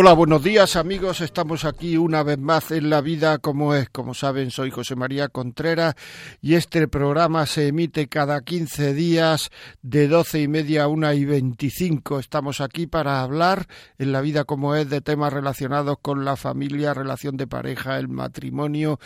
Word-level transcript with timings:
Hola, 0.00 0.12
buenos 0.12 0.44
días 0.44 0.76
amigos. 0.76 1.20
Estamos 1.20 1.64
aquí 1.64 1.96
una 1.96 2.22
vez 2.22 2.38
más 2.38 2.70
en 2.70 2.88
La 2.88 3.00
Vida 3.00 3.38
como 3.38 3.74
es. 3.74 3.88
Como 3.88 4.14
saben, 4.14 4.52
soy 4.52 4.70
José 4.70 4.94
María 4.94 5.26
Contreras 5.26 5.96
y 6.40 6.54
este 6.54 6.86
programa 6.86 7.46
se 7.46 7.66
emite 7.66 8.06
cada 8.06 8.40
15 8.42 8.94
días 8.94 9.50
de 9.82 10.06
doce 10.06 10.40
y 10.40 10.46
media 10.46 10.84
a 10.84 10.86
una 10.86 11.14
y 11.14 11.24
veinticinco. 11.24 12.20
Estamos 12.20 12.60
aquí 12.60 12.86
para 12.86 13.22
hablar 13.22 13.66
en 13.98 14.12
La 14.12 14.20
Vida 14.20 14.44
como 14.44 14.76
es 14.76 14.88
de 14.88 15.00
temas 15.00 15.32
relacionados 15.32 15.96
con 16.00 16.24
la 16.24 16.36
familia, 16.36 16.94
relación 16.94 17.36
de 17.36 17.48
pareja, 17.48 17.98
el 17.98 18.06
matrimonio 18.06 19.00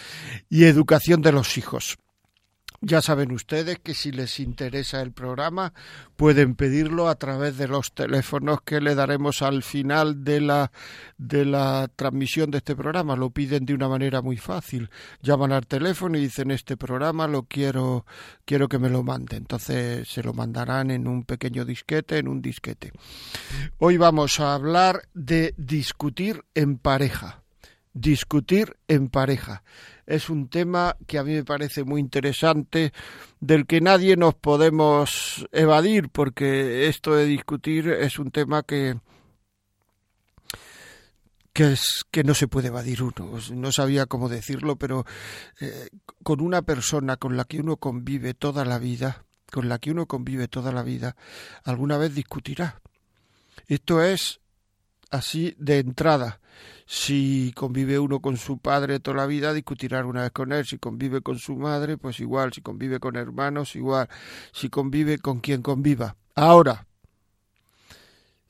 y 0.51 0.65
educación 0.65 1.23
de 1.23 1.33
los 1.33 1.57
hijos. 1.57 2.02
Ya 2.85 3.01
saben 3.01 3.31
ustedes 3.31 3.79
que 3.79 3.95
si 3.95 4.11
les 4.11 4.41
interesa 4.41 5.03
el 5.03 5.13
programa 5.13 5.73
pueden 6.17 6.57
pedirlo 6.57 7.09
a 7.09 7.15
través 7.15 7.57
de 7.57 7.69
los 7.69 7.93
teléfonos 7.93 8.61
que 8.63 8.81
le 8.81 8.97
daremos 8.97 9.41
al 9.41 9.63
final 9.63 10.25
de 10.25 10.41
la 10.41 10.73
de 11.17 11.45
la 11.45 11.89
transmisión 11.95 12.51
de 12.51 12.59
este 12.59 12.75
programa. 12.75 13.15
Lo 13.15 13.31
piden 13.31 13.67
de 13.67 13.75
una 13.75 13.89
manera 13.89 14.21
muy 14.21 14.37
fácil. 14.37 14.91
Llaman 15.23 15.53
al 15.53 15.69
teléfono 15.69 16.19
y 16.19 16.23
dicen 16.23 16.51
este 16.51 16.77
programa 16.77 17.29
lo 17.29 17.45
quiero 17.45 18.05
quiero 18.45 18.69
que 18.69 18.81
me 18.81 18.91
lo 18.91 19.05
mande. 19.05 19.37
Entonces 19.37 20.09
se 20.09 20.25
lo 20.25 20.35
mandarán 20.35 20.91
en 20.91 21.07
un 21.07 21.23
pequeño 21.23 21.65
disquete, 21.65 22.19
en 22.19 22.27
un 22.27 22.43
disquete. 22.43 22.91
Hoy 23.79 23.97
vamos 23.97 24.41
a 24.41 24.55
hablar 24.55 25.03
de 25.15 25.55
discutir 25.57 26.45
en 26.57 26.79
pareja. 26.79 27.45
Discutir 27.95 28.77
en 28.89 29.09
pareja 29.09 29.63
es 30.07 30.31
un 30.31 30.49
tema 30.49 30.97
que 31.07 31.19
a 31.19 31.25
mí 31.25 31.33
me 31.33 31.45
parece 31.45 31.85
muy 31.85 32.01
interesante, 32.01 32.93
del 33.41 33.67
que 33.67 33.81
nadie 33.81 34.17
nos 34.17 34.35
podemos 34.35 35.47
evadir, 35.53 36.09
porque 36.11 36.89
esto 36.89 37.15
de 37.15 37.27
discutir 37.27 37.89
es 37.89 38.19
un 38.19 38.31
tema 38.31 38.63
que, 38.63 38.99
que, 41.53 41.73
es, 41.73 42.05
que 42.11 42.25
no 42.25 42.35
se 42.35 42.49
puede 42.49 42.69
evadir 42.69 43.03
uno. 43.03 43.39
No 43.53 43.73
sabía 43.73 44.07
cómo 44.07 44.29
decirlo, 44.29 44.77
pero 44.77 45.05
eh, 45.61 45.89
con 46.23 46.41
una 46.41 46.63
persona 46.63 47.17
con 47.17 47.37
la 47.37 47.45
que 47.45 47.61
uno 47.61 47.77
convive 47.77 48.35
toda 48.35 48.65
la 48.65 48.79
vida, 48.79 49.25
con 49.51 49.69
la 49.69 49.79
que 49.79 49.91
uno 49.91 50.07
convive 50.07 50.49
toda 50.49 50.73
la 50.73 50.83
vida, 50.83 51.17
alguna 51.65 51.99
vez 51.99 52.15
discutirá. 52.15 52.81
Esto 53.67 54.03
es 54.03 54.42
así 55.13 55.55
de 55.59 55.79
entrada. 55.79 56.41
Si 56.87 57.53
convive 57.55 57.99
uno 57.99 58.21
con 58.21 58.37
su 58.37 58.59
padre 58.59 58.99
toda 58.99 59.19
la 59.19 59.27
vida, 59.27 59.53
discutirá 59.53 60.05
una 60.05 60.23
vez 60.23 60.33
con 60.33 60.53
él. 60.53 60.67
Si 60.67 60.79
convive 60.79 61.21
con 61.21 61.39
su 61.39 61.57
madre, 61.57 61.97
pues 61.97 62.19
igual. 62.19 62.53
Si 62.53 62.61
convive 62.61 62.99
con 62.99 63.17
hermanos, 63.17 63.77
igual. 63.77 64.09
Si 64.53 64.69
convive 64.69 65.19
con 65.19 65.41
quien 65.41 65.63
conviva. 65.63 66.17
Ahora, 66.35 66.87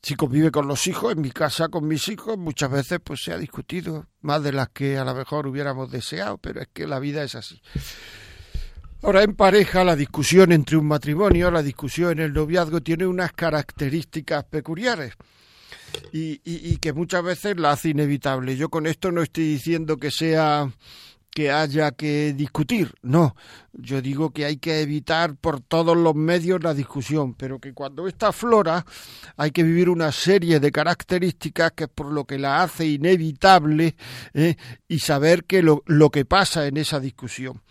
si 0.00 0.15
convive 0.15 0.50
con 0.50 0.67
los 0.67 0.87
hijos, 0.87 1.12
en 1.12 1.21
mi 1.21 1.31
casa 1.31 1.69
con 1.69 1.87
mis 1.87 2.09
hijos, 2.09 2.39
muchas 2.39 2.71
veces 2.71 3.00
pues 3.05 3.23
se 3.23 3.33
ha 3.33 3.39
discutido, 3.39 4.06
más 4.21 4.43
de 4.43 4.53
las 4.53 4.71
que 4.71 4.99
a 4.99 5.05
lo 5.05 5.15
mejor 5.15 5.47
hubiéramos 5.47 5.91
deseado, 5.91 6.39
pero 6.39 6.61
es 6.61 6.69
que 6.73 6.87
la 6.87 6.99
vida 6.99 7.23
es 7.23 7.34
así. 7.34 7.61
Ahora, 9.03 9.23
en 9.23 9.34
pareja, 9.34 9.84
la 9.84 9.97
discusión 9.97 10.53
entre 10.53 10.77
un 10.77 10.87
matrimonio, 10.87 11.50
la 11.50 11.62
discusión 11.62 12.12
en 12.12 12.21
el 12.21 12.33
noviazgo, 12.33 12.81
tiene 12.81 13.06
unas 13.06 13.33
características 13.33 14.44
peculiares 14.44 15.15
y, 16.12 16.76
que 16.78 16.92
muchas 16.92 17.22
veces 17.22 17.58
la 17.58 17.72
hace 17.72 17.91
inevitable. 17.91 18.56
Yo 18.56 18.69
con 18.69 18.86
esto 18.86 19.12
no 19.12 19.22
estoy 19.22 19.44
diciendo 19.44 19.97
que 19.97 20.10
sea 20.10 20.70
que 21.30 21.50
haya 21.50 21.92
que 21.92 22.34
discutir, 22.34 22.92
no, 23.00 23.34
yo 23.72 24.02
digo 24.02 24.34
que 24.34 24.44
hay 24.44 24.58
que 24.58 24.82
evitar 24.82 25.34
por 25.36 25.60
todos 25.60 25.97
los 25.97 26.14
medios 26.14 26.62
la 26.62 26.75
discusión, 26.75 27.32
pero 27.32 27.58
que 27.58 27.72
cuando 27.72 28.06
esta 28.06 28.32
flora 28.32 28.84
hay 29.38 29.50
que 29.50 29.62
vivir 29.62 29.88
una 29.88 30.12
serie 30.12 30.60
de 30.60 30.70
características 30.70 31.72
que 31.72 31.84
es 31.84 31.91
por 31.91 32.12
lo 32.12 32.26
que 32.26 32.38
la 32.38 32.62
hace 32.62 32.86
inevitable 32.86 33.97
¿eh? 34.34 34.56
y 34.86 34.98
saber 34.98 35.44
que 35.44 35.62
lo, 35.62 35.82
lo 35.86 36.10
que 36.10 36.26
pasa 36.26 36.66
en 36.66 36.76
esa 36.76 37.00
discusión. 37.00 37.62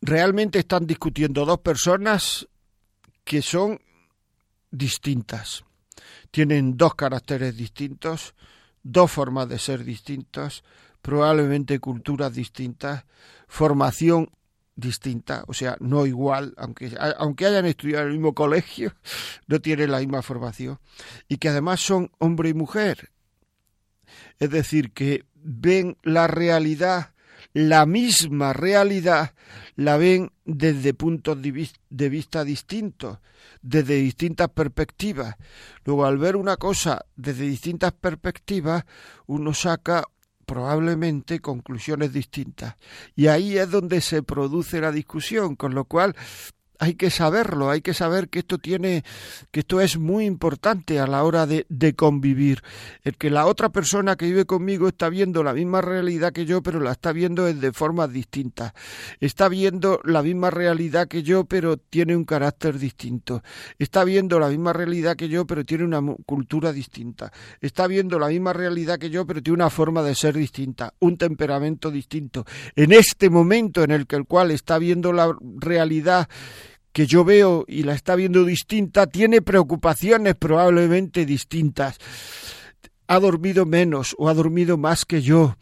Realmente 0.00 0.60
están 0.60 0.86
discutiendo 0.86 1.44
dos 1.44 1.58
personas 1.58 2.46
que 3.24 3.42
son 3.42 3.80
distintas 4.70 5.64
tienen 6.36 6.76
dos 6.76 6.94
caracteres 6.94 7.56
distintos, 7.56 8.34
dos 8.82 9.10
formas 9.10 9.48
de 9.48 9.58
ser 9.58 9.84
distintas, 9.84 10.64
probablemente 11.00 11.78
culturas 11.78 12.34
distintas, 12.34 13.06
formación 13.48 14.28
distinta, 14.74 15.44
o 15.46 15.54
sea, 15.54 15.78
no 15.80 16.04
igual, 16.04 16.52
aunque, 16.58 16.94
aunque 17.16 17.46
hayan 17.46 17.64
estudiado 17.64 18.02
en 18.02 18.08
el 18.08 18.18
mismo 18.18 18.34
colegio, 18.34 18.92
no 19.46 19.62
tienen 19.62 19.90
la 19.90 20.00
misma 20.00 20.20
formación, 20.20 20.78
y 21.26 21.38
que 21.38 21.48
además 21.48 21.80
son 21.80 22.10
hombre 22.18 22.50
y 22.50 22.54
mujer. 22.54 23.08
Es 24.38 24.50
decir, 24.50 24.92
que 24.92 25.24
ven 25.36 25.96
la 26.02 26.26
realidad, 26.26 27.14
la 27.56 27.86
misma 27.86 28.52
realidad, 28.52 29.32
la 29.76 29.96
ven 29.96 30.30
desde 30.44 30.92
puntos 30.92 31.38
de 31.40 32.08
vista 32.10 32.44
distintos 32.44 33.18
desde 33.62 33.94
distintas 33.94 34.50
perspectivas. 34.50 35.36
Luego, 35.86 36.04
al 36.04 36.18
ver 36.18 36.36
una 36.36 36.58
cosa 36.58 37.06
desde 37.16 37.48
distintas 37.48 37.92
perspectivas, 37.92 38.84
uno 39.24 39.54
saca 39.54 40.04
probablemente 40.44 41.40
conclusiones 41.40 42.12
distintas. 42.12 42.76
Y 43.14 43.28
ahí 43.28 43.56
es 43.56 43.70
donde 43.70 44.02
se 44.02 44.22
produce 44.22 44.78
la 44.82 44.92
discusión, 44.92 45.56
con 45.56 45.74
lo 45.74 45.86
cual 45.86 46.14
hay 46.78 46.94
que 46.94 47.10
saberlo, 47.10 47.70
hay 47.70 47.80
que 47.80 47.94
saber 47.94 48.28
que 48.28 48.40
esto 48.40 48.58
tiene, 48.58 49.04
que 49.50 49.60
esto 49.60 49.80
es 49.80 49.98
muy 49.98 50.24
importante 50.24 50.98
a 51.00 51.06
la 51.06 51.24
hora 51.24 51.46
de, 51.46 51.66
de, 51.68 51.94
convivir. 51.94 52.62
El 53.04 53.16
que 53.16 53.30
la 53.30 53.46
otra 53.46 53.70
persona 53.70 54.16
que 54.16 54.26
vive 54.26 54.44
conmigo 54.44 54.88
está 54.88 55.08
viendo 55.08 55.42
la 55.42 55.54
misma 55.54 55.80
realidad 55.80 56.32
que 56.32 56.44
yo, 56.44 56.62
pero 56.62 56.80
la 56.80 56.92
está 56.92 57.12
viendo 57.12 57.44
de 57.44 57.72
formas 57.72 58.12
distintas. 58.12 58.72
Está 59.20 59.48
viendo 59.48 60.00
la 60.04 60.22
misma 60.22 60.50
realidad 60.50 61.08
que 61.08 61.22
yo, 61.22 61.44
pero 61.44 61.76
tiene 61.76 62.16
un 62.16 62.24
carácter 62.24 62.78
distinto. 62.78 63.42
Está 63.78 64.04
viendo 64.04 64.38
la 64.38 64.48
misma 64.48 64.72
realidad 64.72 65.16
que 65.16 65.28
yo, 65.28 65.46
pero 65.46 65.64
tiene 65.64 65.84
una 65.84 66.02
cultura 66.24 66.72
distinta. 66.72 67.32
Está 67.60 67.86
viendo 67.86 68.18
la 68.18 68.28
misma 68.28 68.52
realidad 68.52 68.98
que 68.98 69.10
yo, 69.10 69.26
pero 69.26 69.42
tiene 69.42 69.54
una 69.54 69.70
forma 69.70 70.02
de 70.02 70.14
ser 70.14 70.36
distinta, 70.36 70.94
un 71.00 71.16
temperamento 71.16 71.90
distinto. 71.90 72.44
En 72.74 72.92
este 72.92 73.30
momento 73.30 73.82
en 73.82 73.90
el 73.90 74.06
que 74.06 74.16
el 74.16 74.26
cual 74.26 74.50
está 74.50 74.78
viendo 74.78 75.12
la 75.12 75.36
realidad 75.58 76.28
que 76.96 77.06
yo 77.06 77.26
veo 77.26 77.66
y 77.68 77.82
la 77.82 77.92
está 77.92 78.14
viendo 78.14 78.42
distinta, 78.42 79.06
tiene 79.06 79.42
preocupaciones 79.42 80.34
probablemente 80.34 81.26
distintas. 81.26 81.98
Ha 83.06 83.20
dormido 83.20 83.66
menos 83.66 84.16
o 84.18 84.30
ha 84.30 84.32
dormido 84.32 84.78
más 84.78 85.04
que 85.04 85.20
yo. 85.20 85.58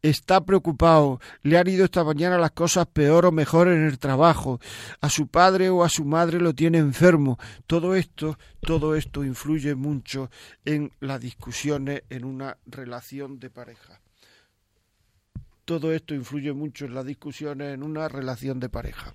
Está 0.00 0.46
preocupado. 0.46 1.20
Le 1.42 1.58
han 1.58 1.68
ido 1.68 1.84
esta 1.84 2.04
mañana 2.04 2.38
las 2.38 2.52
cosas 2.52 2.86
peor 2.86 3.26
o 3.26 3.32
mejor 3.32 3.68
en 3.68 3.84
el 3.84 3.98
trabajo. 3.98 4.60
A 5.02 5.10
su 5.10 5.26
padre 5.26 5.68
o 5.68 5.84
a 5.84 5.90
su 5.90 6.06
madre 6.06 6.40
lo 6.40 6.54
tiene 6.54 6.78
enfermo. 6.78 7.38
Todo 7.66 7.94
esto, 7.94 8.38
todo 8.62 8.94
esto 8.94 9.24
influye 9.24 9.74
mucho 9.74 10.30
en 10.64 10.90
las 11.00 11.20
discusiones 11.20 12.04
en 12.08 12.24
una 12.24 12.56
relación 12.64 13.38
de 13.38 13.50
pareja 13.50 14.00
todo 15.68 15.92
esto 15.92 16.14
influye 16.14 16.54
mucho 16.54 16.86
en 16.86 16.94
las 16.94 17.04
discusiones 17.04 17.74
en 17.74 17.82
una 17.82 18.08
relación 18.08 18.58
de 18.58 18.70
pareja. 18.70 19.14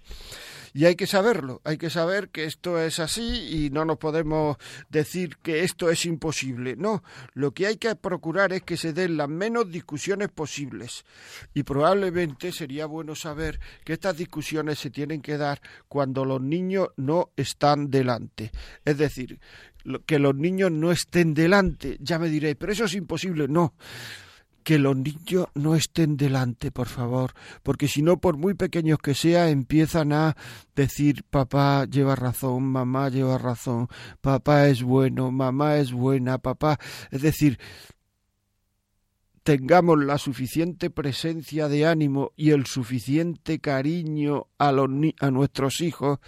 Y 0.72 0.86
hay 0.86 0.96
que 0.96 1.08
saberlo, 1.08 1.62
hay 1.64 1.80
que 1.80 1.90
saber 1.90 2.30
que 2.30 2.46
esto 2.46 2.80
es 2.80 3.00
así 3.00 3.66
y 3.66 3.72
no 3.72 3.86
nos 3.86 3.98
podemos 3.98 4.58
decir 4.88 5.38
que 5.38 5.64
esto 5.64 5.90
es 5.90 6.06
imposible. 6.06 6.76
No, 6.76 7.04
lo 7.34 7.56
que 7.56 7.66
hay 7.66 7.78
que 7.78 7.96
procurar 7.96 8.54
es 8.54 8.62
que 8.62 8.78
se 8.78 8.94
den 8.94 9.18
las 9.18 9.30
menos 9.30 9.72
discusiones 9.72 10.30
posibles. 10.30 11.06
Y 11.56 11.64
probablemente 11.64 12.52
sería 12.52 12.86
bueno 12.86 13.16
saber 13.16 13.60
que 13.84 13.94
estas 13.94 14.16
discusiones 14.16 14.78
se 14.78 14.92
tienen 14.92 15.24
que 15.24 15.40
dar 15.40 15.60
cuando 15.88 16.24
los 16.24 16.40
niños 16.40 16.90
no 16.98 17.32
están 17.36 17.90
delante. 17.90 18.52
Es 18.86 19.00
decir, 19.00 19.40
que 20.06 20.20
los 20.20 20.36
niños 20.36 20.72
no 20.72 20.92
estén 20.92 21.34
delante. 21.34 21.98
Ya 22.00 22.20
me 22.20 22.30
diré, 22.30 22.56
pero 22.56 22.74
eso 22.74 22.86
es 22.86 22.94
imposible. 22.94 23.48
No, 23.48 23.74
que 24.64 24.80
los 24.80 24.96
niños 24.96 25.48
no 25.54 25.76
estén 25.76 26.18
delante, 26.18 26.72
por 26.72 26.88
favor, 26.88 27.34
porque 27.62 27.88
si 27.88 28.02
no, 28.02 28.18
por 28.18 28.38
muy 28.38 28.54
pequeños 28.54 29.00
que 29.00 29.14
sea, 29.14 29.50
empiezan 29.50 30.14
a 30.14 30.36
decir 30.76 31.24
papá 31.30 31.86
lleva 31.86 32.16
razón, 32.16 32.64
mamá 32.64 33.10
lleva 33.10 33.38
razón, 33.38 33.88
papá 34.22 34.68
es 34.68 34.82
bueno, 34.84 35.32
mamá 35.32 35.78
es 35.78 35.92
buena, 35.92 36.38
papá. 36.38 36.80
Es 37.12 37.22
decir, 37.22 37.60
tengamos 39.44 40.04
la 40.04 40.18
suficiente 40.18 40.90
presencia 40.90 41.68
de 41.68 41.86
ánimo 41.86 42.32
y 42.36 42.52
el 42.52 42.66
suficiente 42.66 43.60
cariño 43.60 44.48
a, 44.58 44.72
los, 44.72 44.90
a 45.20 45.32
nuestros 45.32 45.82
hijos 45.82 46.20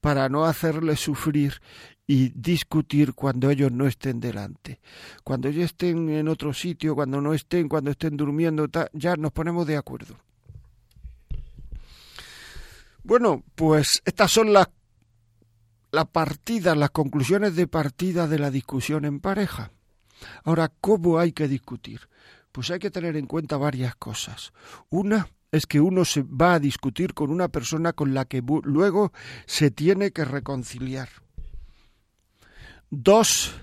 para 0.00 0.28
no 0.28 0.44
hacerles 0.44 1.00
sufrir 1.00 1.60
y 2.06 2.28
discutir 2.30 3.14
cuando 3.14 3.50
ellos 3.50 3.72
no 3.72 3.86
estén 3.86 4.20
delante. 4.20 4.80
Cuando 5.24 5.48
ellos 5.48 5.64
estén 5.64 6.08
en 6.08 6.28
otro 6.28 6.52
sitio, 6.52 6.94
cuando 6.94 7.20
no 7.20 7.34
estén, 7.34 7.68
cuando 7.68 7.90
estén 7.90 8.16
durmiendo, 8.16 8.68
ya 8.92 9.16
nos 9.16 9.32
ponemos 9.32 9.66
de 9.66 9.76
acuerdo. 9.76 10.16
Bueno, 13.02 13.42
pues 13.54 14.02
estas 14.04 14.30
son 14.30 14.52
las, 14.52 14.68
las 15.90 16.06
partidas, 16.06 16.76
las 16.76 16.90
conclusiones 16.90 17.54
de 17.56 17.66
partida 17.66 18.26
de 18.26 18.38
la 18.38 18.50
discusión 18.50 19.04
en 19.04 19.20
pareja. 19.20 19.70
Ahora, 20.44 20.72
¿cómo 20.80 21.18
hay 21.18 21.32
que 21.32 21.48
discutir? 21.48 22.08
Pues 22.52 22.70
hay 22.70 22.78
que 22.78 22.90
tener 22.90 23.16
en 23.16 23.26
cuenta 23.26 23.56
varias 23.56 23.94
cosas. 23.96 24.52
Una 24.88 25.28
es 25.52 25.66
que 25.66 25.80
uno 25.80 26.04
se 26.04 26.22
va 26.22 26.54
a 26.54 26.60
discutir 26.60 27.14
con 27.14 27.30
una 27.30 27.48
persona 27.48 27.92
con 27.92 28.14
la 28.14 28.24
que 28.24 28.42
luego 28.62 29.12
se 29.46 29.70
tiene 29.70 30.10
que 30.10 30.24
reconciliar. 30.24 31.08
Dos, 32.90 33.54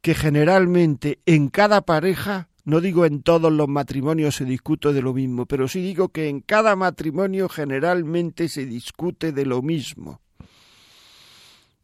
que 0.00 0.14
generalmente 0.14 1.20
en 1.26 1.48
cada 1.48 1.82
pareja, 1.82 2.48
no 2.64 2.80
digo 2.80 3.04
en 3.04 3.22
todos 3.22 3.52
los 3.52 3.68
matrimonios 3.68 4.36
se 4.36 4.44
discute 4.44 4.92
de 4.92 5.02
lo 5.02 5.14
mismo, 5.14 5.46
pero 5.46 5.68
sí 5.68 5.80
digo 5.80 6.08
que 6.08 6.28
en 6.28 6.40
cada 6.40 6.76
matrimonio 6.76 7.48
generalmente 7.48 8.48
se 8.48 8.66
discute 8.66 9.32
de 9.32 9.46
lo 9.46 9.62
mismo. 9.62 10.20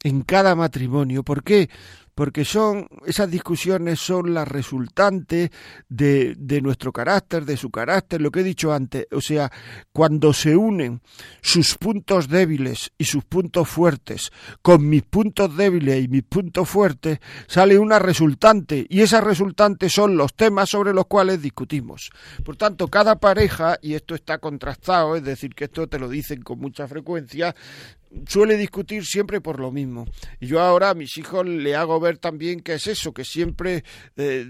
En 0.02 0.22
cada 0.22 0.54
matrimonio. 0.54 1.24
¿Por 1.24 1.42
qué? 1.42 1.68
Porque 2.16 2.46
son 2.46 2.88
esas 3.04 3.30
discusiones 3.30 4.00
son 4.00 4.32
las 4.32 4.48
resultantes 4.48 5.50
de, 5.90 6.34
de 6.38 6.62
nuestro 6.62 6.90
carácter, 6.90 7.44
de 7.44 7.58
su 7.58 7.70
carácter, 7.70 8.22
lo 8.22 8.30
que 8.30 8.40
he 8.40 8.42
dicho 8.42 8.72
antes, 8.72 9.06
o 9.12 9.20
sea, 9.20 9.52
cuando 9.92 10.32
se 10.32 10.56
unen 10.56 11.02
sus 11.42 11.76
puntos 11.76 12.28
débiles 12.28 12.90
y 12.96 13.04
sus 13.04 13.22
puntos 13.22 13.68
fuertes 13.68 14.32
con 14.62 14.88
mis 14.88 15.02
puntos 15.02 15.54
débiles 15.58 16.02
y 16.02 16.08
mis 16.08 16.22
puntos 16.22 16.66
fuertes, 16.68 17.18
sale 17.48 17.78
una 17.78 17.98
resultante 17.98 18.86
y 18.88 19.02
esa 19.02 19.20
resultante 19.20 19.90
son 19.90 20.16
los 20.16 20.34
temas 20.34 20.70
sobre 20.70 20.94
los 20.94 21.04
cuales 21.06 21.42
discutimos. 21.42 22.10
Por 22.42 22.56
tanto, 22.56 22.88
cada 22.88 23.16
pareja, 23.16 23.78
y 23.82 23.92
esto 23.92 24.14
está 24.14 24.38
contrastado, 24.38 25.16
es 25.16 25.22
decir, 25.22 25.54
que 25.54 25.64
esto 25.64 25.86
te 25.86 25.98
lo 25.98 26.08
dicen 26.08 26.40
con 26.40 26.60
mucha 26.60 26.88
frecuencia, 26.88 27.54
suele 28.26 28.56
discutir 28.56 29.04
siempre 29.04 29.40
por 29.40 29.60
lo 29.60 29.70
mismo. 29.70 30.06
Y 30.40 30.46
yo 30.46 30.60
ahora 30.60 30.90
a 30.90 30.94
mis 30.94 31.16
hijos 31.18 31.46
le 31.46 31.74
hago 31.74 32.00
ver 32.00 32.18
también 32.18 32.60
que 32.60 32.74
es 32.74 32.86
eso, 32.86 33.12
que 33.12 33.24
siempre 33.24 33.84
eh, 34.16 34.46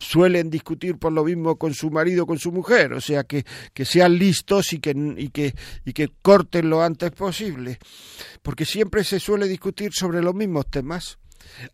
suelen 0.00 0.50
discutir 0.50 0.98
por 0.98 1.12
lo 1.12 1.24
mismo 1.24 1.56
con 1.56 1.74
su 1.74 1.90
marido, 1.90 2.26
con 2.26 2.38
su 2.38 2.50
mujer, 2.50 2.94
o 2.94 3.00
sea, 3.00 3.24
que, 3.24 3.44
que 3.74 3.84
sean 3.84 4.18
listos 4.18 4.72
y 4.72 4.80
que, 4.80 4.94
y, 5.16 5.28
que, 5.28 5.54
y 5.84 5.92
que 5.92 6.08
corten 6.22 6.70
lo 6.70 6.82
antes 6.82 7.12
posible, 7.12 7.78
porque 8.42 8.64
siempre 8.64 9.04
se 9.04 9.20
suele 9.20 9.46
discutir 9.46 9.92
sobre 9.92 10.22
los 10.22 10.34
mismos 10.34 10.66
temas 10.70 11.19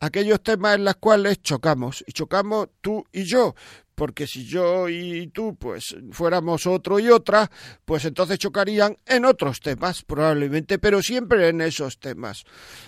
aquellos 0.01 0.43
temas 0.43 0.77
en 0.77 0.85
los 0.85 0.97
cuales 0.97 1.43
chocamos, 1.43 2.05
y 2.07 2.13
chocamos 2.13 2.69
tú 2.81 3.05
y 3.13 3.25
yo, 3.25 3.55
porque 3.97 4.27
si 4.27 4.45
yo 4.45 4.89
y 4.89 5.27
tú 5.29 5.57
pues 5.57 5.97
fuéramos 6.13 6.67
otro 6.67 7.01
y 7.01 7.09
otra, 7.09 7.51
pues 7.85 8.05
entonces 8.05 8.39
chocarían 8.39 8.99
en 9.07 9.25
otros 9.25 9.61
temas 9.61 10.03
probablemente, 10.03 10.79
pero 10.79 11.03
siempre 11.03 11.49
en 11.49 11.63
esos 11.63 11.99
temas. 11.99 12.45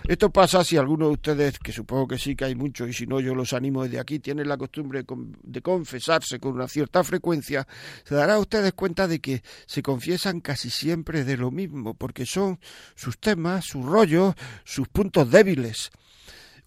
Esto 0.07 0.31
pasa 0.31 0.63
si 0.63 0.77
alguno 0.77 1.07
de 1.07 1.13
ustedes, 1.13 1.59
que 1.59 1.73
supongo 1.73 2.09
que 2.09 2.19
sí 2.19 2.37
que 2.37 2.45
hay 2.45 2.55
muchos 2.55 2.91
y 2.91 2.93
si 2.93 3.07
no 3.07 3.21
yo 3.21 3.35
los 3.35 3.55
animo 3.55 3.85
desde 3.85 3.99
aquí, 3.99 4.19
tienen 4.21 4.49
la 4.49 4.59
costumbre 4.59 5.05
de 5.43 5.63
confesarse 5.63 6.39
con 6.39 6.53
una 6.53 6.69
cierta 6.69 7.03
frecuencia, 7.03 7.67
se 8.05 8.15
dará 8.15 8.39
ustedes 8.39 8.75
cuenta 8.75 9.09
de 9.09 9.21
que 9.21 9.43
se 9.67 9.83
confiesan 9.83 10.41
casi 10.41 10.69
siempre 10.69 11.25
de 11.25 11.39
lo 11.39 11.51
mismo, 11.51 11.95
porque 11.95 12.27
son 12.27 12.61
sus 12.95 13.19
temas, 13.19 13.65
sus 13.65 13.85
rollos, 13.85 14.35
sus 14.65 14.89
puntos 14.89 15.31
débiles. 15.31 15.91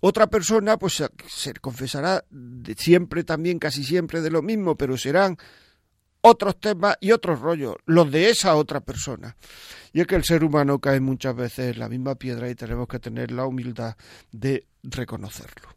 Otra 0.04 0.28
persona 0.28 0.78
pues 0.78 1.04
se 1.28 1.54
confesará 1.54 2.26
siempre 2.76 3.24
también, 3.24 3.60
casi 3.60 3.84
siempre 3.84 4.22
de 4.22 4.32
lo 4.32 4.42
mismo, 4.42 4.76
pero 4.76 4.98
serán 4.98 5.38
otros 6.22 6.60
temas 6.60 6.98
y 7.02 7.12
otros 7.12 7.40
rollos, 7.40 7.76
los 7.86 8.12
de 8.12 8.32
esa 8.32 8.56
otra 8.56 8.82
persona. 8.82 9.38
Y 9.94 10.02
es 10.02 10.08
que 10.08 10.16
el 10.16 10.24
ser 10.24 10.44
humano 10.44 10.80
cae 10.80 11.00
muchas 11.00 11.36
veces 11.36 11.74
en 11.74 11.80
la 11.80 11.88
misma 11.88 12.16
piedra 12.16 12.50
y 12.50 12.56
tenemos 12.56 12.88
que 12.88 13.00
tener 13.00 13.32
la 13.32 13.46
humildad 13.46 13.96
de 14.32 14.66
reconocerlo. 14.82 15.70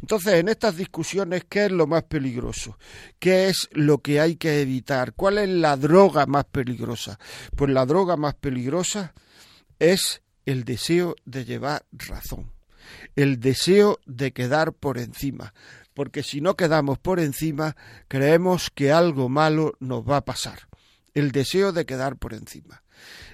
Entonces, 0.00 0.34
en 0.34 0.48
estas 0.48 0.76
discusiones, 0.76 1.44
¿qué 1.48 1.64
es 1.64 1.72
lo 1.72 1.88
más 1.88 2.04
peligroso? 2.04 2.78
¿Qué 3.18 3.48
es 3.48 3.68
lo 3.72 3.98
que 3.98 4.20
hay 4.20 4.36
que 4.36 4.60
evitar? 4.60 5.14
¿Cuál 5.14 5.38
es 5.38 5.48
la 5.48 5.76
droga 5.76 6.26
más 6.26 6.44
peligrosa? 6.44 7.18
Pues 7.56 7.72
la 7.72 7.84
droga 7.86 8.16
más 8.16 8.34
peligrosa 8.36 9.14
es 9.80 10.22
el 10.46 10.62
deseo 10.62 11.16
de 11.24 11.44
llevar 11.44 11.84
razón 11.90 12.54
el 13.16 13.40
deseo 13.40 13.98
de 14.06 14.32
quedar 14.32 14.72
por 14.72 14.98
encima, 14.98 15.54
porque 15.94 16.22
si 16.22 16.40
no 16.40 16.56
quedamos 16.56 16.98
por 16.98 17.20
encima, 17.20 17.76
creemos 18.08 18.70
que 18.70 18.92
algo 18.92 19.28
malo 19.28 19.74
nos 19.80 20.08
va 20.08 20.18
a 20.18 20.24
pasar. 20.24 20.68
El 21.14 21.30
deseo 21.30 21.72
de 21.72 21.86
quedar 21.86 22.16
por 22.16 22.34
encima. 22.34 22.82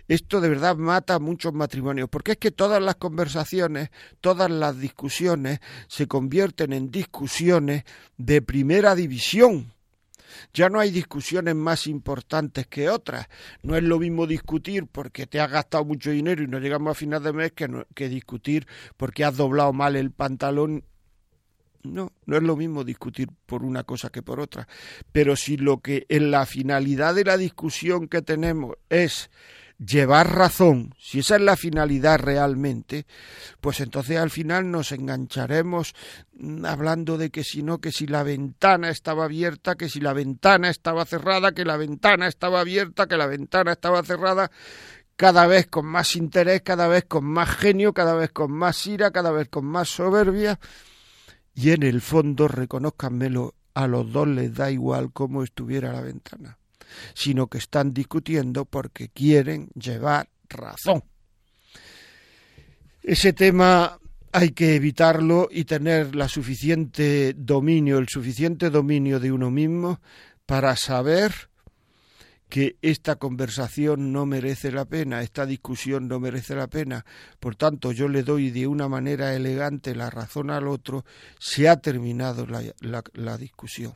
Esto 0.09 0.41
de 0.41 0.49
verdad 0.49 0.77
mata 0.77 1.15
a 1.15 1.19
muchos 1.21 1.55
matrimonios, 1.55 2.09
porque 2.09 2.33
es 2.33 2.39
que 2.39 2.51
todas 2.51 2.83
las 2.83 2.97
conversaciones, 2.97 3.91
todas 4.21 4.51
las 4.51 4.79
discusiones 4.79 5.61
se 5.87 6.09
convierten 6.09 6.73
en 6.73 6.91
discusiones 6.91 7.85
de 8.17 8.43
primera 8.43 8.95
división 8.95 9.73
ya 10.53 10.69
no 10.69 10.81
hay 10.81 10.91
discusiones 10.91 11.55
más 11.55 11.87
importantes 11.87 12.67
que 12.67 12.89
otras. 12.89 13.29
No 13.63 13.77
es 13.77 13.83
lo 13.83 13.99
mismo 13.99 14.27
discutir 14.27 14.87
porque 14.87 15.27
te 15.27 15.41
has 15.41 15.51
gastado 15.51 15.85
mucho 15.85 16.11
dinero 16.11 16.43
y 16.43 16.47
no 16.47 16.59
llegamos 16.59 16.91
a 16.93 16.95
final 16.95 17.23
de 17.23 17.33
mes 17.33 17.53
que, 17.53 17.69
que 17.95 18.09
discutir 18.09 18.67
porque 18.97 19.25
has 19.25 19.37
doblado 19.37 19.73
mal 19.73 19.97
el 19.97 20.11
pantalón 20.11 20.85
no, 21.83 22.13
no 22.27 22.37
es 22.37 22.43
lo 22.43 22.57
mismo 22.57 22.85
discutir 22.85 23.29
por 23.47 23.65
una 23.65 23.85
cosa 23.85 24.11
que 24.11 24.23
por 24.23 24.41
otra. 24.41 24.69
Pero 25.13 25.37
si 25.37 25.57
lo 25.57 25.81
que 25.81 26.07
en 26.09 26.31
la 26.31 26.47
finalidad 26.47 27.15
de 27.15 27.25
la 27.25 27.37
discusión 27.37 28.09
que 28.09 28.23
tenemos 28.23 28.77
es 28.89 29.31
llevar 29.85 30.35
razón, 30.35 30.95
si 30.99 31.21
esa 31.21 31.37
es 31.37 31.43
la 31.43 31.57
finalidad 31.57 32.19
realmente, 32.19 33.07
pues 33.61 33.81
entonces 33.81 34.19
al 34.19 34.31
final 34.31 34.71
nos 34.71 34.93
engancharemos 34.93 35.95
hablando 36.65 37.17
de 37.17 37.31
que 37.31 37.45
si 37.45 37.63
no, 37.63 37.79
que 37.79 37.91
si 37.91 38.07
la 38.07 38.23
ventana 38.23 38.91
estaba 38.91 39.25
abierta, 39.25 39.77
que 39.77 39.89
si 39.89 40.01
la 40.01 40.13
ventana 40.13 40.69
estaba 40.69 41.07
cerrada, 41.07 41.53
que 41.53 41.65
la 41.65 41.77
ventana 41.77 42.29
estaba 42.29 42.61
abierta, 42.61 43.07
que 43.07 43.17
la 43.17 43.27
ventana 43.27 43.73
estaba 43.73 44.03
cerrada, 44.03 44.51
cada 45.17 45.47
vez 45.47 45.67
con 45.67 45.87
más 45.87 46.15
interés, 46.15 46.63
cada 46.63 46.87
vez 46.87 47.05
con 47.07 47.25
más 47.25 47.49
genio, 47.49 47.93
cada 47.95 48.15
vez 48.15 48.31
con 48.31 48.53
más 48.53 48.87
ira, 48.87 49.11
cada 49.11 49.31
vez 49.31 49.49
con 49.49 49.65
más 49.65 49.89
soberbia, 49.89 50.61
y 51.55 51.73
en 51.73 51.83
el 51.83 52.01
fondo, 52.01 52.49
reconozcanmelo, 52.49 53.55
a 53.75 53.87
los 53.87 54.13
dos 54.13 54.29
les 54.29 54.55
da 54.55 54.71
igual 54.71 55.13
cómo 55.13 55.43
estuviera 55.43 55.93
la 55.93 56.01
ventana 56.01 56.60
sino 57.15 57.49
que 57.49 57.59
están 57.59 57.93
discutiendo 57.93 58.65
porque 58.65 59.09
quieren 59.09 59.69
llevar 59.75 60.29
razón. 60.49 61.05
Ese 63.03 63.33
tema 63.33 63.99
hay 64.33 64.51
que 64.51 64.77
evitarlo 64.77 65.49
y 65.51 65.65
tener 65.65 66.15
la 66.15 66.29
suficiente 66.29 67.35
dominio, 67.37 67.99
el 67.99 68.09
suficiente 68.09 68.71
dominio 68.71 69.19
de 69.19 69.33
uno 69.33 69.51
mismo 69.51 70.01
para 70.47 70.77
saber 70.77 71.51
que 72.49 72.77
esta 72.83 73.17
conversación 73.17 74.13
no 74.13 74.27
merece 74.27 74.73
la 74.73 74.85
pena, 74.85 75.23
esta 75.23 75.47
discusión 75.47 76.09
no 76.09 76.19
merece 76.19 76.55
la 76.57 76.67
pena, 76.67 77.07
por 77.39 77.55
tanto 77.55 77.93
yo 77.93 78.09
le 78.09 78.25
doy 78.25 78.51
de 78.51 78.67
una 78.67 78.89
manera 78.89 79.35
elegante 79.35 79.95
la 79.95 80.11
razón 80.11 80.51
al 80.51 80.67
otro, 80.67 81.05
se 81.39 81.69
ha 81.69 81.77
terminado 81.81 82.47
la, 82.47 82.63
la 83.15 83.39
discusión. 83.39 83.95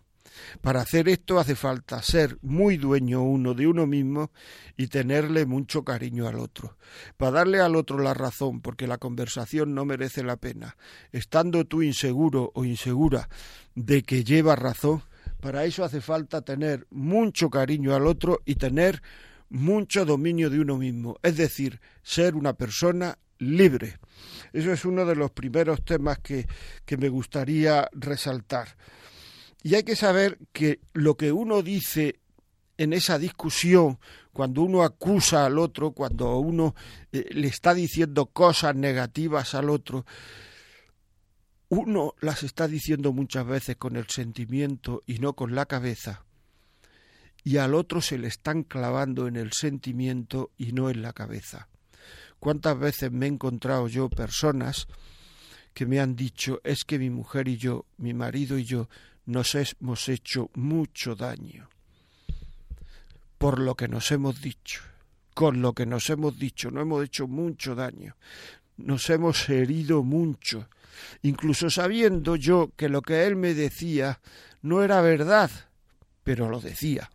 Para 0.61 0.81
hacer 0.81 1.09
esto 1.09 1.39
hace 1.39 1.55
falta 1.55 2.03
ser 2.03 2.39
muy 2.43 2.77
dueño 2.77 3.23
uno 3.23 3.55
de 3.55 3.67
uno 3.67 3.87
mismo 3.87 4.31
y 4.77 4.89
tenerle 4.89 5.47
mucho 5.47 5.85
cariño 5.85 6.29
al 6.29 6.39
otro. 6.39 6.77
Para 7.17 7.33
darle 7.33 7.61
al 7.61 7.77
otro 7.77 7.99
la 7.99 8.15
razón, 8.15 8.61
porque 8.61 8.87
la 8.87 8.99
conversación 8.99 9.75
no 9.75 9.85
merece 9.85 10.23
la 10.23 10.37
pena. 10.37 10.77
Estando 11.13 11.65
tú 11.65 11.83
inseguro 11.83 12.51
o 12.55 12.65
insegura 12.65 13.29
de 13.75 14.03
que 14.03 14.25
lleva 14.25 14.57
razón, 14.57 15.03
para 15.41 15.65
eso 15.65 15.85
hace 15.85 16.01
falta 16.01 16.43
tener 16.43 16.87
mucho 16.91 17.51
cariño 17.51 17.95
al 17.95 18.07
otro 18.07 18.41
y 18.45 18.55
tener 18.55 19.03
mucho 19.51 20.05
dominio 20.05 20.51
de 20.51 20.61
uno 20.61 20.79
mismo, 20.79 21.19
es 21.23 21.37
decir, 21.37 21.81
ser 22.03 22.35
una 22.35 22.55
persona 22.55 23.19
libre. 23.39 23.99
Eso 24.53 24.73
es 24.73 24.85
uno 24.85 25.05
de 25.05 25.17
los 25.17 25.31
primeros 25.31 25.85
temas 25.85 26.19
que, 26.19 26.47
que 26.85 26.97
me 26.97 27.09
gustaría 27.09 27.89
resaltar. 27.93 28.77
Y 29.65 29.77
hay 29.77 29.83
que 29.83 29.97
saber 29.97 30.39
que 30.53 30.81
lo 30.93 31.17
que 31.17 31.33
uno 31.33 31.63
dice 31.63 32.21
en 32.77 32.93
esa 32.93 33.19
discusión, 33.19 33.99
cuando 34.35 34.61
uno 34.61 34.83
acusa 34.83 35.47
al 35.47 35.59
otro, 35.59 35.93
cuando 35.93 36.37
uno 36.37 36.75
eh, 37.13 37.29
le 37.31 37.49
está 37.49 37.73
diciendo 37.73 38.27
cosas 38.27 38.77
negativas 38.77 39.55
al 39.55 39.71
otro, 39.71 40.05
uno 41.71 42.13
las 42.21 42.43
está 42.43 42.69
diciendo 42.69 43.15
muchas 43.15 43.47
veces 43.47 43.77
con 43.77 43.97
el 43.97 44.07
sentimiento 44.09 45.03
y 45.07 45.19
no 45.19 45.33
con 45.33 45.55
la 45.55 45.65
cabeza, 45.65 46.27
y 47.43 47.57
al 47.57 47.75
otro 47.75 48.03
se 48.03 48.19
le 48.19 48.29
están 48.29 48.65
clavando 48.65 49.27
en 49.29 49.37
el 49.37 49.53
sentimiento 49.53 50.51
y 50.59 50.73
no 50.73 50.91
en 50.91 51.01
la 51.01 51.15
cabeza. 51.15 51.69
¿Cuántas 52.39 52.79
veces 52.79 53.11
me 53.11 53.25
he 53.25 53.31
encontrado 53.31 53.89
yo 53.89 54.11
personas 54.11 54.89
que 55.73 55.87
me 55.87 56.01
han 56.01 56.17
dicho 56.17 56.61
es 56.65 56.85
que 56.85 56.99
mi 56.99 57.09
mujer 57.09 57.49
y 57.49 57.57
yo, 57.57 57.87
mi 57.97 58.13
marido 58.13 58.59
y 58.59 58.65
yo, 58.65 58.91
nos 59.27 59.55
hemos 59.55 60.09
hecho 60.09 60.51
mucho 60.55 61.15
daño 61.15 61.69
por 63.39 63.59
lo 63.59 63.75
que 63.75 63.89
nos 63.89 64.11
hemos 64.11 64.41
dicho, 64.41 64.81
con 65.35 65.61
lo 65.61 65.75
que 65.75 65.85
nos 65.85 66.09
hemos 66.09 66.39
dicho, 66.39 66.71
no 66.71 66.81
hemos 66.81 67.05
hecho 67.05 67.27
mucho 67.27 67.75
daño, 67.75 68.17
nos 68.79 69.11
hemos 69.11 69.49
herido 69.51 70.03
mucho, 70.03 70.69
incluso 71.21 71.69
sabiendo 71.69 72.37
yo 72.37 72.73
que 72.75 72.89
lo 72.89 73.03
que 73.03 73.27
él 73.27 73.37
me 73.37 73.53
decía 73.53 74.21
no 74.63 74.83
era 74.83 75.03
verdad, 75.03 75.51
pero 76.23 76.49
lo 76.49 76.59
decía, 76.59 77.11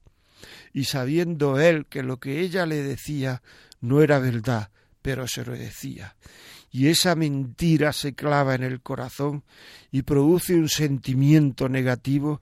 y 0.71 0.83
sabiendo 0.83 1.59
él 1.59 1.87
que 1.87 2.03
lo 2.03 2.19
que 2.19 2.41
ella 2.41 2.67
le 2.67 2.83
decía 2.83 3.41
no 3.81 4.03
era 4.03 4.19
verdad, 4.19 4.69
pero 5.01 5.27
se 5.27 5.43
lo 5.43 5.53
decía 5.53 6.15
y 6.71 6.87
esa 6.87 7.15
mentira 7.15 7.93
se 7.93 8.13
clava 8.13 8.55
en 8.55 8.63
el 8.63 8.81
corazón 8.81 9.43
y 9.91 10.03
produce 10.03 10.53
un 10.55 10.69
sentimiento 10.69 11.67
negativo 11.69 12.41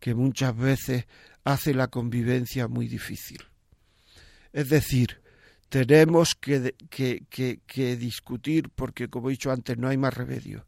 que 0.00 0.14
muchas 0.14 0.56
veces 0.56 1.06
hace 1.44 1.74
la 1.74 1.88
convivencia 1.88 2.68
muy 2.68 2.88
difícil. 2.88 3.38
Es 4.52 4.68
decir, 4.68 5.20
tenemos 5.68 6.34
que, 6.34 6.74
que, 6.90 7.24
que, 7.66 7.96
discutir 7.96 8.70
porque, 8.74 9.08
como 9.08 9.28
he 9.28 9.32
dicho 9.32 9.52
antes, 9.52 9.76
no 9.76 9.88
hay 9.88 9.96
más 9.96 10.14
remedio. 10.14 10.66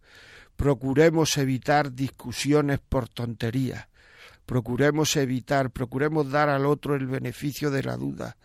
Procuremos 0.56 1.36
evitar 1.38 1.92
discusiones 1.92 2.80
por 2.80 3.08
tonterías. 3.08 3.88
Procuremos 4.50 5.14
evitar, 5.14 5.70
procuremos 5.70 6.28
dar 6.28 6.48
al 6.48 6.66
otro 6.66 6.96
el 6.96 7.06
beneficio 7.06 7.70
de 7.70 7.84
la 7.84 7.96
duda. 7.96 8.36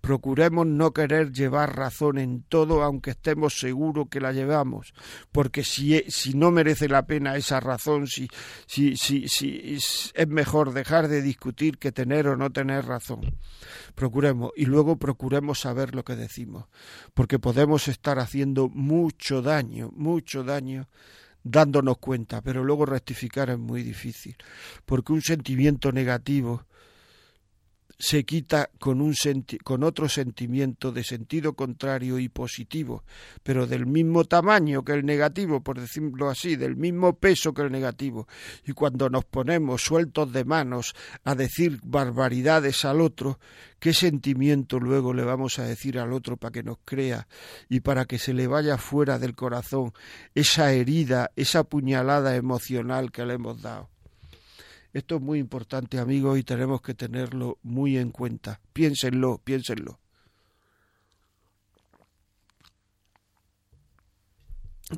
Procuremos 0.00 0.68
no 0.68 0.92
querer 0.92 1.32
llevar 1.32 1.74
razón 1.74 2.18
en 2.18 2.44
todo, 2.44 2.84
aunque 2.84 3.10
estemos 3.10 3.58
seguros 3.58 4.06
que 4.08 4.20
la 4.20 4.30
llevamos, 4.30 4.94
porque 5.32 5.64
si, 5.64 5.96
e, 5.96 6.04
si 6.12 6.34
no 6.34 6.52
merece 6.52 6.86
la 6.86 7.06
pena 7.06 7.34
esa 7.34 7.58
razón, 7.58 8.06
si, 8.06 8.28
si, 8.68 8.96
si, 8.96 9.26
si 9.26 9.80
es 10.14 10.28
mejor 10.28 10.72
dejar 10.72 11.08
de 11.08 11.22
discutir 11.22 11.78
que 11.78 11.90
tener 11.90 12.28
o 12.28 12.36
no 12.36 12.52
tener 12.52 12.84
razón. 12.84 13.22
Procuremos 13.96 14.52
y 14.54 14.66
luego 14.66 14.96
procuremos 14.96 15.58
saber 15.58 15.92
lo 15.92 16.04
que 16.04 16.14
decimos, 16.14 16.66
porque 17.14 17.40
podemos 17.40 17.88
estar 17.88 18.20
haciendo 18.20 18.68
mucho 18.68 19.42
daño, 19.42 19.90
mucho 19.96 20.44
daño 20.44 20.86
dándonos 21.42 21.98
cuenta, 21.98 22.42
pero 22.42 22.64
luego 22.64 22.86
rectificar 22.86 23.50
es 23.50 23.58
muy 23.58 23.82
difícil, 23.82 24.36
porque 24.84 25.12
un 25.12 25.22
sentimiento 25.22 25.92
negativo 25.92 26.64
se 27.98 28.24
quita 28.24 28.70
con, 28.78 29.00
un 29.00 29.12
con 29.64 29.82
otro 29.82 30.08
sentimiento 30.08 30.92
de 30.92 31.02
sentido 31.02 31.54
contrario 31.54 32.20
y 32.20 32.28
positivo, 32.28 33.02
pero 33.42 33.66
del 33.66 33.86
mismo 33.86 34.24
tamaño 34.24 34.84
que 34.84 34.92
el 34.92 35.04
negativo, 35.04 35.62
por 35.62 35.80
decirlo 35.80 36.30
así, 36.30 36.54
del 36.54 36.76
mismo 36.76 37.18
peso 37.18 37.52
que 37.52 37.62
el 37.62 37.72
negativo. 37.72 38.28
Y 38.64 38.72
cuando 38.72 39.10
nos 39.10 39.24
ponemos 39.24 39.82
sueltos 39.82 40.32
de 40.32 40.44
manos 40.44 40.94
a 41.24 41.34
decir 41.34 41.80
barbaridades 41.82 42.84
al 42.84 43.00
otro, 43.00 43.40
¿qué 43.80 43.92
sentimiento 43.92 44.78
luego 44.78 45.12
le 45.12 45.24
vamos 45.24 45.58
a 45.58 45.64
decir 45.64 45.98
al 45.98 46.12
otro 46.12 46.36
para 46.36 46.52
que 46.52 46.62
nos 46.62 46.78
crea 46.84 47.26
y 47.68 47.80
para 47.80 48.04
que 48.04 48.18
se 48.18 48.32
le 48.32 48.46
vaya 48.46 48.78
fuera 48.78 49.18
del 49.18 49.34
corazón 49.34 49.92
esa 50.36 50.72
herida, 50.72 51.32
esa 51.34 51.64
puñalada 51.64 52.36
emocional 52.36 53.10
que 53.10 53.26
le 53.26 53.34
hemos 53.34 53.60
dado? 53.60 53.90
Esto 54.98 55.14
es 55.14 55.22
muy 55.22 55.38
importante, 55.38 56.00
amigos, 56.00 56.40
y 56.40 56.42
tenemos 56.42 56.82
que 56.82 56.92
tenerlo 56.92 57.58
muy 57.62 57.96
en 57.98 58.10
cuenta. 58.10 58.60
Piénsenlo, 58.72 59.38
piénsenlo. 59.38 60.00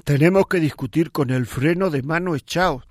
Tenemos 0.05 0.47
que 0.47 0.59
discutir 0.59 1.13
con 1.13 1.29
el 1.29 1.45
freno 1.45 1.91
de 1.91 2.03
mano 2.03 2.35
echado, 2.35 2.83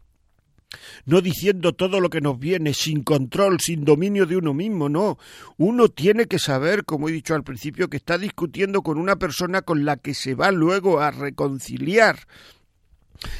no 1.05 1.21
diciendo 1.21 1.73
todo 1.73 1.99
lo 1.99 2.11
que 2.11 2.21
nos 2.21 2.37
viene, 2.37 2.75
sin 2.75 3.01
control, 3.01 3.59
sin 3.59 3.85
dominio 3.85 4.27
de 4.27 4.37
uno 4.37 4.53
mismo, 4.53 4.87
no. 4.87 5.17
Uno 5.57 5.89
tiene 5.89 6.27
que 6.27 6.37
saber, 6.37 6.85
como 6.85 7.09
he 7.09 7.11
dicho 7.11 7.33
al 7.33 7.43
principio, 7.43 7.89
que 7.89 7.97
está 7.97 8.19
discutiendo 8.19 8.83
con 8.83 8.99
una 8.99 9.15
persona 9.15 9.63
con 9.63 9.83
la 9.83 9.97
que 9.97 10.13
se 10.13 10.35
va 10.35 10.51
luego 10.51 10.99
a 10.99 11.09
reconciliar. 11.09 12.19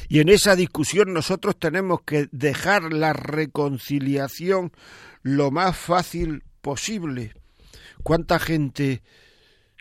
Y 0.08 0.20
en 0.20 0.28
esa 0.28 0.56
discusión 0.56 1.12
nosotros 1.12 1.58
tenemos 1.58 2.02
que 2.02 2.28
dejar 2.32 2.92
la 2.92 3.12
reconciliación 3.12 4.72
lo 5.22 5.50
más 5.50 5.76
fácil 5.76 6.44
posible. 6.60 7.34
¿Cuánta 8.02 8.38
gente 8.38 9.02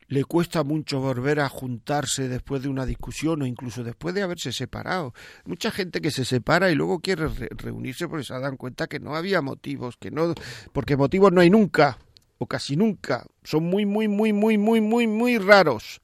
le 0.08 0.24
cuesta 0.26 0.64
mucho 0.64 1.00
volver 1.00 1.40
a 1.40 1.50
juntarse 1.50 2.28
después 2.28 2.64
de 2.64 2.70
una 2.70 2.86
discusión 2.86 3.42
o 3.42 3.46
incluso 3.46 3.84
después 3.84 4.16
de 4.16 4.22
haberse 4.22 4.52
separado? 4.52 5.14
Mucha 5.46 5.72
gente 5.72 6.02
que 6.02 6.12
se 6.12 6.26
separa 6.26 6.72
y 6.72 6.76
luego 6.76 7.00
quiere 7.00 7.28
reunirse 7.52 8.08
porque 8.08 8.26
se 8.26 8.34
dan 8.40 8.58
cuenta 8.58 8.88
que 8.88 9.00
no 9.00 9.16
había 9.16 9.42
motivos, 9.42 9.98
que 9.98 10.12
no 10.12 10.34
porque 10.74 10.98
motivos 10.98 11.32
no 11.32 11.42
hay 11.42 11.50
nunca 11.50 11.98
o 12.38 12.48
casi 12.48 12.76
nunca, 12.76 13.26
son 13.44 13.66
muy 13.66 13.86
muy 13.86 14.08
muy 14.08 14.32
muy 14.32 14.58
muy 14.58 14.80
muy 14.80 15.08
muy 15.08 15.38
raros 15.38 16.02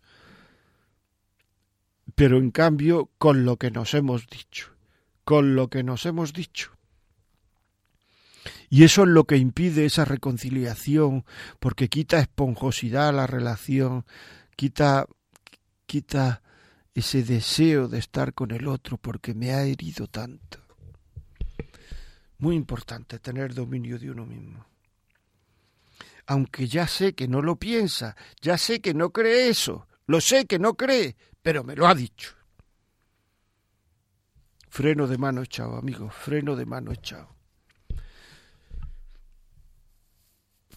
pero 2.16 2.38
en 2.38 2.52
cambio 2.52 3.12
con 3.18 3.46
lo 3.46 3.58
que 3.58 3.72
nos 3.72 3.94
hemos 3.94 4.28
dicho, 4.28 4.72
con 5.26 5.56
lo 5.56 5.70
que 5.70 5.84
nos 5.84 6.06
hemos 6.06 6.34
dicho. 6.34 6.72
Y 8.70 8.84
eso 8.84 9.04
es 9.04 9.10
lo 9.10 9.26
que 9.26 9.38
impide 9.38 9.86
esa 9.86 10.06
reconciliación, 10.06 11.26
porque 11.60 11.90
quita 11.90 12.20
esponjosidad 12.20 13.10
a 13.10 13.14
la 13.14 13.28
relación, 13.28 14.06
quita, 14.56 15.08
quita 15.86 16.42
ese 16.94 17.24
deseo 17.24 17.88
de 17.88 18.00
estar 18.00 18.34
con 18.34 18.52
el 18.52 18.68
otro 18.68 18.98
porque 18.98 19.34
me 19.34 19.52
ha 19.52 19.64
herido 19.64 20.08
tanto. 20.08 20.60
Muy 22.38 22.56
importante 22.56 23.20
tener 23.20 23.54
dominio 23.54 24.00
de 24.00 24.12
uno 24.12 24.26
mismo. 24.26 24.66
Aunque 26.28 26.68
ya 26.68 26.88
sé 26.88 27.14
que 27.14 27.28
no 27.28 27.42
lo 27.42 27.58
piensa, 27.58 28.16
ya 28.42 28.58
sé 28.58 28.82
que 28.82 28.94
no 28.94 29.12
cree 29.12 29.50
eso, 29.50 29.88
lo 30.08 30.22
sé 30.22 30.46
que 30.46 30.60
no 30.60 30.76
cree, 30.76 31.16
pero 31.42 31.64
me 31.64 31.76
lo 31.76 31.88
ha 31.88 31.96
dicho. 31.96 32.36
Freno 34.70 35.08
de 35.08 35.18
mano 35.18 35.42
echado, 35.42 35.78
amigo, 35.78 36.10
freno 36.10 36.56
de 36.56 36.66
mano 36.66 36.92
echado. 36.92 37.36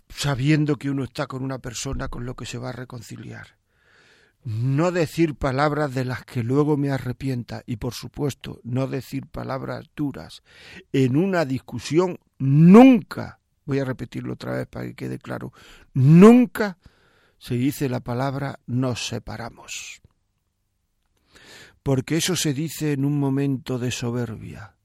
Sabiendo 0.09 0.77
que 0.77 0.91
uno 0.91 1.05
está 1.05 1.27
con 1.27 1.43
una 1.43 1.59
persona 1.59 2.09
con 2.09 2.25
lo 2.25 2.35
que 2.35 2.47
se 2.47 2.59
va 2.59 2.71
a 2.71 2.73
reconciliar. 2.73 3.59
No 4.45 4.93
decir 4.93 5.35
palabras 5.35 5.95
de 5.95 6.05
las 6.05 6.25
que 6.25 6.43
luego 6.43 6.77
me 6.77 6.91
arrepienta 6.91 7.63
y 7.67 7.77
por 7.77 7.93
supuesto 7.93 8.61
no 8.63 8.87
decir 8.87 9.27
palabras 9.27 9.87
duras. 9.95 10.43
En 10.93 11.17
una 11.17 11.45
discusión 11.45 12.19
nunca, 12.39 13.41
voy 13.65 13.81
a 13.81 13.85
repetirlo 13.85 14.35
otra 14.35 14.53
vez 14.53 14.67
para 14.69 14.87
que 14.87 14.95
quede 14.95 15.19
claro, 15.19 15.53
nunca 15.93 16.79
se 17.39 17.55
dice 17.55 17.89
la 17.89 18.01
palabra 18.01 18.61
nos 18.67 19.07
separamos. 19.07 20.01
Porque 21.83 22.17
eso 22.17 22.37
se 22.37 22.53
dice 22.53 22.93
en 22.93 23.05
un 23.05 23.19
momento 23.19 23.79
de 23.79 23.91
soberbia, 23.91 24.77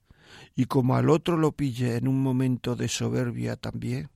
y 0.55 0.65
como 0.65 0.95
al 0.95 1.09
otro 1.09 1.37
lo 1.37 1.51
pille 1.51 1.97
en 1.97 2.07
un 2.07 2.21
momento 2.21 2.75
de 2.75 2.87
soberbia 2.87 3.55
también, 3.55 4.09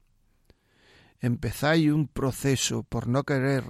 empezáis 1.19 1.91
un 1.91 2.07
proceso 2.07 2.83
por 2.83 3.07
no 3.07 3.23
querer 3.23 3.63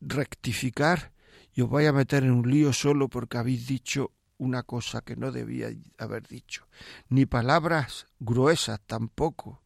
rectificar 0.00 1.12
y 1.52 1.62
os 1.62 1.70
vais 1.70 1.88
a 1.88 1.92
meter 1.92 2.22
en 2.22 2.30
un 2.30 2.48
lío 2.48 2.72
solo 2.72 3.08
porque 3.08 3.38
habéis 3.38 3.66
dicho 3.66 4.12
una 4.38 4.62
cosa 4.62 5.00
que 5.00 5.16
no 5.16 5.32
debía 5.32 5.68
haber 5.98 6.26
dicho, 6.28 6.68
ni 7.08 7.26
palabras 7.26 8.06
gruesas 8.20 8.80
tampoco. 8.86 9.60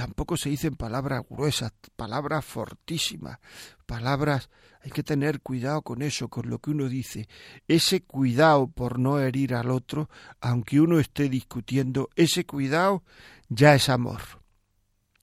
Tampoco 0.00 0.38
se 0.38 0.48
dicen 0.48 0.76
palabras 0.76 1.24
gruesas, 1.28 1.74
palabras 1.94 2.42
fortísimas, 2.42 3.38
palabras... 3.84 4.48
Hay 4.82 4.90
que 4.90 5.02
tener 5.02 5.42
cuidado 5.42 5.82
con 5.82 6.00
eso, 6.00 6.28
con 6.28 6.48
lo 6.48 6.58
que 6.58 6.70
uno 6.70 6.88
dice. 6.88 7.28
Ese 7.68 8.00
cuidado 8.00 8.66
por 8.68 8.98
no 8.98 9.20
herir 9.20 9.54
al 9.54 9.70
otro, 9.70 10.08
aunque 10.40 10.80
uno 10.80 10.98
esté 11.00 11.28
discutiendo, 11.28 12.08
ese 12.16 12.46
cuidado 12.46 13.04
ya 13.50 13.74
es 13.74 13.90
amor. 13.90 14.22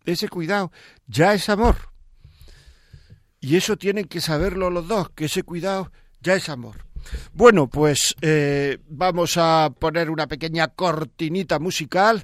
Ese 0.05 0.29
cuidado 0.29 0.71
ya 1.07 1.33
es 1.33 1.49
amor. 1.49 1.75
Y 3.39 3.55
eso 3.55 3.77
tienen 3.77 4.05
que 4.05 4.21
saberlo 4.21 4.69
los 4.69 4.87
dos, 4.87 5.09
que 5.09 5.25
ese 5.25 5.41
cuidado 5.41 5.91
ya 6.21 6.35
es 6.35 6.49
amor. 6.49 6.85
Bueno, 7.33 7.67
pues 7.67 8.15
eh, 8.21 8.77
vamos 8.87 9.37
a 9.37 9.73
poner 9.79 10.11
una 10.11 10.27
pequeña 10.27 10.67
cortinita 10.67 11.57
musical 11.57 12.23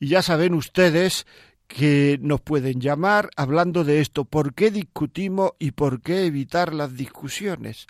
y 0.00 0.08
ya 0.08 0.20
saben 0.20 0.54
ustedes 0.54 1.26
que 1.72 2.18
nos 2.20 2.42
pueden 2.42 2.80
llamar 2.80 3.30
hablando 3.34 3.82
de 3.82 4.00
esto, 4.00 4.26
por 4.26 4.52
qué 4.54 4.70
discutimos 4.70 5.52
y 5.58 5.70
por 5.70 6.02
qué 6.02 6.26
evitar 6.26 6.74
las 6.74 6.94
discusiones, 6.96 7.86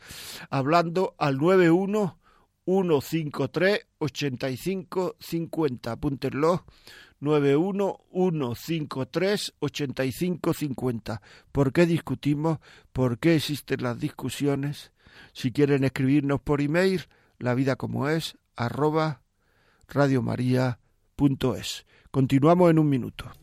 hablando 0.50 1.16
al 1.18 1.38
91 1.38 2.18
153 2.64 3.80
85 3.98 5.16
50, 5.18 5.90
apúntenlo, 5.90 6.64
91 7.18 7.98
153 8.54 9.54
85 9.58 10.54
50. 10.54 11.22
¿Por 11.50 11.72
qué 11.72 11.86
discutimos? 11.86 12.58
¿Por 12.92 13.18
qué 13.18 13.34
existen 13.34 13.82
las 13.82 13.98
discusiones? 13.98 14.92
Si 15.32 15.50
quieren 15.50 15.82
escribirnos 15.82 16.40
por 16.40 16.60
email, 16.60 17.06
la 17.38 17.54
vida 17.54 17.74
como 17.74 18.08
es, 18.08 18.38
arroba 18.54 19.22
radiomaria.es. 19.88 21.84
Continuamos 22.12 22.70
en 22.70 22.78
un 22.78 22.88
minuto. 22.88 23.41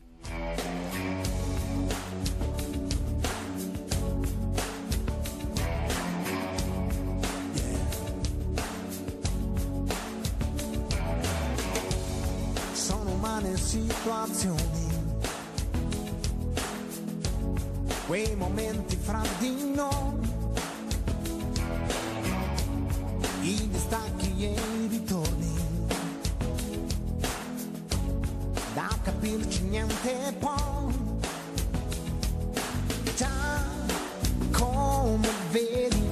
Situazioni, 13.56 14.88
quei 18.06 18.34
momenti 18.36 18.96
fra 18.96 19.22
di 19.38 19.72
noi, 19.74 20.28
i 23.42 23.68
distacchi 23.68 24.44
e 24.44 24.52
i 24.52 24.86
ritorni, 24.88 25.54
da 28.74 28.88
capirci 29.02 29.62
niente 29.62 30.34
poi, 30.38 30.94
già 33.16 33.28
come 34.52 35.28
vedi, 35.50 36.09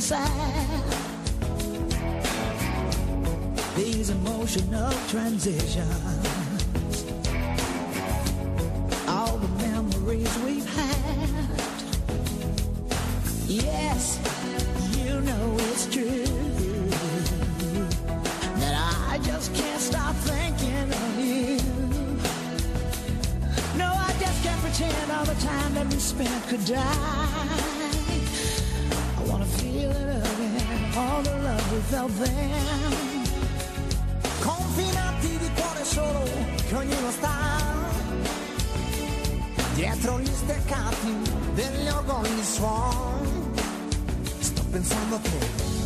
sad. 0.00 0.84
These 3.76 4.10
emotional 4.10 4.92
transitions. 5.08 6.07
The 31.90 31.96
love 31.96 32.20
we 32.20 32.26
felt 32.26 32.26
then. 32.26 32.96
Confinati 34.40 35.38
di 35.38 35.50
cuore 35.54 35.84
solo, 35.84 36.22
che 36.66 36.74
ognuno 36.74 37.10
sta 37.10 37.76
dietro 39.74 40.20
gli 40.20 40.26
steccati 40.26 41.16
degli 41.54 41.88
orgogli 41.88 42.42
suoni. 42.42 43.52
Sto 44.38 44.62
pensando 44.70 45.16
a 45.16 45.18
te. 45.18 45.77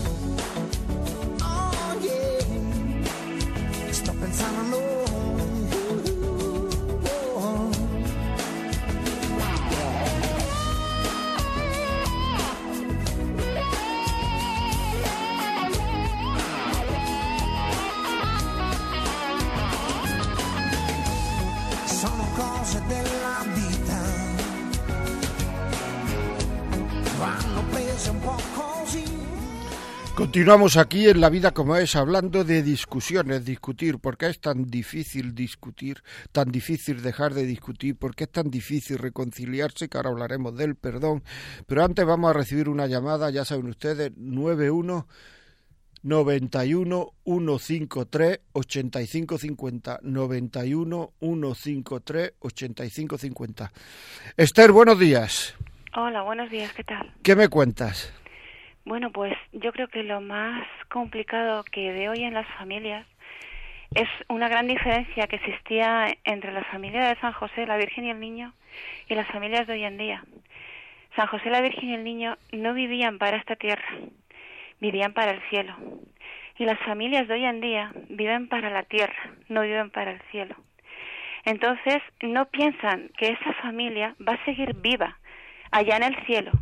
Continuamos 30.33 30.79
aquí 30.79 31.11
en 31.11 31.21
La 31.21 31.29
Vida 31.29 31.51
como 31.51 31.77
es 31.77 31.95
hablando 31.95 32.43
de 32.43 32.63
discusiones, 32.63 33.45
discutir, 33.45 33.99
¿por 33.99 34.17
qué 34.17 34.29
es 34.29 34.41
tan 34.41 34.65
difícil 34.65 35.35
discutir, 35.35 36.03
tan 36.33 36.51
difícil 36.51 37.03
dejar 37.03 37.35
de 37.35 37.45
discutir, 37.45 37.97
por 37.97 38.15
qué 38.15 38.25
es 38.25 38.33
tan 38.33 38.51
difícil 38.51 38.97
reconciliarse, 38.97 39.91
que 39.91 39.99
ahora 39.99 40.09
hablaremos 40.09 40.57
del 40.57 40.75
perdón, 40.75 41.23
pero 41.67 41.85
antes 41.85 42.07
vamos 42.07 42.31
a 42.31 42.33
recibir 42.33 42.71
una 42.71 42.87
llamada, 42.87 43.29
ya 43.29 43.45
saben 43.45 43.69
ustedes, 43.69 44.17
91 44.17 45.07
91 46.03 47.13
153 47.27 48.41
8550 48.53 50.01
91 50.01 51.13
153 51.21 52.33
8550 52.39 53.73
Esther, 54.39 54.73
buenos 54.73 54.99
días. 54.99 55.55
Hola, 55.95 56.23
buenos 56.23 56.49
días, 56.51 56.73
¿qué 56.73 56.85
tal? 56.85 57.13
¿Qué 57.23 57.37
me 57.37 57.49
cuentas? 57.49 58.15
Bueno, 58.85 59.13
pues 59.13 59.35
yo 59.53 59.73
creo 59.73 59.87
que 59.89 60.03
lo 60.03 60.21
más 60.21 60.67
complicado 60.89 61.63
que 61.65 61.93
veo 61.93 62.13
hoy 62.13 62.25
en 62.25 62.35
las 62.35 62.49
familias 62.59 63.07
es 63.95 64.09
una 64.29 64.49
gran 64.49 64.67
diferencia 64.67 65.29
que 65.29 65.37
existía 65.37 66.17
entre 66.25 66.53
la 66.53 66.65
familia 66.65 67.09
de 67.09 67.21
San 67.21 67.33
José, 67.33 67.67
la 67.67 67.77
Virgen 67.77 68.05
y 68.07 68.11
el 68.11 68.19
Niño 68.19 68.53
y 69.09 69.15
las 69.15 69.29
familias 69.29 69.67
de 69.67 69.75
hoy 69.75 69.85
en 69.85 69.99
día. 69.99 70.25
San 71.15 71.27
José, 71.29 71.51
la 71.51 71.61
Virgen 71.61 71.91
y 71.91 71.95
el 71.95 72.05
Niño 72.05 72.37
no 72.53 72.75
vivían 72.75 73.19
para 73.19 73.37
esta 73.37 73.55
tierra, 73.55 73.85
vivían 74.81 75.13
para 75.13 75.33
el 75.33 75.43
cielo. 75.51 75.77
Y 76.59 76.65
las 76.65 76.79
familias 76.81 77.29
de 77.29 77.35
hoy 77.35 77.45
en 77.45 77.61
día 77.61 77.93
viven 78.09 78.49
para 78.49 78.71
la 78.71 78.83
tierra, 78.83 79.31
no 79.49 79.63
viven 79.63 79.91
para 79.91 80.13
el 80.13 80.21
cielo. 80.31 80.57
Entonces, 81.45 82.03
no 82.21 82.47
piensan 82.47 83.11
que 83.17 83.29
esa 83.29 83.53
familia 83.63 84.15
va 84.27 84.35
a 84.35 84.45
seguir 84.45 84.75
viva 84.75 85.19
allá 85.71 85.97
en 85.97 86.03
el 86.05 86.17
cielo. 86.25 86.53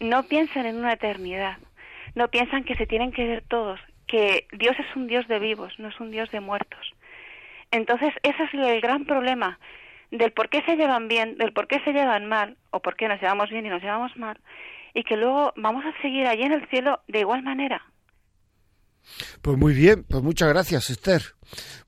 No 0.00 0.22
piensan 0.22 0.66
en 0.66 0.76
una 0.76 0.92
eternidad. 0.92 1.58
No 2.14 2.28
piensan 2.28 2.64
que 2.64 2.74
se 2.74 2.86
tienen 2.86 3.12
que 3.12 3.26
ver 3.26 3.42
todos, 3.46 3.80
que 4.06 4.46
Dios 4.52 4.76
es 4.78 4.96
un 4.96 5.06
Dios 5.06 5.26
de 5.28 5.38
vivos, 5.38 5.78
no 5.78 5.88
es 5.88 6.00
un 6.00 6.10
Dios 6.10 6.30
de 6.30 6.40
muertos. 6.40 6.94
Entonces, 7.70 8.12
ese 8.22 8.44
es 8.44 8.54
el 8.54 8.80
gran 8.80 9.04
problema 9.04 9.58
del 10.10 10.32
por 10.32 10.48
qué 10.48 10.62
se 10.62 10.76
llevan 10.76 11.08
bien, 11.08 11.36
del 11.36 11.52
por 11.52 11.68
qué 11.68 11.80
se 11.80 11.92
llevan 11.92 12.26
mal, 12.26 12.56
o 12.70 12.80
por 12.80 12.96
qué 12.96 13.08
nos 13.08 13.20
llevamos 13.20 13.50
bien 13.50 13.66
y 13.66 13.68
nos 13.68 13.82
llevamos 13.82 14.16
mal, 14.16 14.38
y 14.94 15.04
que 15.04 15.16
luego 15.16 15.52
vamos 15.56 15.84
a 15.84 16.00
seguir 16.00 16.26
allí 16.26 16.42
en 16.42 16.52
el 16.52 16.66
cielo 16.68 17.00
de 17.08 17.20
igual 17.20 17.42
manera. 17.42 17.82
Pues 19.42 19.58
muy 19.58 19.74
bien, 19.74 20.04
pues 20.04 20.22
muchas 20.22 20.48
gracias, 20.48 20.90
Esther. 20.90 21.22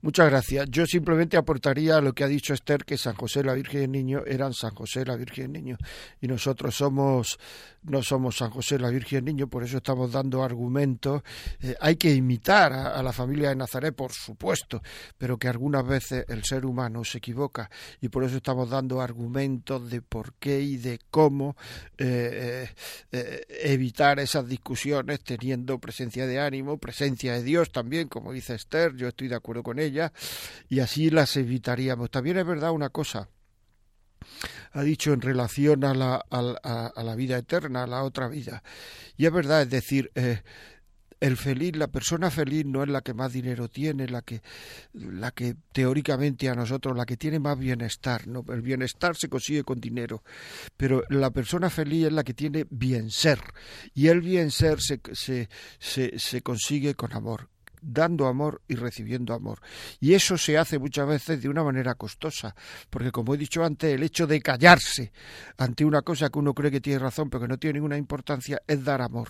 Muchas 0.01 0.29
gracias. 0.29 0.67
Yo 0.69 0.85
simplemente 0.87 1.37
aportaría 1.37 2.01
lo 2.01 2.13
que 2.13 2.23
ha 2.23 2.27
dicho 2.27 2.53
Esther, 2.53 2.83
que 2.83 2.97
San 2.97 3.15
José, 3.15 3.43
la 3.43 3.53
Virgen 3.53 3.81
y 3.81 3.83
el 3.83 3.91
Niño 3.91 4.23
eran 4.25 4.53
San 4.53 4.73
José, 4.73 5.05
la 5.05 5.15
Virgen 5.15 5.43
y 5.43 5.45
el 5.45 5.51
Niño. 5.51 5.77
Y 6.19 6.27
nosotros 6.27 6.75
somos, 6.75 7.39
no 7.83 8.01
somos 8.01 8.37
San 8.37 8.49
José, 8.49 8.79
la 8.79 8.89
Virgen 8.89 9.17
y 9.17 9.19
el 9.19 9.25
Niño, 9.25 9.47
por 9.47 9.63
eso 9.63 9.77
estamos 9.77 10.11
dando 10.11 10.43
argumentos. 10.43 11.21
Eh, 11.61 11.75
hay 11.79 11.97
que 11.97 12.13
imitar 12.13 12.73
a, 12.73 12.95
a, 12.97 13.03
la 13.03 13.13
familia 13.13 13.49
de 13.49 13.55
Nazaret, 13.55 13.93
por 13.93 14.11
supuesto, 14.11 14.81
pero 15.17 15.37
que 15.37 15.47
algunas 15.47 15.85
veces 15.85 16.25
el 16.27 16.43
ser 16.43 16.65
humano 16.65 17.03
se 17.03 17.19
equivoca. 17.19 17.69
Y 18.01 18.09
por 18.09 18.23
eso 18.23 18.37
estamos 18.37 18.69
dando 18.69 19.01
argumentos 19.01 19.87
de 19.89 20.01
por 20.01 20.33
qué 20.33 20.61
y 20.61 20.77
de 20.77 20.99
cómo 21.11 21.55
eh, 21.99 22.67
eh, 23.11 23.45
evitar 23.63 24.19
esas 24.19 24.47
discusiones 24.47 25.23
teniendo 25.23 25.77
presencia 25.77 26.25
de 26.25 26.39
ánimo, 26.39 26.79
presencia 26.79 27.10
de 27.15 27.43
Dios 27.43 27.71
también, 27.71 28.07
como 28.07 28.31
dice 28.31 28.55
Esther. 28.55 28.95
Yo 28.95 29.07
estoy 29.07 29.27
de 29.27 29.35
acuerdo 29.35 29.63
con 29.63 29.79
ella 29.79 30.11
y 30.69 30.79
así 30.79 31.09
las 31.09 31.35
evitaríamos. 31.37 32.09
También 32.11 32.37
es 32.37 32.45
verdad 32.45 32.71
una 32.71 32.89
cosa, 32.89 33.29
ha 34.71 34.81
dicho 34.83 35.13
en 35.13 35.21
relación 35.21 35.83
a 35.83 35.93
la, 35.93 36.25
a 36.29 37.03
la 37.03 37.15
vida 37.15 37.37
eterna, 37.37 37.83
a 37.83 37.87
la 37.87 38.03
otra 38.03 38.27
vida. 38.27 38.63
Y 39.17 39.25
es 39.25 39.31
verdad, 39.31 39.61
es 39.61 39.69
decir, 39.69 40.11
eh, 40.15 40.41
el 41.21 41.37
feliz, 41.37 41.75
la 41.75 41.87
persona 41.87 42.31
feliz 42.31 42.65
no 42.65 42.81
es 42.83 42.89
la 42.89 43.01
que 43.01 43.13
más 43.13 43.31
dinero 43.31 43.69
tiene, 43.69 44.07
la 44.07 44.23
que, 44.23 44.41
la 44.93 45.31
que 45.31 45.55
teóricamente 45.71 46.49
a 46.49 46.55
nosotros, 46.55 46.97
la 46.97 47.05
que 47.05 47.15
tiene 47.15 47.39
más 47.39 47.57
bienestar, 47.57 48.27
¿no? 48.27 48.43
El 48.49 48.61
bienestar 48.61 49.15
se 49.15 49.29
consigue 49.29 49.63
con 49.63 49.79
dinero, 49.79 50.23
pero 50.75 51.03
la 51.09 51.29
persona 51.29 51.69
feliz 51.69 52.07
es 52.07 52.11
la 52.11 52.23
que 52.23 52.33
tiene 52.33 52.65
bien 52.71 53.11
ser, 53.11 53.39
y 53.93 54.07
el 54.07 54.21
bien 54.21 54.49
ser 54.49 54.81
se, 54.81 54.99
se, 55.13 55.47
se, 55.79 56.17
se 56.17 56.41
consigue 56.41 56.95
con 56.95 57.13
amor 57.13 57.47
dando 57.83 58.27
amor 58.27 58.61
y 58.67 58.75
recibiendo 58.75 59.33
amor. 59.33 59.59
Y 59.99 60.13
eso 60.13 60.37
se 60.37 60.55
hace 60.55 60.77
muchas 60.77 61.07
veces 61.07 61.41
de 61.41 61.49
una 61.49 61.63
manera 61.63 61.95
costosa, 61.95 62.55
porque 62.91 63.11
como 63.11 63.33
he 63.33 63.37
dicho 63.39 63.63
antes, 63.63 63.91
el 63.91 64.03
hecho 64.03 64.27
de 64.27 64.39
callarse 64.39 65.11
ante 65.57 65.83
una 65.83 66.03
cosa 66.03 66.29
que 66.29 66.37
uno 66.37 66.53
cree 66.53 66.69
que 66.69 66.79
tiene 66.79 66.99
razón 66.99 67.31
pero 67.31 67.41
que 67.41 67.47
no 67.47 67.57
tiene 67.57 67.79
ninguna 67.79 67.97
importancia 67.97 68.61
es 68.67 68.83
dar 68.83 69.01
amor. 69.01 69.29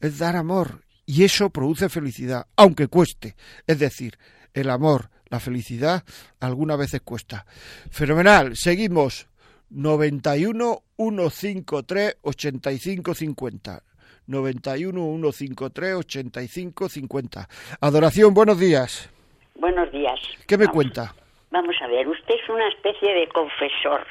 Es 0.00 0.18
dar 0.18 0.36
amor 0.36 0.85
y 1.06 1.24
eso 1.24 1.50
produce 1.50 1.88
felicidad, 1.88 2.46
aunque 2.56 2.88
cueste. 2.88 3.36
Es 3.66 3.78
decir, 3.78 4.18
el 4.52 4.70
amor, 4.70 5.08
la 5.28 5.40
felicidad, 5.40 6.02
algunas 6.40 6.78
veces 6.78 7.00
cuesta. 7.00 7.46
Fenomenal, 7.90 8.56
seguimos. 8.56 9.28
91 9.70 10.82
153 10.96 12.16
85 12.22 13.14
50. 13.14 13.82
91 14.26 15.32
153 15.32 15.94
85 15.94 16.88
50. 16.88 17.48
Adoración, 17.80 18.34
buenos 18.34 18.58
días. 18.58 19.10
Buenos 19.54 19.90
días. 19.92 20.20
¿Qué 20.46 20.58
me 20.58 20.66
vamos, 20.66 20.74
cuenta? 20.74 21.14
Vamos 21.50 21.76
a 21.80 21.86
ver, 21.86 22.06
usted 22.06 22.34
es 22.34 22.48
una 22.48 22.68
especie 22.68 23.14
de 23.14 23.28
confesor, 23.28 24.06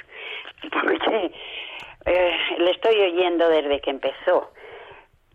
porque 0.71 1.31
eh, 2.05 2.31
le 2.57 2.71
estoy 2.71 2.99
oyendo 2.99 3.47
desde 3.49 3.79
que 3.81 3.91
empezó 3.91 4.51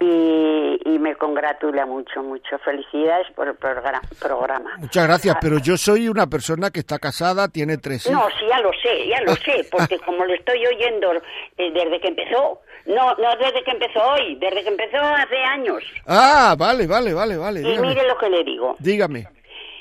y, 0.01 0.81
y, 0.85 0.99
me 0.99 1.15
congratula 1.15 1.85
mucho, 1.85 2.23
mucho. 2.23 2.59
Felicidades 2.65 3.27
por 3.35 3.49
el 3.49 3.55
programa. 3.55 4.73
Muchas 4.79 5.07
gracias, 5.07 5.37
pero 5.43 5.59
yo 5.59 5.77
soy 5.77 6.09
una 6.09 6.27
persona 6.27 6.71
que 6.71 6.81
está 6.81 6.99
casada, 6.99 7.49
tiene 7.49 7.77
tres 7.77 8.07
hijos. 8.07 8.19
No, 8.19 8.29
sí, 8.31 8.47
ya 8.49 8.61
lo 8.61 8.71
sé, 8.83 9.09
ya 9.09 9.21
lo 9.21 9.35
sé, 9.45 9.67
porque 9.71 9.99
como 9.99 10.25
lo 10.25 10.33
estoy 10.33 10.67
oyendo 10.67 11.13
eh, 11.59 11.71
desde 11.73 12.01
que 12.01 12.09
empezó, 12.09 12.61
no, 12.87 13.15
no 13.17 13.37
desde 13.37 13.63
que 13.63 13.73
empezó 13.73 14.03
hoy, 14.03 14.37
desde 14.37 14.63
que 14.63 14.69
empezó 14.71 14.97
hace 15.01 15.37
años. 15.37 15.83
Ah, 16.07 16.57
vale, 16.59 16.87
vale, 16.87 17.13
vale, 17.13 17.37
vale. 17.37 17.61
Y 17.61 17.65
dígame. 17.65 17.89
mire 17.89 18.09
lo 18.09 18.17
que 18.17 18.31
le 18.31 18.45
digo. 18.45 18.77
Dígame. 18.79 19.29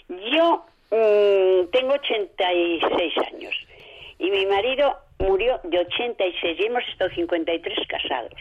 Yo 0.09 0.65
mmm, 0.91 1.71
tengo 1.71 1.93
86 1.93 3.13
años 3.33 3.53
y 4.17 4.29
mi 4.31 4.45
marido 4.47 4.97
murió 5.19 5.61
de 5.63 5.79
86 5.79 6.59
y 6.59 6.65
hemos 6.65 6.83
estado 6.89 7.09
53 7.11 7.87
casados. 7.87 8.33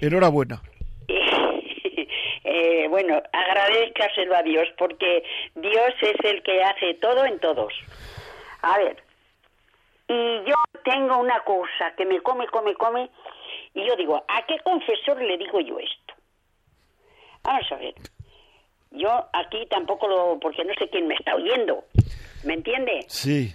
Enhorabuena. 0.00 0.60
eh, 2.44 2.86
bueno, 2.88 3.22
agradezcaselo 3.32 4.36
a 4.36 4.42
Dios 4.42 4.68
porque 4.78 5.24
Dios 5.54 5.94
es 6.00 6.16
el 6.24 6.42
que 6.42 6.62
hace 6.62 6.94
todo 6.94 7.24
en 7.24 7.38
todos. 7.38 7.72
A 8.62 8.78
ver, 8.78 9.02
y 10.08 10.42
yo 10.44 10.54
tengo 10.84 11.18
una 11.18 11.40
cosa 11.44 11.94
que 11.96 12.04
me 12.04 12.20
come, 12.20 12.46
come, 12.48 12.74
come, 12.74 13.10
y 13.74 13.86
yo 13.86 13.96
digo, 13.96 14.24
¿a 14.26 14.46
qué 14.46 14.58
confesor 14.60 15.20
le 15.22 15.38
digo 15.38 15.60
yo 15.60 15.78
esto? 15.78 16.14
Vamos 17.42 17.70
a 17.72 17.76
ver, 17.76 17.94
yo 18.90 19.08
aquí 19.32 19.66
tampoco 19.66 20.08
lo, 20.08 20.38
porque 20.40 20.64
no 20.64 20.74
sé 20.74 20.88
quién 20.88 21.06
me 21.06 21.14
está 21.14 21.36
oyendo, 21.36 21.84
¿me 22.44 22.54
entiende? 22.54 23.04
Sí. 23.06 23.54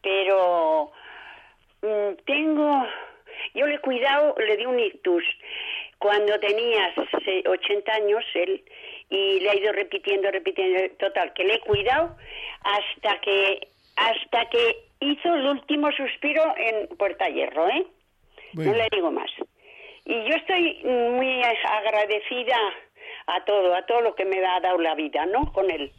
Pero 0.00 0.92
mmm, 1.82 2.14
tengo, 2.24 2.86
yo 3.54 3.66
le 3.66 3.74
he 3.74 3.80
cuidado, 3.80 4.34
le 4.38 4.56
di 4.56 4.66
un 4.66 4.78
ictus 4.78 5.24
cuando 6.02 6.36
tenía 6.40 6.92
80 7.46 7.92
años 7.94 8.24
él 8.34 8.64
y 9.08 9.38
le 9.38 9.50
ha 9.50 9.54
ido 9.54 9.72
repitiendo, 9.72 10.32
repitiendo, 10.32 10.96
total, 10.98 11.32
que 11.32 11.44
le 11.44 11.54
he 11.54 11.60
cuidado 11.60 12.16
hasta 12.64 13.20
que 13.20 13.68
hasta 13.94 14.50
que 14.50 14.84
hizo 15.00 15.34
el 15.34 15.46
último 15.46 15.92
suspiro 15.92 16.42
en 16.56 16.96
Puerta 16.96 17.28
Hierro, 17.28 17.68
¿eh? 17.68 17.86
Bueno. 18.54 18.72
No 18.72 18.78
le 18.78 18.88
digo 18.90 19.12
más. 19.12 19.30
Y 20.04 20.14
yo 20.24 20.34
estoy 20.34 20.82
muy 20.82 21.42
agradecida 21.44 22.56
a 23.26 23.44
todo, 23.44 23.74
a 23.74 23.86
todo 23.86 24.00
lo 24.00 24.14
que 24.16 24.24
me 24.24 24.44
ha 24.44 24.58
dado 24.60 24.78
la 24.78 24.96
vida, 24.96 25.24
¿no? 25.26 25.52
Con 25.52 25.70
él. 25.70 25.92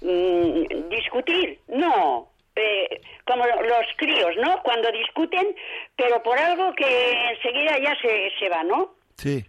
Mm, 0.00 0.88
discutir, 0.88 1.60
no, 1.68 2.30
eh, 2.58 3.00
como 3.24 3.46
los 3.46 3.86
críos, 3.96 4.36
¿no? 4.36 4.62
Cuando 4.62 4.90
discuten, 4.90 5.54
pero 5.96 6.22
por 6.22 6.38
algo 6.38 6.74
que 6.74 7.12
enseguida 7.30 7.78
ya 7.78 7.96
se, 8.00 8.32
se 8.38 8.48
va, 8.48 8.64
¿no? 8.64 8.94
Sí. 9.16 9.44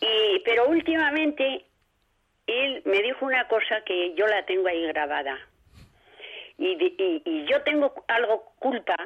Y, 0.00 0.40
pero 0.44 0.68
últimamente 0.68 1.64
él 2.46 2.82
me 2.84 3.02
dijo 3.02 3.26
una 3.26 3.46
cosa 3.48 3.82
que 3.84 4.14
yo 4.14 4.26
la 4.26 4.44
tengo 4.46 4.68
ahí 4.68 4.86
grabada. 4.86 5.38
Y, 6.56 6.76
y, 6.82 7.22
y 7.24 7.44
yo 7.46 7.62
tengo 7.62 7.92
algo 8.08 8.52
culpa 8.58 8.96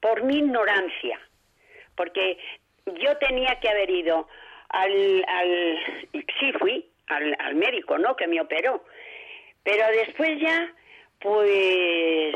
por 0.00 0.22
mi 0.22 0.38
ignorancia, 0.38 1.20
porque 1.94 2.38
yo 2.86 3.16
tenía 3.18 3.58
que 3.60 3.68
haber 3.68 3.90
ido 3.90 4.28
al, 4.70 5.24
al 5.28 5.78
sí 6.40 6.52
fui 6.58 6.88
al, 7.08 7.36
al 7.38 7.54
médico, 7.54 7.98
¿no? 7.98 8.16
Que 8.16 8.26
me 8.26 8.40
operó, 8.40 8.84
pero 9.62 9.86
después 9.88 10.40
ya 10.40 10.72
pues 11.22 12.34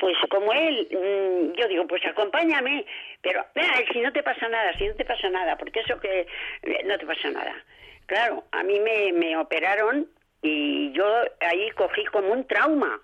pues 0.00 0.16
como 0.30 0.50
él, 0.52 0.88
yo 1.56 1.68
digo, 1.68 1.86
pues 1.86 2.02
acompáñame, 2.06 2.86
pero 3.20 3.44
si 3.92 4.00
no 4.00 4.10
te 4.12 4.22
pasa 4.22 4.48
nada, 4.48 4.72
si 4.78 4.88
no 4.88 4.94
te 4.94 5.04
pasa 5.04 5.28
nada, 5.28 5.56
porque 5.58 5.80
eso 5.80 6.00
que 6.00 6.26
no 6.86 6.96
te 6.96 7.06
pasa 7.06 7.30
nada. 7.30 7.54
Claro, 8.06 8.44
a 8.50 8.62
mí 8.62 8.80
me, 8.80 9.12
me 9.12 9.36
operaron 9.36 10.08
y 10.42 10.90
yo 10.92 11.04
ahí 11.40 11.70
cogí 11.72 12.04
como 12.06 12.32
un 12.32 12.46
trauma. 12.46 12.98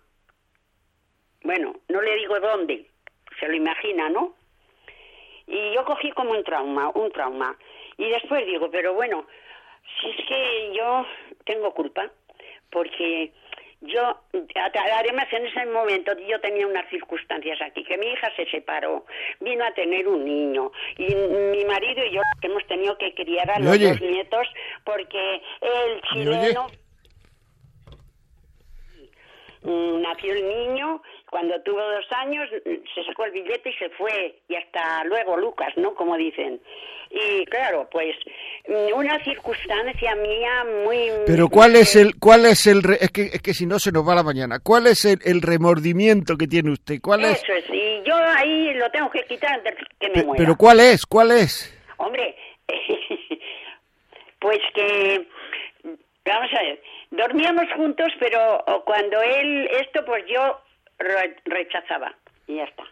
Bueno, 1.43 1.77
no 1.89 2.01
le 2.01 2.17
digo 2.17 2.41
dónde, 2.41 2.87
se 3.39 3.47
lo 3.47 3.55
imagina, 3.55 4.09
¿no? 4.09 4.35
Y 5.47 5.75
yo 5.75 5.85
cogí 5.85 6.11
como 6.13 6.33
un 6.33 6.43
trauma, 6.45 6.91
un 6.95 7.13
trauma. 7.13 7.57
Y 7.99 8.09
después 8.09 8.45
digo, 8.47 8.71
pero 8.71 8.95
bueno, 8.95 9.27
si 10.01 10.11
es 10.11 10.27
que 10.27 10.73
yo 10.75 11.07
tengo 11.45 11.73
culpa, 11.75 12.11
porque 12.71 13.33
yo, 13.87 14.21
además 14.99 15.27
en 15.33 15.47
ese 15.47 15.67
momento 15.67 16.13
yo 16.19 16.41
tenía 16.41 16.67
unas 16.67 16.89
circunstancias 16.91 17.59
aquí, 17.63 17.85
que 17.85 17.99
mi 17.99 18.07
hija 18.07 18.31
se 18.37 18.47
separó, 18.47 19.05
vino 19.41 19.65
a 19.65 19.73
tener 19.73 20.07
un 20.09 20.25
niño, 20.25 20.73
y 20.99 21.15
mi 21.15 21.65
marido 21.65 22.05
y 22.05 22.15
yo 22.15 22.21
hemos 22.43 22.67
tenido 22.67 22.97
que 22.99 23.15
criar 23.15 23.51
a 23.51 23.59
los 23.59 23.81
dos 23.81 24.01
nietos 24.01 24.47
porque 24.85 25.43
el 25.61 26.01
chileno 26.13 26.67
nació 29.67 30.33
el 30.33 30.49
niño, 30.49 31.03
cuando 31.31 31.61
tuvo 31.63 31.81
dos 31.81 32.07
años 32.13 32.49
se 32.95 33.05
sacó 33.05 33.25
el 33.25 33.33
billete 33.33 33.71
y 33.71 33.75
se 33.75 33.89
fue, 33.91 34.39
y 34.49 34.55
hasta 34.55 35.05
luego 35.05 35.37
Lucas, 35.37 35.73
¿no? 35.77 35.95
Como 35.95 36.17
dicen. 36.17 36.61
Y 37.11 37.45
claro, 37.47 37.89
pues 37.91 38.17
una 38.95 39.23
circunstancia 39.23 40.15
mía 40.17 40.65
muy... 40.85 41.11
Pero 41.27 41.49
¿cuál 41.49 41.77
es 41.77 41.97
el, 41.97 42.19
cuál 42.19 42.47
es 42.47 42.67
el, 42.67 42.83
es 43.01 43.11
que, 43.11 43.23
es 43.23 43.43
que 43.43 43.55
si 43.55 43.67
no 43.67 43.79
se 43.79 43.93
nos 43.93 44.07
va 44.07 44.15
la 44.15 44.23
mañana, 44.23 44.59
¿cuál 44.61 44.87
es 44.87 45.05
el, 45.05 45.19
el 45.25 45.43
remordimiento 45.43 46.37
que 46.37 46.47
tiene 46.47 46.71
usted? 46.71 46.97
¿Cuál 47.01 47.25
es? 47.25 47.43
Eso 47.43 47.53
es, 47.53 47.65
y 47.71 48.03
yo 48.05 48.15
ahí 48.17 48.75
lo 48.75 48.91
tengo 48.91 49.11
que 49.11 49.25
quitar 49.25 49.55
antes 49.55 49.75
que 49.99 50.09
me 50.11 50.25
muera. 50.25 50.45
Pero 50.45 50.57
¿cuál 50.57 50.81
es? 50.81 51.07
¿Cuál 51.07 51.33
es? 51.33 51.73
Hombre, 51.99 52.37
pues 54.41 54.59
que, 54.75 55.27
vamos 56.25 56.51
a 56.53 56.63
ver, 56.63 56.83
dormíamos 57.17 57.67
juntos, 57.77 58.13
pero 58.19 58.65
cuando 58.85 59.21
él, 59.23 59.69
esto 59.81 60.05
pues 60.05 60.25
yo 60.27 60.61
rechazaba 61.45 62.15
y 62.47 62.57
ya 62.57 62.65
está. 62.65 62.85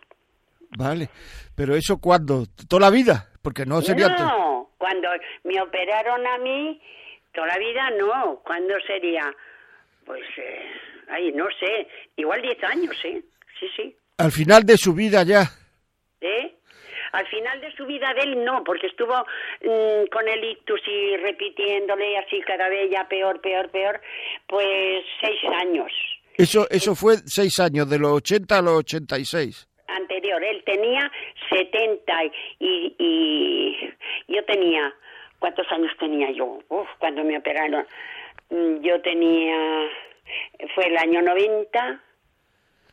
Vale, 0.77 1.09
pero 1.55 1.75
eso 1.75 2.01
cuándo? 2.01 2.45
¿Toda 2.69 2.83
la 2.83 2.91
vida? 2.91 3.29
Porque 3.43 3.65
no 3.65 3.81
sería... 3.81 4.09
No, 4.09 4.71
cuando 4.79 5.09
me 5.45 5.61
operaron 5.61 6.27
a 6.27 6.39
mí, 6.39 6.81
toda 7.33 7.49
la 7.49 7.59
vida 7.59 7.91
no. 7.99 8.41
¿Cuándo 8.45 8.75
sería? 8.87 9.33
Pues, 10.05 10.25
eh, 10.37 10.67
ay, 11.09 11.33
no 11.33 11.47
sé, 11.61 11.87
igual 12.17 12.43
10 12.43 12.65
años, 12.65 12.97
¿eh? 13.05 13.23
Sí, 13.61 13.67
sí. 13.77 13.97
Al 14.19 14.33
final 14.33 14.65
de 14.65 14.77
su 14.77 14.95
vida 14.95 15.23
ya. 15.23 15.43
¿Eh? 16.21 16.54
Al 17.15 17.27
final 17.29 17.61
de 17.61 17.73
su 17.77 17.87
vida 17.87 18.13
de 18.15 18.23
él 18.23 18.45
no, 18.45 18.63
porque 18.65 18.89
estuvo 18.89 19.15
mm, 19.63 20.07
con 20.11 20.29
el 20.29 20.45
ictus 20.45 20.81
y 20.87 21.17
repitiéndole 21.17 22.19
así 22.19 22.41
cada 22.41 22.69
vez 22.69 22.91
ya 22.91 23.07
peor, 23.09 23.41
peor, 23.41 23.71
peor, 23.71 24.01
pues 24.49 25.05
seis 25.21 25.41
años. 25.61 25.93
Eso, 26.37 26.67
eso 26.71 26.95
fue 26.95 27.15
seis 27.25 27.61
años, 27.61 27.89
de 27.89 27.99
los 27.99 28.13
80 28.13 28.59
a 28.59 28.63
los 28.63 28.79
86. 28.79 29.69
Anterior, 29.87 30.43
él 30.43 30.63
tenía 30.67 31.11
70 31.51 32.25
y, 32.59 32.95
y 32.99 33.77
yo 34.27 34.45
tenía, 34.45 34.93
¿cuántos 35.39 35.71
años 35.71 35.93
tenía 36.01 36.33
yo? 36.33 36.59
Uf, 36.69 36.89
cuando 36.99 37.23
me 37.23 37.39
operaron. 37.39 37.87
Mm, 38.51 38.81
Yo 38.83 39.01
tenía, 39.01 39.89
fue 40.75 40.87
el 40.87 40.97
año 40.97 41.23
90, 41.23 42.01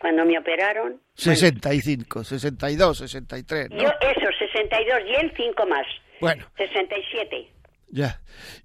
cuando 0.02 0.26
me 0.26 0.38
operaron. 0.38 1.00
65, 1.14 2.24
62, 2.24 2.98
63, 2.98 3.70
¿no? 3.70 3.78
Yo, 3.78 3.90
eso, 4.02 4.28
62 4.40 5.00
y 5.08 5.14
él 5.14 5.32
cinco 5.38 5.66
más. 5.68 5.86
Bueno, 6.20 6.46
67. 6.58 7.48
ya. 7.90 8.20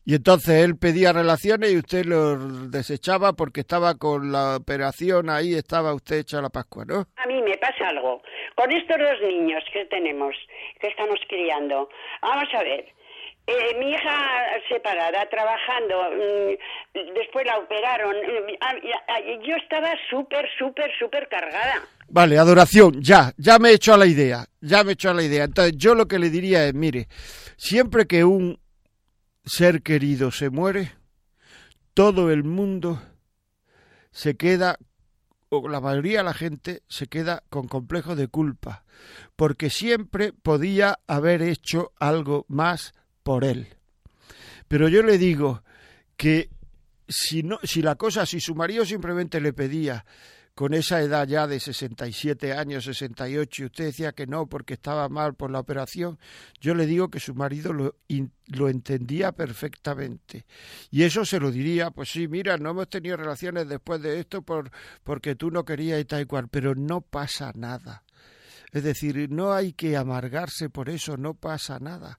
Y 0.05 0.15
entonces 0.15 0.65
él 0.65 0.77
pedía 0.79 1.13
relaciones 1.13 1.73
y 1.73 1.79
usted 1.79 2.05
los 2.05 2.71
desechaba 2.71 3.33
porque 3.33 3.61
estaba 3.61 3.95
con 3.95 4.33
la 4.33 4.57
operación 4.57 5.31
ahí, 5.31 5.55
estaba 5.55 5.95
usted 5.95 6.19
hecha 6.19 6.41
la 6.41 6.49
Pascua, 6.49 6.85
¿no? 6.87 7.07
A 7.17 7.27
mí 7.27 7.41
me 7.43 7.57
pasa 7.59 7.89
algo. 7.89 8.23
Con 8.55 8.73
estos 8.73 8.97
dos 8.99 9.21
niños 9.29 9.63
que 9.73 9.85
tenemos, 9.87 10.35
que 10.81 10.89
estamos 10.89 11.19
criando, 11.29 11.89
vamos 12.23 12.49
a 12.55 12.63
ver. 12.63 12.87
Eh, 13.47 13.79
mi 13.79 13.91
hija 13.93 14.45
separada, 14.69 15.29
trabajando, 15.31 16.11
mm, 16.11 17.15
después 17.15 17.47
la 17.47 17.59
operaron. 17.59 18.17
mm, 18.17 18.55
ah, 18.61 18.75
ah, 19.09 19.21
Yo 19.47 19.55
estaba 19.57 19.93
súper, 20.11 20.49
súper, 20.59 20.91
súper 20.99 21.29
cargada. 21.29 21.83
Vale, 22.09 22.39
adoración, 22.39 23.01
ya, 23.01 23.33
ya 23.37 23.59
me 23.59 23.71
he 23.71 23.75
hecho 23.75 23.95
a 23.95 23.99
la 23.99 24.07
idea, 24.07 24.47
ya 24.61 24.83
me 24.83 24.91
he 24.91 24.93
hecho 24.95 25.11
a 25.11 25.15
la 25.15 25.23
idea. 25.23 25.45
Entonces 25.45 25.75
yo 25.77 25.95
lo 25.95 26.07
que 26.07 26.19
le 26.19 26.31
diría 26.31 26.67
es, 26.67 26.75
mire, 26.75 27.07
siempre 27.57 28.07
que 28.07 28.25
un 28.25 28.59
ser 29.45 29.83
querido 29.83 30.31
se 30.33 30.51
muere, 30.51 30.93
todo 31.95 32.31
el 32.33 32.43
mundo 32.43 33.01
se 34.11 34.37
queda, 34.37 34.77
o 35.51 35.69
la 35.69 35.81
mayoría 35.81 36.19
de 36.19 36.25
la 36.25 36.35
gente 36.35 36.83
se 36.89 37.07
queda 37.07 37.45
con 37.49 37.69
complejo 37.69 38.17
de 38.17 38.27
culpa, 38.27 38.85
porque 39.37 39.71
siempre 39.71 40.33
podía 40.33 40.99
haber 41.07 41.43
hecho 41.43 41.93
algo 42.01 42.45
más 42.49 42.93
por 43.27 43.43
él. 43.45 43.67
Pero 44.69 44.89
yo 44.89 45.03
le 45.03 45.19
digo 45.19 45.65
que 46.17 46.49
si 47.09 47.43
no, 47.43 47.59
si 47.65 47.83
la 47.83 47.97
cosa, 47.97 48.25
si 48.25 48.39
su 48.41 48.55
marido 48.55 48.85
simplemente 48.87 49.41
le 49.41 49.53
pedía 49.53 50.07
con 50.55 50.75
esa 50.75 51.03
edad 51.03 51.27
ya 51.27 51.49
de 51.49 51.59
67 51.59 52.53
años, 52.53 52.85
68, 52.85 53.63
y 53.63 53.67
usted 53.67 53.85
decía 53.87 54.13
que 54.13 54.29
no 54.29 54.47
porque 54.47 54.75
estaba 54.75 55.09
mal 55.09 55.35
por 55.35 55.51
la 55.51 55.59
operación, 55.59 56.19
yo 56.61 56.75
le 56.77 56.87
digo 56.87 57.09
que 57.11 57.19
su 57.19 57.35
marido 57.35 57.73
lo, 57.73 57.97
in- 58.07 58.33
lo 58.47 58.69
entendía 58.69 59.33
perfectamente. 59.33 60.47
Y 60.93 61.03
eso 61.03 61.25
se 61.25 61.41
lo 61.41 61.51
diría, 61.51 61.91
pues 61.91 62.11
sí, 62.11 62.29
mira, 62.29 62.57
no 62.59 62.71
hemos 62.71 62.89
tenido 62.89 63.17
relaciones 63.17 63.69
después 63.69 64.01
de 64.01 64.21
esto 64.21 64.43
por, 64.43 64.71
porque 65.03 65.35
tú 65.35 65.51
no 65.51 65.65
querías 65.65 66.01
y 66.01 66.05
tal 66.05 66.23
y 66.23 66.27
cual, 66.27 66.49
pero 66.49 66.75
no 66.77 67.01
pasa 67.01 67.51
nada. 67.57 68.05
Es 68.73 68.83
decir, 68.85 69.29
no 69.31 69.53
hay 69.53 69.73
que 69.73 69.97
amargarse 69.97 70.71
por 70.71 70.89
eso, 70.91 71.17
no 71.17 71.35
pasa 71.35 71.79
nada. 71.81 72.19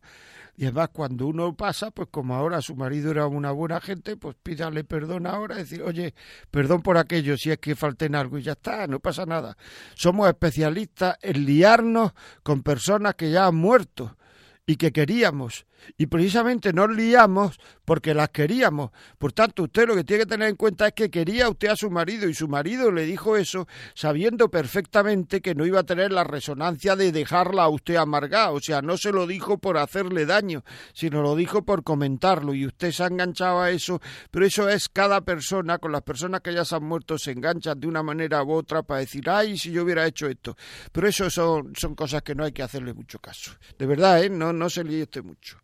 Y 0.59 0.65
además, 0.65 0.89
cuando 0.91 1.27
uno 1.27 1.55
pasa, 1.55 1.91
pues 1.91 2.07
como 2.09 2.33
ahora 2.33 2.63
su 2.63 2.75
marido 2.75 3.11
era 3.11 3.27
una 3.27 3.51
buena 3.51 3.79
gente, 3.79 4.17
pues 4.17 4.35
pídale 4.41 4.83
perdón 4.83 5.27
ahora, 5.27 5.55
decir, 5.55 5.83
oye, 5.83 6.15
perdón 6.49 6.81
por 6.81 6.97
aquello, 6.97 7.37
si 7.37 7.51
es 7.51 7.59
que 7.59 7.75
falté 7.75 8.05
en 8.05 8.15
algo 8.15 8.39
y 8.39 8.41
ya 8.41 8.53
está, 8.53 8.87
no 8.87 8.99
pasa 8.99 9.27
nada. 9.27 9.55
Somos 9.93 10.27
especialistas 10.27 11.15
en 11.21 11.45
liarnos 11.45 12.13
con 12.41 12.63
personas 12.63 13.13
que 13.13 13.29
ya 13.29 13.45
han 13.45 13.55
muerto 13.55 14.17
y 14.65 14.77
que 14.77 14.91
queríamos. 14.91 15.67
Y 15.97 16.07
precisamente 16.07 16.73
nos 16.73 16.89
liamos 16.89 17.59
porque 17.85 18.13
las 18.13 18.29
queríamos. 18.29 18.91
Por 19.17 19.33
tanto, 19.33 19.63
usted 19.63 19.87
lo 19.87 19.95
que 19.95 20.03
tiene 20.03 20.23
que 20.23 20.29
tener 20.29 20.49
en 20.49 20.55
cuenta 20.55 20.87
es 20.87 20.93
que 20.93 21.09
quería 21.09 21.49
usted 21.49 21.69
a 21.69 21.75
su 21.75 21.89
marido 21.89 22.27
y 22.27 22.33
su 22.33 22.47
marido 22.47 22.91
le 22.91 23.05
dijo 23.05 23.37
eso 23.37 23.67
sabiendo 23.93 24.49
perfectamente 24.49 25.41
que 25.41 25.55
no 25.55 25.65
iba 25.65 25.79
a 25.79 25.83
tener 25.83 26.11
la 26.11 26.23
resonancia 26.23 26.95
de 26.95 27.11
dejarla 27.11 27.63
a 27.63 27.69
usted 27.69 27.95
amargada. 27.95 28.51
O 28.51 28.59
sea, 28.59 28.81
no 28.81 28.97
se 28.97 29.11
lo 29.11 29.27
dijo 29.27 29.57
por 29.57 29.77
hacerle 29.77 30.25
daño, 30.25 30.63
sino 30.93 31.21
lo 31.21 31.35
dijo 31.35 31.63
por 31.63 31.83
comentarlo 31.83 32.53
y 32.53 32.65
usted 32.65 32.91
se 32.91 33.03
ha 33.03 33.07
enganchado 33.07 33.61
a 33.61 33.71
eso. 33.71 34.01
Pero 34.31 34.45
eso 34.45 34.69
es 34.69 34.89
cada 34.89 35.21
persona, 35.21 35.77
con 35.77 35.91
las 35.91 36.01
personas 36.01 36.41
que 36.41 36.53
ya 36.53 36.65
se 36.65 36.75
han 36.75 36.83
muerto, 36.83 37.17
se 37.17 37.31
enganchan 37.31 37.79
de 37.79 37.87
una 37.87 38.03
manera 38.03 38.43
u 38.43 38.51
otra 38.51 38.83
para 38.83 38.99
decir, 38.99 39.29
ay, 39.29 39.57
si 39.57 39.71
yo 39.71 39.83
hubiera 39.83 40.05
hecho 40.05 40.27
esto. 40.27 40.55
Pero 40.91 41.07
eso 41.07 41.29
son, 41.29 41.73
son 41.75 41.95
cosas 41.95 42.21
que 42.21 42.35
no 42.35 42.43
hay 42.43 42.51
que 42.51 42.63
hacerle 42.63 42.93
mucho 42.93 43.19
caso. 43.19 43.51
De 43.77 43.85
verdad, 43.85 44.23
¿eh? 44.23 44.29
No, 44.29 44.53
no 44.53 44.69
se 44.69 44.83
líe 44.83 45.03
usted 45.03 45.23
mucho. 45.23 45.57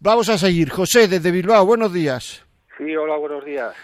Vamos 0.00 0.28
a 0.28 0.38
seguir. 0.38 0.70
José, 0.70 1.08
desde 1.08 1.30
Bilbao, 1.30 1.64
buenos 1.64 1.92
días. 1.92 2.44
Sí, 2.78 2.96
hola, 2.96 3.16
buenos 3.16 3.44
días, 3.44 3.74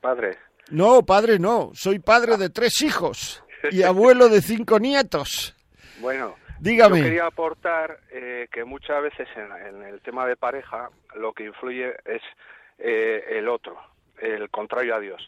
padre. 0.00 0.36
No, 0.70 1.02
padre, 1.04 1.38
no. 1.38 1.70
Soy 1.74 1.98
padre 1.98 2.36
de 2.36 2.50
tres 2.50 2.82
hijos 2.82 3.42
y 3.70 3.82
abuelo 3.84 4.28
de 4.28 4.42
cinco 4.42 4.78
nietos. 4.78 5.54
Bueno, 6.00 6.36
Dígame. 6.60 6.98
yo 6.98 7.04
quería 7.04 7.26
aportar 7.26 8.00
eh, 8.10 8.48
que 8.50 8.64
muchas 8.64 9.02
veces 9.02 9.28
en, 9.36 9.76
en 9.76 9.82
el 9.84 10.00
tema 10.00 10.26
de 10.26 10.36
pareja 10.36 10.90
lo 11.14 11.32
que 11.32 11.44
influye 11.44 11.94
es 12.04 12.22
eh, 12.78 13.24
el 13.38 13.48
otro, 13.48 13.78
el 14.20 14.50
contrario 14.50 14.94
a 14.94 15.00
Dios. 15.00 15.26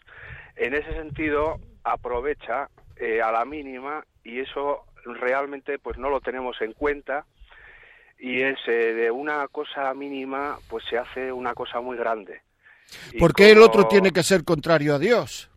En 0.55 0.73
ese 0.73 0.91
sentido, 0.93 1.59
aprovecha 1.83 2.69
eh, 2.97 3.21
a 3.21 3.31
la 3.31 3.45
mínima 3.45 4.05
y 4.23 4.39
eso 4.39 4.83
realmente 5.05 5.79
pues 5.79 5.97
no 5.97 6.09
lo 6.09 6.21
tenemos 6.21 6.61
en 6.61 6.73
cuenta 6.73 7.25
y 8.21 8.41
es 8.43 8.57
eh, 8.67 8.93
de 8.93 9.11
una 9.11 9.47
cosa 9.49 9.93
mínima 9.93 10.57
pues 10.69 10.85
se 10.89 10.97
hace 10.97 11.31
una 11.31 11.53
cosa 11.53 11.81
muy 11.81 11.97
grande. 11.97 12.41
Y 13.11 13.19
¿Por 13.19 13.33
qué 13.33 13.51
el 13.51 13.59
otro 13.61 13.87
tiene 13.87 14.11
que 14.11 14.21
ser 14.23 14.43
contrario 14.43 14.95
a 14.95 14.99
Dios? 14.99 15.49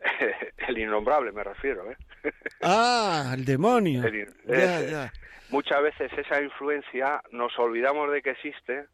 el 0.68 0.78
innombrable 0.78 1.32
me 1.32 1.44
refiero, 1.44 1.90
¿eh? 1.90 1.96
Ah, 2.62 3.32
el 3.34 3.44
demonio. 3.44 4.04
El 4.04 4.14
in- 4.14 4.34
Ya, 4.46 4.80
ese. 4.80 4.90
ya. 4.90 5.12
muchas 5.50 5.82
veces 5.82 6.10
esa 6.16 6.40
influencia 6.40 7.20
nos 7.30 7.56
olvidamos 7.58 8.10
de 8.12 8.22
que 8.22 8.30
existe 8.30 8.86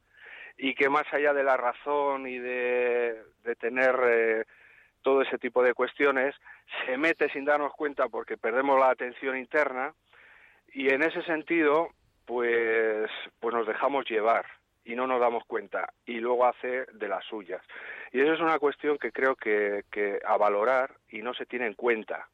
y 0.57 0.75
que 0.75 0.89
más 0.89 1.05
allá 1.13 1.33
de 1.33 1.45
la 1.45 1.57
razón 1.57 2.27
y 2.27 2.39
de, 2.39 3.23
de 3.45 3.57
tener 3.57 3.95
eh, 4.05 4.45
todo 5.03 5.23
ese 5.23 5.39
tipo 5.39 5.63
de 5.63 5.75
cuestiones, 5.75 6.35
se 6.85 6.97
mete 6.97 7.31
sin 7.31 7.45
darnos 7.45 7.73
cuenta 7.75 8.09
porque 8.09 8.37
perdemos 8.37 8.79
la 8.81 8.91
atención 8.91 9.37
interna 9.39 9.95
y 10.73 10.89
en 10.93 11.03
ese 11.03 11.23
sentido, 11.23 11.89
pues, 12.29 13.11
pues 13.41 13.55
nos 13.55 13.67
dejamos 13.67 14.05
llevar 14.05 14.45
y 14.85 14.95
no 14.95 15.07
nos 15.07 15.19
damos 15.19 15.45
cuenta 15.47 15.89
y 16.05 16.21
luego 16.21 16.45
hace 16.45 16.85
de 16.93 17.09
las 17.09 17.25
suyas. 17.25 17.63
Y 18.13 18.21
eso 18.21 18.35
es 18.35 18.41
una 18.41 18.59
cuestión 18.59 18.99
que 18.99 19.11
creo 19.11 19.35
que, 19.35 19.85
que 19.91 20.21
a 20.25 20.37
valorar 20.37 20.95
y 21.09 21.23
no 21.23 21.33
se 21.33 21.47
tiene 21.47 21.67
en 21.67 21.73
cuenta. 21.73 22.29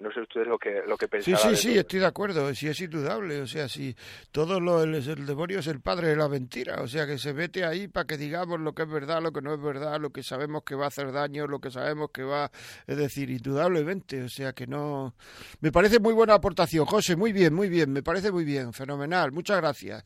No 0.00 0.10
sé 0.12 0.20
ustedes 0.20 0.48
lo 0.48 0.58
que, 0.58 0.82
lo 0.86 0.96
que 0.96 1.06
Sí, 1.20 1.30
pensarán. 1.32 1.56
sí, 1.56 1.62
sí, 1.62 1.68
todo 1.68 1.80
estoy 1.80 2.00
de 2.00 2.06
acuerdo, 2.06 2.54
sí 2.54 2.66
es 2.68 2.80
indudable, 2.80 3.40
o 3.40 3.46
sea, 3.46 3.68
si 3.68 3.94
todo 4.32 4.58
lo, 4.60 4.82
el, 4.82 4.94
el 4.96 5.24
demonio 5.24 5.60
es 5.60 5.68
el 5.68 5.80
padre 5.80 6.08
de 6.08 6.16
la 6.16 6.28
mentira, 6.28 6.82
o 6.82 6.88
sea, 6.88 7.06
que 7.06 7.16
se 7.16 7.32
mete 7.32 7.64
ahí 7.64 7.86
para 7.86 8.04
que 8.04 8.16
digamos 8.18 8.58
lo 8.60 8.74
que 8.74 8.82
es 8.82 8.88
verdad, 8.90 9.22
lo 9.22 9.32
que 9.32 9.40
no 9.40 9.54
es 9.54 9.62
verdad, 9.62 10.00
lo 10.00 10.10
que 10.10 10.24
sabemos 10.24 10.64
que 10.64 10.74
va 10.74 10.86
a 10.86 10.88
hacer 10.88 11.12
daño, 11.12 11.46
lo 11.46 11.60
que 11.60 11.70
sabemos 11.70 12.10
que 12.12 12.24
va, 12.24 12.50
es 12.86 12.96
decir, 12.96 13.30
indudablemente, 13.30 14.22
o 14.24 14.28
sea, 14.28 14.52
que 14.52 14.66
no... 14.66 15.14
Me 15.60 15.70
parece 15.70 16.00
muy 16.00 16.12
buena 16.12 16.34
aportación, 16.34 16.84
José, 16.86 17.14
muy 17.14 17.32
bien, 17.32 17.54
muy 17.54 17.68
bien, 17.68 17.92
me 17.92 18.02
parece 18.02 18.32
muy 18.32 18.44
bien, 18.44 18.72
fenomenal, 18.72 19.30
muchas 19.30 19.58
gracias. 19.58 20.04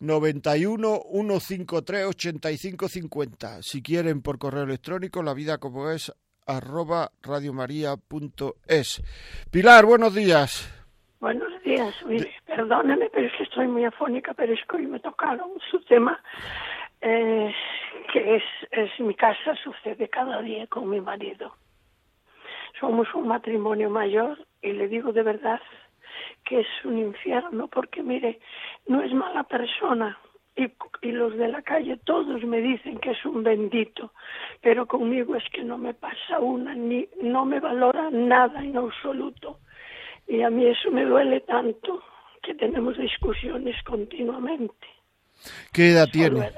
91 0.00 1.02
153 1.10 2.06
85 2.06 2.88
50. 2.88 3.58
Si 3.62 3.82
quieren 3.82 4.22
por 4.22 4.38
correo 4.38 4.62
electrónico, 4.62 5.22
la 5.22 5.34
vida 5.34 5.58
como 5.58 5.90
es 5.90 6.12
arroba 6.48 7.10
radiomaria.es. 7.22 9.02
Pilar, 9.52 9.84
buenos 9.84 10.14
días. 10.14 10.74
Buenos 11.20 11.62
días, 11.62 11.94
mire, 12.06 12.32
perdóneme, 12.46 13.10
pero 13.10 13.26
es 13.26 13.32
que 13.36 13.42
estoy 13.42 13.66
muy 13.68 13.84
afónica, 13.84 14.32
pero 14.34 14.54
es 14.54 14.60
que 14.66 14.76
hoy 14.76 14.86
me 14.86 15.00
tocaron 15.00 15.50
su 15.70 15.80
tema, 15.80 16.20
eh, 17.00 17.52
que 18.12 18.36
es, 18.36 18.42
es 18.70 19.00
mi 19.00 19.14
casa, 19.14 19.54
sucede 19.62 20.08
cada 20.08 20.40
día 20.40 20.66
con 20.68 20.88
mi 20.88 21.00
marido. 21.00 21.54
Somos 22.80 23.12
un 23.14 23.28
matrimonio 23.28 23.90
mayor 23.90 24.38
y 24.62 24.72
le 24.72 24.88
digo 24.88 25.12
de 25.12 25.24
verdad 25.24 25.60
que 26.44 26.60
es 26.60 26.66
un 26.84 26.98
infierno, 26.98 27.68
porque 27.68 28.02
mire, 28.02 28.38
no 28.86 29.02
es 29.02 29.12
mala 29.12 29.42
persona, 29.42 30.18
y, 30.58 30.70
y 31.06 31.12
los 31.12 31.36
de 31.36 31.48
la 31.48 31.62
calle 31.62 31.96
todos 32.04 32.42
me 32.44 32.60
dicen 32.60 32.98
que 32.98 33.12
es 33.12 33.24
un 33.24 33.42
bendito, 33.42 34.12
pero 34.60 34.86
conmigo 34.86 35.36
es 35.36 35.44
que 35.52 35.62
no 35.62 35.78
me 35.78 35.94
pasa 35.94 36.40
una, 36.40 36.74
ni 36.74 37.08
no 37.22 37.44
me 37.44 37.60
valora 37.60 38.10
nada 38.10 38.62
en 38.62 38.76
absoluto. 38.76 39.60
Y 40.26 40.42
a 40.42 40.50
mí 40.50 40.66
eso 40.66 40.90
me 40.90 41.04
duele 41.04 41.40
tanto 41.40 42.02
que 42.42 42.54
tenemos 42.54 42.98
discusiones 42.98 43.76
continuamente. 43.84 44.86
¿Qué 45.72 45.90
edad 45.92 46.08
Solo 46.12 46.12
tiene? 46.12 46.50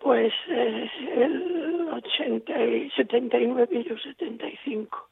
Pues 0.00 0.32
eh, 0.48 0.90
el 1.16 1.88
80 1.92 2.64
y 2.64 2.90
79 2.90 3.68
y 3.70 3.84
yo 3.84 3.98
75 3.98 5.08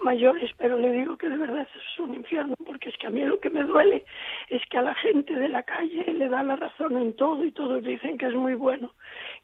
mayores, 0.00 0.50
pero 0.56 0.78
le 0.78 0.92
digo 0.92 1.16
que 1.16 1.28
de 1.28 1.36
verdad 1.36 1.68
es 1.74 1.98
un 1.98 2.14
infierno, 2.14 2.54
porque 2.64 2.88
es 2.88 2.96
que 2.96 3.06
a 3.06 3.10
mí 3.10 3.22
lo 3.24 3.38
que 3.38 3.50
me 3.50 3.62
duele 3.64 4.04
es 4.48 4.62
que 4.70 4.78
a 4.78 4.82
la 4.82 4.94
gente 4.94 5.34
de 5.34 5.48
la 5.48 5.62
calle 5.62 6.04
le 6.12 6.28
da 6.28 6.42
la 6.42 6.56
razón 6.56 6.96
en 6.96 7.14
todo 7.14 7.44
y 7.44 7.52
todos 7.52 7.82
dicen 7.82 8.18
que 8.18 8.26
es 8.26 8.34
muy 8.34 8.54
bueno. 8.54 8.94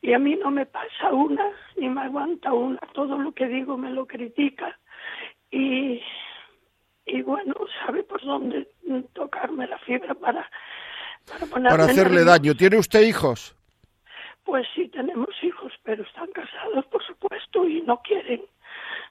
Y 0.00 0.12
a 0.12 0.18
mí 0.18 0.36
no 0.36 0.50
me 0.50 0.66
pasa 0.66 1.12
una, 1.12 1.44
ni 1.76 1.88
me 1.88 2.02
aguanta 2.02 2.52
una, 2.52 2.80
todo 2.92 3.18
lo 3.18 3.32
que 3.32 3.46
digo 3.46 3.76
me 3.76 3.90
lo 3.90 4.06
critica. 4.06 4.78
Y, 5.50 6.02
y 7.04 7.22
bueno, 7.22 7.54
sabe 7.84 8.02
por 8.02 8.22
dónde 8.24 8.68
tocarme 9.12 9.66
la 9.66 9.78
fibra 9.78 10.14
para, 10.14 10.48
para 11.50 11.68
Para 11.68 11.84
hacerle 11.84 12.24
daño. 12.24 12.54
¿Tiene 12.54 12.78
usted 12.78 13.02
hijos? 13.02 13.55
Pues 14.46 14.64
sí, 14.76 14.86
tenemos 14.88 15.28
hijos, 15.42 15.72
pero 15.82 16.04
están 16.04 16.28
casados, 16.30 16.86
por 16.86 17.04
supuesto, 17.04 17.68
y 17.68 17.82
no 17.82 18.00
quieren, 18.02 18.42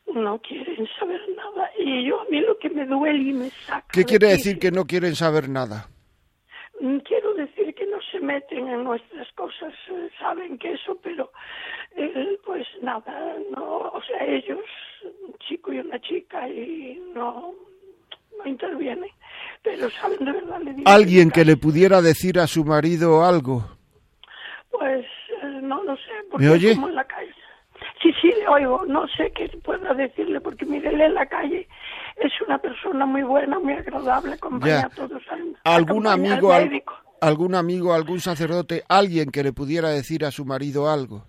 no 0.07 0.39
quieren 0.39 0.87
saber 0.97 1.21
nada. 1.35 1.69
Y 1.77 2.07
yo 2.07 2.21
a 2.21 2.25
mí 2.25 2.39
lo 2.39 2.57
que 2.57 2.69
me 2.69 2.85
duele 2.85 3.19
y 3.31 3.33
me 3.33 3.49
saca. 3.49 3.85
¿Qué 3.91 4.05
quiere 4.05 4.29
decir 4.29 4.57
que 4.57 4.71
no 4.71 4.85
quieren 4.85 5.13
saber 5.13 5.49
nada? 5.49 5.89
Mm, 6.79 6.99
Quiero 6.99 7.33
decir 7.33 7.75
que 7.75 7.85
no 7.85 7.97
se 8.11 8.21
meten 8.21 8.67
en 8.69 8.85
nuestras 8.85 9.29
cosas, 9.33 9.73
eh, 9.89 10.09
saben 10.17 10.57
que 10.57 10.71
eso, 10.73 10.97
pero 11.03 11.31
eh, 11.97 12.39
pues 12.45 12.65
nada, 12.81 13.35
no, 13.51 13.89
o 13.89 14.01
sea, 14.03 14.25
ellos, 14.25 14.63
un 15.27 15.33
chico 15.39 15.73
y 15.73 15.79
una 15.79 15.99
chica, 15.99 16.47
y 16.47 17.01
no, 17.13 17.53
no 18.37 18.49
intervienen. 18.49 19.09
Pero 19.63 19.89
saben 19.89 20.23
de 20.23 20.31
verdad, 20.31 20.61
le. 20.61 20.75
¿Alguien 20.85 21.29
que 21.29 21.43
le 21.43 21.57
pudiera 21.57 22.01
decir 22.01 22.39
a 22.39 22.47
su 22.47 22.63
marido 22.63 23.25
algo? 23.25 23.65
Pues 24.69 25.05
no 25.67 25.83
lo 25.83 25.95
sé, 25.97 26.03
¿Me 26.23 26.29
porque 26.31 26.49
oye? 26.49 26.75
como 26.75 26.89
en 26.89 26.95
la 26.95 27.03
calle. 27.05 27.33
Sí, 28.01 28.11
sí, 28.21 28.29
le 28.39 28.47
oigo, 28.47 28.85
no 28.87 29.05
sé 29.09 29.31
qué 29.35 29.49
pueda 29.63 29.93
decirle, 29.93 30.39
porque 30.39 30.65
mire, 30.65 30.89
él 30.89 31.01
en 31.01 31.13
la 31.13 31.25
calle 31.25 31.67
es 32.17 32.31
una 32.47 32.57
persona 32.57 33.05
muy 33.05 33.23
buena, 33.23 33.59
muy 33.59 33.73
agradable, 33.73 34.33
acompaña 34.33 34.81
Ya. 34.81 34.85
a 34.85 34.89
todos. 34.89 35.21
al- 35.29 35.57
¿Algún 35.63 36.07
amigo, 36.07 36.53
al 36.53 36.63
al- 36.63 36.69
médico. 36.69 36.93
algún 37.21 37.53
amigo, 37.55 37.93
algún 37.93 38.19
sacerdote, 38.21 38.83
alguien 38.87 39.29
que 39.29 39.43
le 39.43 39.51
pudiera 39.53 39.89
decir 39.89 40.23
a 40.23 40.31
su 40.31 40.45
marido 40.45 40.89
algo? 40.89 41.25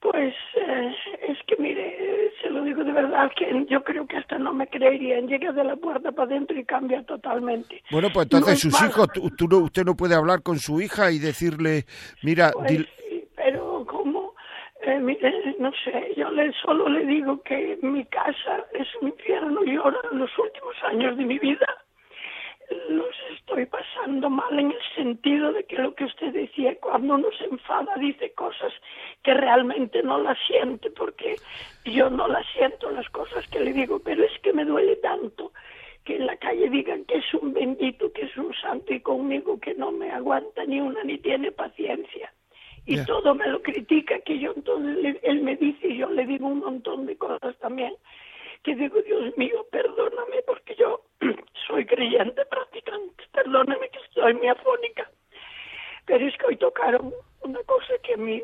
Pues 0.00 0.34
eh, 0.56 0.94
es 1.28 1.38
que 1.46 1.56
mire, 1.62 2.32
se 2.42 2.50
lo 2.50 2.64
digo 2.64 2.82
de 2.82 2.90
verdad, 2.92 3.30
que 3.36 3.46
yo 3.70 3.84
creo 3.84 4.04
que 4.06 4.16
hasta 4.16 4.36
no 4.38 4.52
me 4.52 4.66
creerían. 4.66 5.28
Llega 5.28 5.52
de 5.52 5.62
la 5.62 5.76
puerta 5.76 6.10
para 6.10 6.28
adentro 6.34 6.58
y 6.58 6.64
cambia 6.64 7.04
totalmente. 7.04 7.82
Bueno, 7.90 8.08
pues 8.12 8.26
entonces 8.26 8.64
No 8.64 8.70
sus 8.72 8.82
hijos, 8.88 9.08
tú- 9.14 9.30
tú 9.36 9.46
no- 9.48 9.58
usted 9.58 9.84
no 9.84 9.94
puede 9.96 10.16
hablar 10.16 10.42
con 10.42 10.58
su 10.58 10.80
hija 10.80 11.12
y 11.12 11.20
decirle, 11.20 11.84
mira, 12.24 12.50
Pues 12.52 12.70
dil- 12.72 12.88
eh, 14.82 14.98
mire, 14.98 15.56
no 15.58 15.72
sé, 15.84 16.12
yo 16.16 16.30
le, 16.30 16.52
solo 16.54 16.88
le 16.88 17.06
digo 17.06 17.40
que 17.42 17.78
mi 17.82 18.04
casa 18.06 18.64
es 18.72 18.88
un 19.00 19.08
infierno 19.08 19.64
y 19.64 19.76
ahora 19.76 19.98
en 20.10 20.18
los 20.18 20.30
últimos 20.38 20.74
años 20.82 21.16
de 21.16 21.24
mi 21.24 21.38
vida 21.38 21.66
los 22.88 23.14
estoy 23.36 23.66
pasando 23.66 24.30
mal 24.30 24.58
en 24.58 24.72
el 24.72 24.94
sentido 24.94 25.52
de 25.52 25.64
que 25.64 25.76
lo 25.76 25.94
que 25.94 26.04
usted 26.04 26.32
decía, 26.32 26.76
cuando 26.80 27.14
uno 27.14 27.28
se 27.38 27.44
enfada 27.44 27.94
dice 27.96 28.32
cosas 28.32 28.72
que 29.22 29.34
realmente 29.34 30.02
no 30.02 30.18
las 30.18 30.38
siente, 30.46 30.90
porque 30.90 31.36
yo 31.84 32.10
no 32.10 32.28
las 32.28 32.46
siento 32.52 32.90
las 32.90 33.08
cosas 33.10 33.46
que 33.48 33.60
le 33.60 33.72
digo, 33.72 34.00
pero 34.00 34.24
es 34.24 34.38
que 34.40 34.52
me 34.52 34.64
duele 34.64 34.96
tanto 34.96 35.52
que 36.04 36.16
en 36.16 36.26
la 36.26 36.36
calle 36.36 36.68
digan 36.68 37.04
que 37.04 37.18
es 37.18 37.34
un 37.34 37.52
bendito, 37.52 38.12
que 38.12 38.22
es 38.22 38.36
un 38.36 38.52
santo 38.54 38.92
y 38.92 39.00
conmigo 39.00 39.60
que 39.60 39.74
no 39.74 39.92
me 39.92 40.10
aguanta 40.10 40.64
ni 40.64 40.80
una 40.80 41.04
ni 41.04 41.18
tiene 41.18 41.52
paciencia. 41.52 42.21
Y 42.86 43.04
todo 43.04 43.34
me 43.34 43.46
lo 43.46 43.62
critica, 43.62 44.18
que 44.20 44.38
yo 44.38 44.52
entonces 44.56 44.96
le- 44.96 45.20
él 45.22 45.42
me 45.42 45.56
dice 45.56 45.86
y 45.88 45.98
yo 45.98 46.10
le 46.10 46.26
digo 46.26 46.46
un 46.48 46.58
montón 46.60 47.06
de 47.06 47.16
cosas 47.16 47.56
también, 47.58 47.94
que 48.64 48.74
digo, 48.74 49.00
Dios 49.02 49.36
mío, 49.36 49.64
perdóname 49.70 50.42
porque 50.46 50.74
yo 50.76 51.02
soy 51.66 51.86
creyente 51.86 52.44
practicante, 52.46 53.24
perdóname 53.32 53.88
que 53.90 53.98
estoy 54.00 54.34
muy 54.34 54.48
afónica. 54.48 55.08
Pero 56.06 56.26
es 56.26 56.36
que 56.36 56.46
hoy 56.46 56.56
tocaron 56.56 57.12
una 57.42 57.60
cosa 57.64 57.94
que 58.02 58.14
a 58.14 58.16
mí 58.16 58.42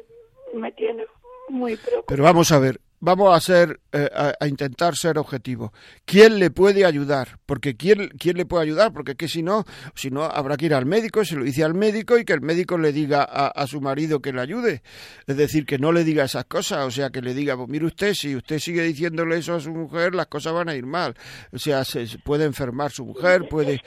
me 0.55 0.71
tiene 0.73 1.05
muy 1.49 1.77
preocupada. 1.77 2.05
pero 2.07 2.23
vamos 2.23 2.53
a 2.53 2.59
ver, 2.61 2.79
vamos 3.01 3.37
a 3.37 3.41
ser, 3.41 3.81
eh, 3.93 4.09
a, 4.15 4.35
a 4.41 4.49
intentar 4.49 4.97
ser 4.97 5.19
objetivos. 5.19 5.71
¿Quién 6.05 6.39
le 6.39 6.51
puede 6.51 6.85
ayudar? 6.85 7.39
Porque 7.47 7.77
quién, 7.77 8.09
quién 8.19 8.37
le 8.37 8.47
puede 8.47 8.65
ayudar, 8.65 8.93
porque 8.93 9.15
que 9.15 9.29
si 9.29 9.43
no, 9.43 9.65
si 9.95 10.11
no 10.11 10.25
habrá 10.25 10.57
que 10.57 10.67
ir 10.67 10.75
al 10.75 10.87
médico, 10.87 11.25
se 11.25 11.37
lo 11.37 11.45
dice 11.45 11.65
al 11.65 11.75
médico 11.75 12.19
y 12.19 12.25
que 12.25 12.33
el 12.33 12.41
médico 12.41 12.79
le 12.79 12.93
diga 12.93 13.23
a, 13.23 13.49
a 13.49 13.67
su 13.67 13.81
marido 13.81 14.21
que 14.21 14.33
le 14.33 14.41
ayude. 14.41 14.83
Es 15.27 15.37
decir, 15.37 15.67
que 15.67 15.79
no 15.79 15.93
le 15.93 16.05
diga 16.05 16.25
esas 16.25 16.45
cosas, 16.47 16.87
o 16.87 16.91
sea, 16.91 17.11
que 17.11 17.23
le 17.23 17.35
diga, 17.35 17.57
pues 17.57 17.69
mire 17.69 17.87
usted, 17.87 18.15
si 18.15 18.35
usted 18.37 18.59
sigue 18.59 18.83
diciéndole 18.83 19.39
eso 19.39 19.55
a 19.55 19.61
su 19.61 19.71
mujer, 19.71 20.15
las 20.15 20.27
cosas 20.27 20.53
van 20.53 20.69
a 20.69 20.75
ir 20.75 20.87
mal. 20.87 21.15
O 21.53 21.59
sea, 21.59 21.85
se, 21.85 22.07
se 22.07 22.19
puede 22.19 22.45
enfermar 22.45 22.91
su 22.91 23.05
mujer, 23.05 23.49
puede... 23.49 23.81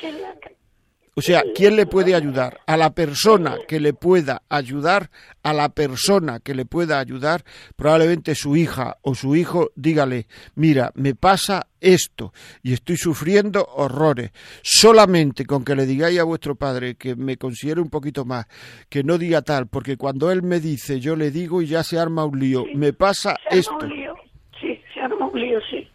O 1.13 1.21
sea, 1.21 1.43
¿quién 1.53 1.75
le 1.75 1.85
puede 1.85 2.15
ayudar? 2.15 2.61
A 2.65 2.77
la 2.77 2.91
persona 2.91 3.57
que 3.67 3.81
le 3.81 3.93
pueda 3.93 4.43
ayudar, 4.47 5.09
a 5.43 5.51
la 5.51 5.67
persona 5.67 6.39
que 6.39 6.55
le 6.55 6.65
pueda 6.65 6.99
ayudar, 6.99 7.43
probablemente 7.75 8.33
su 8.33 8.55
hija 8.55 8.95
o 9.01 9.13
su 9.13 9.35
hijo, 9.35 9.71
dígale, 9.75 10.27
mira, 10.55 10.91
me 10.95 11.13
pasa 11.13 11.67
esto 11.81 12.31
y 12.63 12.71
estoy 12.71 12.95
sufriendo 12.95 13.65
horrores. 13.75 14.31
Solamente 14.63 15.45
con 15.45 15.65
que 15.65 15.75
le 15.75 15.85
digáis 15.85 16.17
a 16.17 16.23
vuestro 16.23 16.55
padre 16.55 16.95
que 16.95 17.17
me 17.17 17.35
considere 17.35 17.81
un 17.81 17.89
poquito 17.89 18.23
más, 18.23 18.45
que 18.87 19.03
no 19.03 19.17
diga 19.17 19.41
tal, 19.41 19.67
porque 19.67 19.97
cuando 19.97 20.31
él 20.31 20.43
me 20.43 20.61
dice, 20.61 21.01
yo 21.01 21.17
le 21.17 21.29
digo 21.29 21.61
y 21.61 21.67
ya 21.67 21.83
se 21.83 21.99
arma 21.99 22.23
un 22.23 22.39
lío, 22.39 22.63
me 22.73 22.93
pasa 22.93 23.35
se 23.49 23.49
arma 23.49 23.59
esto. 23.59 23.85
un 23.85 23.89
lío. 23.89 24.15
Sí, 24.61 24.79
se 24.93 25.01
arma 25.01 25.27
un 25.27 25.37
lío, 25.37 25.59
sí. 25.69 25.89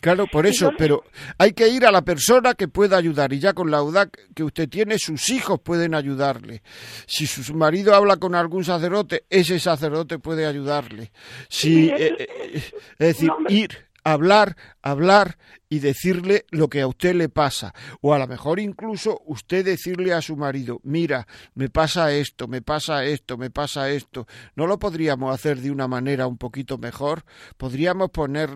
Claro, 0.00 0.26
por 0.26 0.46
eso, 0.46 0.70
pero 0.76 1.04
hay 1.38 1.52
que 1.52 1.68
ir 1.68 1.86
a 1.86 1.90
la 1.90 2.02
persona 2.02 2.54
que 2.54 2.68
pueda 2.68 2.96
ayudar 2.96 3.32
y 3.32 3.38
ya 3.38 3.54
con 3.54 3.70
la 3.70 3.78
audaz 3.78 4.08
que 4.34 4.44
usted 4.44 4.68
tiene, 4.68 4.98
sus 4.98 5.30
hijos 5.30 5.60
pueden 5.60 5.94
ayudarle. 5.94 6.62
Si 7.06 7.26
su 7.26 7.54
marido 7.54 7.94
habla 7.94 8.16
con 8.16 8.34
algún 8.34 8.64
sacerdote, 8.64 9.24
ese 9.30 9.58
sacerdote 9.58 10.18
puede 10.18 10.46
ayudarle. 10.46 11.12
Si, 11.48 11.88
eh, 11.88 12.14
eh, 12.18 12.62
es 12.98 13.06
decir, 13.06 13.30
ir, 13.48 13.85
hablar, 14.06 14.56
hablar 14.82 15.36
y 15.68 15.80
decirle 15.80 16.46
lo 16.50 16.68
que 16.68 16.80
a 16.80 16.86
usted 16.86 17.16
le 17.16 17.28
pasa. 17.28 17.74
O 18.00 18.14
a 18.14 18.18
lo 18.20 18.28
mejor 18.28 18.60
incluso 18.60 19.20
usted 19.26 19.64
decirle 19.64 20.12
a 20.12 20.22
su 20.22 20.36
marido, 20.36 20.80
mira, 20.84 21.26
me 21.54 21.70
pasa 21.70 22.12
esto, 22.12 22.46
me 22.46 22.62
pasa 22.62 23.04
esto, 23.04 23.36
me 23.36 23.50
pasa 23.50 23.90
esto. 23.90 24.28
¿No 24.54 24.68
lo 24.68 24.78
podríamos 24.78 25.34
hacer 25.34 25.60
de 25.60 25.72
una 25.72 25.88
manera 25.88 26.28
un 26.28 26.38
poquito 26.38 26.78
mejor? 26.78 27.24
Podríamos 27.56 28.10
poner, 28.10 28.50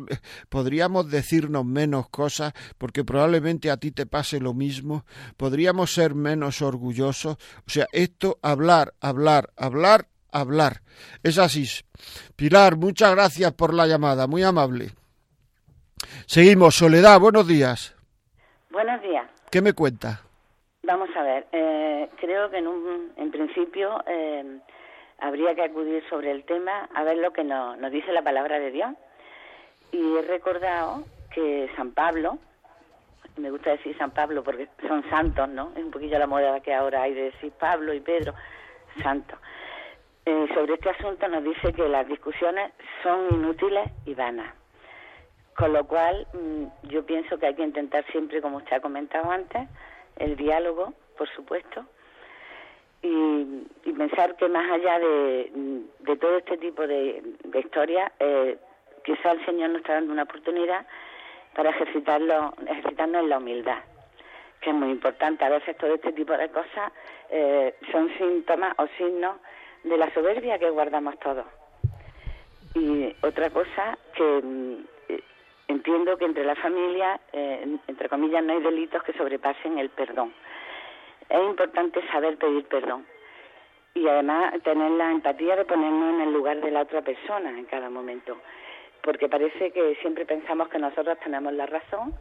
podríamos 0.48 1.10
decirnos 1.10 1.64
menos 1.64 2.08
cosas 2.10 2.52
porque 2.78 3.04
probablemente 3.04 3.72
a 3.72 3.76
ti 3.76 3.90
te 3.90 4.06
pase 4.06 4.38
lo 4.38 4.54
mismo. 4.54 5.04
Podríamos 5.36 5.92
ser 5.92 6.14
menos 6.14 6.62
orgullosos. 6.62 7.38
O 7.66 7.70
sea, 7.70 7.88
esto, 7.90 8.38
hablar, 8.40 8.94
hablar, 9.00 9.52
hablar, 9.56 10.08
hablar. 10.30 10.82
Es 11.24 11.38
así. 11.38 11.68
Pilar, 12.36 12.76
muchas 12.76 13.10
gracias 13.10 13.52
por 13.54 13.74
la 13.74 13.88
llamada, 13.88 14.28
muy 14.28 14.44
amable. 14.44 14.92
Seguimos, 16.26 16.74
Soledad, 16.76 17.18
buenos 17.20 17.46
días. 17.46 17.96
Buenos 18.70 19.02
días. 19.02 19.26
¿Qué 19.50 19.60
me 19.60 19.72
cuenta? 19.72 20.20
Vamos 20.82 21.08
a 21.16 21.22
ver, 21.22 21.46
eh, 21.52 22.08
creo 22.20 22.50
que 22.50 22.58
en, 22.58 22.66
un, 22.66 23.12
en 23.16 23.30
principio 23.30 24.02
eh, 24.06 24.58
habría 25.18 25.54
que 25.54 25.62
acudir 25.62 26.02
sobre 26.08 26.30
el 26.30 26.44
tema 26.44 26.88
a 26.94 27.02
ver 27.04 27.18
lo 27.18 27.32
que 27.32 27.44
nos, 27.44 27.78
nos 27.78 27.92
dice 27.92 28.12
la 28.12 28.22
palabra 28.22 28.58
de 28.58 28.70
Dios. 28.70 28.90
Y 29.92 30.16
he 30.16 30.22
recordado 30.22 31.04
que 31.34 31.68
San 31.76 31.92
Pablo, 31.92 32.38
me 33.36 33.50
gusta 33.50 33.70
decir 33.70 33.96
San 33.98 34.10
Pablo 34.10 34.42
porque 34.42 34.68
son 34.86 35.08
santos, 35.10 35.48
¿no? 35.48 35.72
Es 35.76 35.84
un 35.84 35.90
poquillo 35.90 36.18
la 36.18 36.26
moda 36.26 36.60
que 36.60 36.74
ahora 36.74 37.02
hay 37.02 37.14
de 37.14 37.22
decir 37.24 37.52
Pablo 37.58 37.92
y 37.92 38.00
Pedro, 38.00 38.34
santos. 39.02 39.38
Eh, 40.26 40.46
sobre 40.54 40.74
este 40.74 40.90
asunto 40.90 41.26
nos 41.28 41.42
dice 41.42 41.72
que 41.72 41.88
las 41.88 42.06
discusiones 42.06 42.72
son 43.02 43.26
inútiles 43.30 43.90
y 44.04 44.14
vanas. 44.14 44.59
Con 45.60 45.74
lo 45.74 45.84
cual, 45.84 46.26
mm, 46.32 46.88
yo 46.88 47.04
pienso 47.04 47.38
que 47.38 47.46
hay 47.46 47.54
que 47.54 47.62
intentar 47.62 48.02
siempre, 48.10 48.40
como 48.40 48.56
usted 48.56 48.76
ha 48.76 48.80
comentado 48.80 49.30
antes, 49.30 49.68
el 50.16 50.34
diálogo, 50.34 50.94
por 51.18 51.28
supuesto, 51.28 51.84
y, 53.02 53.66
pensar 53.98 54.36
que 54.36 54.48
más 54.48 54.70
allá 54.70 54.98
de, 54.98 55.52
de 55.98 56.16
todo 56.16 56.38
este 56.38 56.56
tipo 56.56 56.86
de, 56.86 57.22
de 57.44 57.60
historias, 57.60 58.10
eh, 58.18 58.56
quizá 59.04 59.32
el 59.32 59.44
Señor 59.44 59.68
nos 59.68 59.82
está 59.82 59.92
dando 59.92 60.14
una 60.14 60.22
oportunidad 60.22 60.86
para 61.54 61.68
ejercitarlo, 61.68 62.54
ejercitarnos 62.66 63.22
en 63.22 63.28
la 63.28 63.36
humildad, 63.36 63.80
que 64.62 64.70
es 64.70 64.76
muy 64.76 64.90
importante. 64.90 65.44
A 65.44 65.50
veces 65.50 65.76
todo 65.76 65.94
este 65.94 66.12
tipo 66.14 66.32
de 66.32 66.48
cosas 66.48 66.90
eh, 67.28 67.74
son 67.92 68.08
síntomas 68.16 68.74
o 68.78 68.86
signos 68.96 69.36
de 69.84 69.98
la 69.98 70.10
soberbia 70.14 70.58
que 70.58 70.70
guardamos 70.70 71.18
todos. 71.18 71.44
Y 72.74 73.14
otra 73.20 73.50
cosa 73.50 73.98
que 74.14 74.40
mm, 74.42 74.84
entiendo 75.70 76.16
que 76.18 76.24
entre 76.24 76.44
la 76.44 76.56
familia, 76.56 77.20
eh, 77.32 77.78
entre 77.86 78.08
comillas, 78.08 78.42
no 78.42 78.52
hay 78.52 78.60
delitos 78.60 79.02
que 79.02 79.12
sobrepasen 79.12 79.78
el 79.78 79.90
perdón. 79.90 80.32
Es 81.28 81.40
importante 81.40 82.00
saber 82.08 82.36
pedir 82.38 82.64
perdón. 82.66 83.06
y 83.94 84.06
además 84.06 84.54
tener 84.62 84.90
la 84.92 85.10
empatía 85.10 85.56
de 85.56 85.64
ponernos 85.64 86.14
en 86.14 86.20
el 86.20 86.32
lugar 86.32 86.60
de 86.60 86.70
la 86.70 86.82
otra 86.82 87.02
persona 87.02 87.50
en 87.50 87.64
cada 87.64 87.90
momento, 87.90 88.38
porque 89.02 89.28
parece 89.28 89.72
que 89.72 89.96
siempre 89.96 90.24
pensamos 90.24 90.68
que 90.68 90.78
nosotros 90.78 91.18
tenemos 91.24 91.52
la 91.52 91.66
razón 91.66 92.14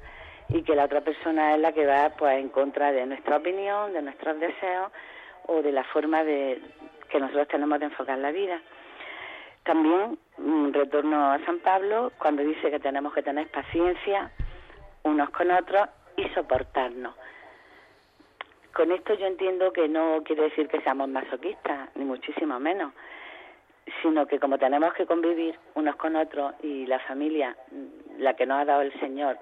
y 0.50 0.64
que 0.64 0.76
la 0.76 0.86
otra 0.86 1.02
persona 1.02 1.54
es 1.54 1.62
la 1.62 1.72
que 1.72 1.86
va 1.86 2.10
pues 2.18 2.40
en 2.40 2.50
contra 2.50 2.92
de 2.92 3.06
nuestra 3.06 3.38
opinión, 3.38 3.94
de 3.94 4.02
nuestros 4.02 4.40
deseos 4.40 4.92
o 5.46 5.62
de 5.62 5.72
la 5.72 5.84
forma 5.84 6.24
de 6.24 6.60
que 7.10 7.20
nosotros 7.20 7.48
tenemos 7.48 7.80
de 7.80 7.86
enfocar 7.86 8.18
la 8.18 8.32
vida. 8.32 8.60
También 9.64 10.18
mm, 10.38 10.72
retorno 10.72 11.32
a 11.32 11.40
San 11.46 11.60
Pablo 11.60 12.12
cuando 12.18 12.44
dice 12.44 12.72
que 12.72 12.80
tenemos 12.80 13.14
que 13.14 13.24
tener 13.24 13.48
paciencia 13.50 14.32
unos 15.04 15.30
con 15.30 15.52
otros 15.52 15.88
y 16.18 16.28
soportarnos. 16.30 17.16
Con 18.74 18.92
esto 18.92 19.14
yo 19.16 19.26
entiendo 19.26 19.74
que 19.74 19.88
no 19.88 20.24
quiere 20.24 20.44
decir 20.44 20.68
que 20.68 20.82
seamos 20.82 21.10
masoquistas, 21.10 21.90
ni 21.96 22.06
muchísimo 22.06 22.60
menos, 22.60 22.94
sino 24.02 24.26
que 24.28 24.40
como 24.40 24.58
tenemos 24.58 24.94
que 24.94 25.06
convivir 25.06 25.58
unos 25.76 25.96
con 25.96 26.16
otros 26.16 26.54
y 26.62 26.86
la 26.86 27.00
familia, 27.00 27.56
mm, 27.72 28.22
la 28.22 28.36
que 28.36 28.46
nos 28.46 28.62
ha 28.62 28.66
dado 28.66 28.82
el 28.82 28.98
Señor, 29.00 29.38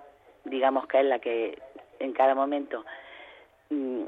digamos 0.45 0.87
que 0.87 0.99
es 0.99 1.05
la 1.05 1.19
que 1.19 1.61
en 1.99 2.13
cada 2.13 2.35
momento 2.35 2.85
mm, 3.69 4.03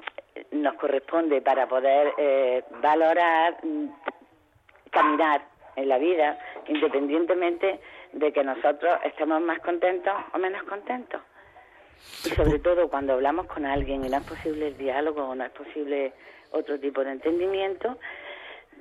nos 0.51 0.73
corresponde 0.75 1.41
para 1.41 1.67
poder 1.67 2.13
eh, 2.17 2.63
valorar, 2.81 3.57
caminar 4.91 5.41
en 5.79 5.89
la 5.89 5.97
vida, 5.97 6.37
independientemente 6.67 7.79
de 8.13 8.31
que 8.31 8.43
nosotros 8.43 8.99
estemos 9.03 9.41
más 9.41 9.59
contentos 9.59 10.13
o 10.33 10.37
menos 10.37 10.63
contentos. 10.63 11.21
Y 12.25 12.29
sobre 12.29 12.59
todo 12.59 12.89
cuando 12.89 13.13
hablamos 13.13 13.47
con 13.47 13.65
alguien 13.65 14.05
y 14.05 14.09
no 14.09 14.17
es 14.17 14.23
posible 14.23 14.67
el 14.67 14.77
diálogo 14.77 15.23
o 15.23 15.35
no 15.35 15.43
es 15.43 15.51
posible 15.51 16.13
otro 16.51 16.79
tipo 16.79 17.03
de 17.03 17.11
entendimiento, 17.11 17.97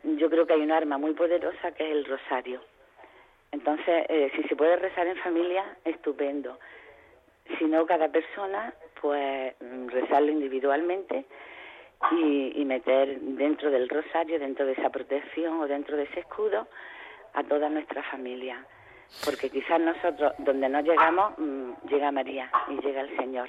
yo 0.04 0.30
creo 0.30 0.46
que 0.46 0.54
hay 0.54 0.60
un 0.60 0.72
arma 0.72 0.98
muy 0.98 1.14
poderosa 1.14 1.72
que 1.72 1.84
es 1.84 1.90
el 1.90 2.04
rosario. 2.04 2.60
Entonces, 3.50 4.06
eh, 4.08 4.30
si 4.36 4.42
se 4.44 4.56
puede 4.56 4.76
rezar 4.76 5.06
en 5.06 5.16
familia, 5.16 5.64
estupendo. 5.84 6.58
Si 7.58 7.64
no, 7.64 7.86
cada 7.86 8.08
persona, 8.08 8.74
pues 9.00 9.54
mm, 9.60 9.88
rezarlo 9.88 10.30
individualmente 10.30 11.24
y, 12.12 12.60
y 12.60 12.64
meter 12.64 13.20
dentro 13.20 13.70
del 13.70 13.88
rosario, 13.88 14.38
dentro 14.38 14.66
de 14.66 14.72
esa 14.72 14.90
protección 14.90 15.60
o 15.60 15.66
dentro 15.66 15.96
de 15.96 16.04
ese 16.04 16.20
escudo, 16.20 16.68
a 17.34 17.42
toda 17.44 17.68
nuestra 17.68 18.02
familia 18.10 18.66
porque 19.24 19.50
quizás 19.50 19.80
nosotros, 19.80 20.32
donde 20.38 20.68
no 20.68 20.80
llegamos, 20.80 21.32
mm, 21.38 21.88
llega 21.88 22.12
María 22.12 22.50
y 22.68 22.80
llega 22.84 23.00
el 23.00 23.16
Señor. 23.16 23.48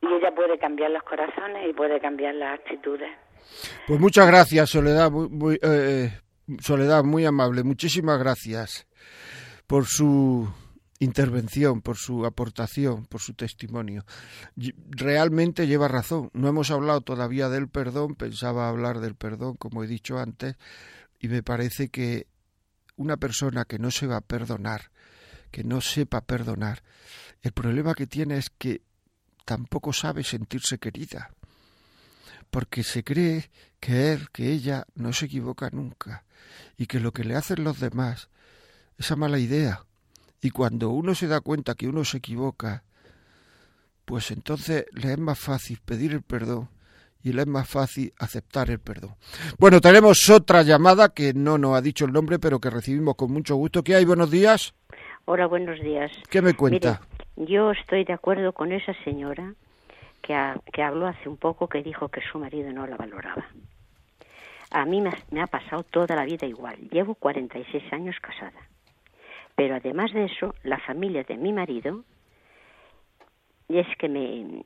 Y 0.00 0.06
ella 0.06 0.34
puede 0.34 0.58
cambiar 0.58 0.90
los 0.90 1.02
corazones 1.02 1.68
y 1.68 1.72
puede 1.72 2.00
cambiar 2.00 2.34
las 2.34 2.58
actitudes. 2.60 3.10
Pues 3.86 4.00
muchas 4.00 4.26
gracias, 4.26 4.70
Soledad, 4.70 5.10
muy, 5.10 5.58
eh, 5.62 6.08
Soledad, 6.60 7.04
muy 7.04 7.24
amable. 7.24 7.62
Muchísimas 7.62 8.18
gracias 8.18 8.86
por 9.66 9.84
su 9.84 10.48
intervención, 10.98 11.82
por 11.82 11.96
su 11.96 12.24
aportación, 12.24 13.06
por 13.06 13.20
su 13.20 13.34
testimonio. 13.34 14.04
Realmente 14.88 15.66
lleva 15.66 15.88
razón. 15.88 16.30
No 16.32 16.48
hemos 16.48 16.70
hablado 16.70 17.00
todavía 17.00 17.48
del 17.48 17.68
perdón, 17.68 18.14
pensaba 18.14 18.68
hablar 18.68 19.00
del 19.00 19.14
perdón, 19.14 19.56
como 19.56 19.82
he 19.82 19.86
dicho 19.86 20.18
antes, 20.18 20.56
y 21.18 21.28
me 21.28 21.42
parece 21.42 21.88
que 21.88 22.26
una 22.96 23.16
persona 23.16 23.64
que 23.64 23.78
no 23.78 23.90
se 23.90 24.06
va 24.06 24.18
a 24.18 24.20
perdonar, 24.20 24.90
que 25.50 25.64
no 25.64 25.80
sepa 25.80 26.20
perdonar, 26.20 26.82
el 27.42 27.52
problema 27.52 27.94
que 27.94 28.06
tiene 28.06 28.38
es 28.38 28.50
que 28.50 28.82
tampoco 29.44 29.92
sabe 29.92 30.24
sentirse 30.24 30.78
querida, 30.78 31.30
porque 32.50 32.82
se 32.82 33.04
cree 33.04 33.50
que 33.80 34.12
él, 34.12 34.30
que 34.30 34.52
ella 34.52 34.86
no 34.94 35.12
se 35.12 35.26
equivoca 35.26 35.70
nunca, 35.70 36.24
y 36.76 36.86
que 36.86 37.00
lo 37.00 37.12
que 37.12 37.24
le 37.24 37.36
hacen 37.36 37.64
los 37.64 37.80
demás 37.80 38.28
es 38.96 39.10
a 39.10 39.16
mala 39.16 39.38
idea. 39.38 39.84
Y 40.44 40.50
cuando 40.50 40.90
uno 40.90 41.14
se 41.14 41.26
da 41.26 41.40
cuenta 41.40 41.74
que 41.74 41.88
uno 41.88 42.04
se 42.04 42.18
equivoca, 42.18 42.82
pues 44.04 44.30
entonces 44.30 44.84
le 44.92 45.12
es 45.12 45.18
más 45.18 45.38
fácil 45.38 45.78
pedir 45.82 46.12
el 46.12 46.20
perdón 46.20 46.68
y 47.22 47.32
le 47.32 47.40
es 47.40 47.48
más 47.48 47.66
fácil 47.66 48.12
aceptar 48.18 48.68
el 48.68 48.78
perdón. 48.78 49.14
Bueno, 49.58 49.80
tenemos 49.80 50.28
otra 50.28 50.62
llamada 50.62 51.14
que 51.14 51.32
no 51.32 51.56
nos 51.56 51.78
ha 51.78 51.80
dicho 51.80 52.04
el 52.04 52.12
nombre, 52.12 52.38
pero 52.38 52.60
que 52.60 52.68
recibimos 52.68 53.14
con 53.14 53.32
mucho 53.32 53.56
gusto. 53.56 53.82
¿Qué 53.82 53.94
hay? 53.94 54.04
Buenos 54.04 54.30
días. 54.30 54.74
Hola, 55.24 55.46
buenos 55.46 55.80
días. 55.80 56.12
¿Qué 56.28 56.42
me 56.42 56.52
cuenta? 56.52 57.00
yo 57.36 57.70
estoy 57.70 58.04
de 58.04 58.12
acuerdo 58.12 58.52
con 58.52 58.70
esa 58.72 58.92
señora 59.02 59.54
que, 60.20 60.36
que 60.74 60.82
habló 60.82 61.06
hace 61.06 61.26
un 61.26 61.38
poco 61.38 61.70
que 61.70 61.82
dijo 61.82 62.10
que 62.10 62.20
su 62.20 62.38
marido 62.38 62.70
no 62.70 62.86
la 62.86 62.98
valoraba. 62.98 63.46
A 64.72 64.84
mí 64.84 65.00
me, 65.00 65.10
me 65.30 65.40
ha 65.40 65.46
pasado 65.46 65.84
toda 65.84 66.14
la 66.14 66.26
vida 66.26 66.46
igual. 66.46 66.76
Llevo 66.90 67.14
46 67.14 67.90
años 67.94 68.16
casada. 68.20 68.60
Pero 69.56 69.76
además 69.76 70.12
de 70.12 70.24
eso, 70.24 70.54
la 70.62 70.78
familia 70.78 71.22
de 71.24 71.36
mi 71.36 71.52
marido 71.52 72.04
es 73.68 73.86
que 73.98 74.08
me, 74.08 74.62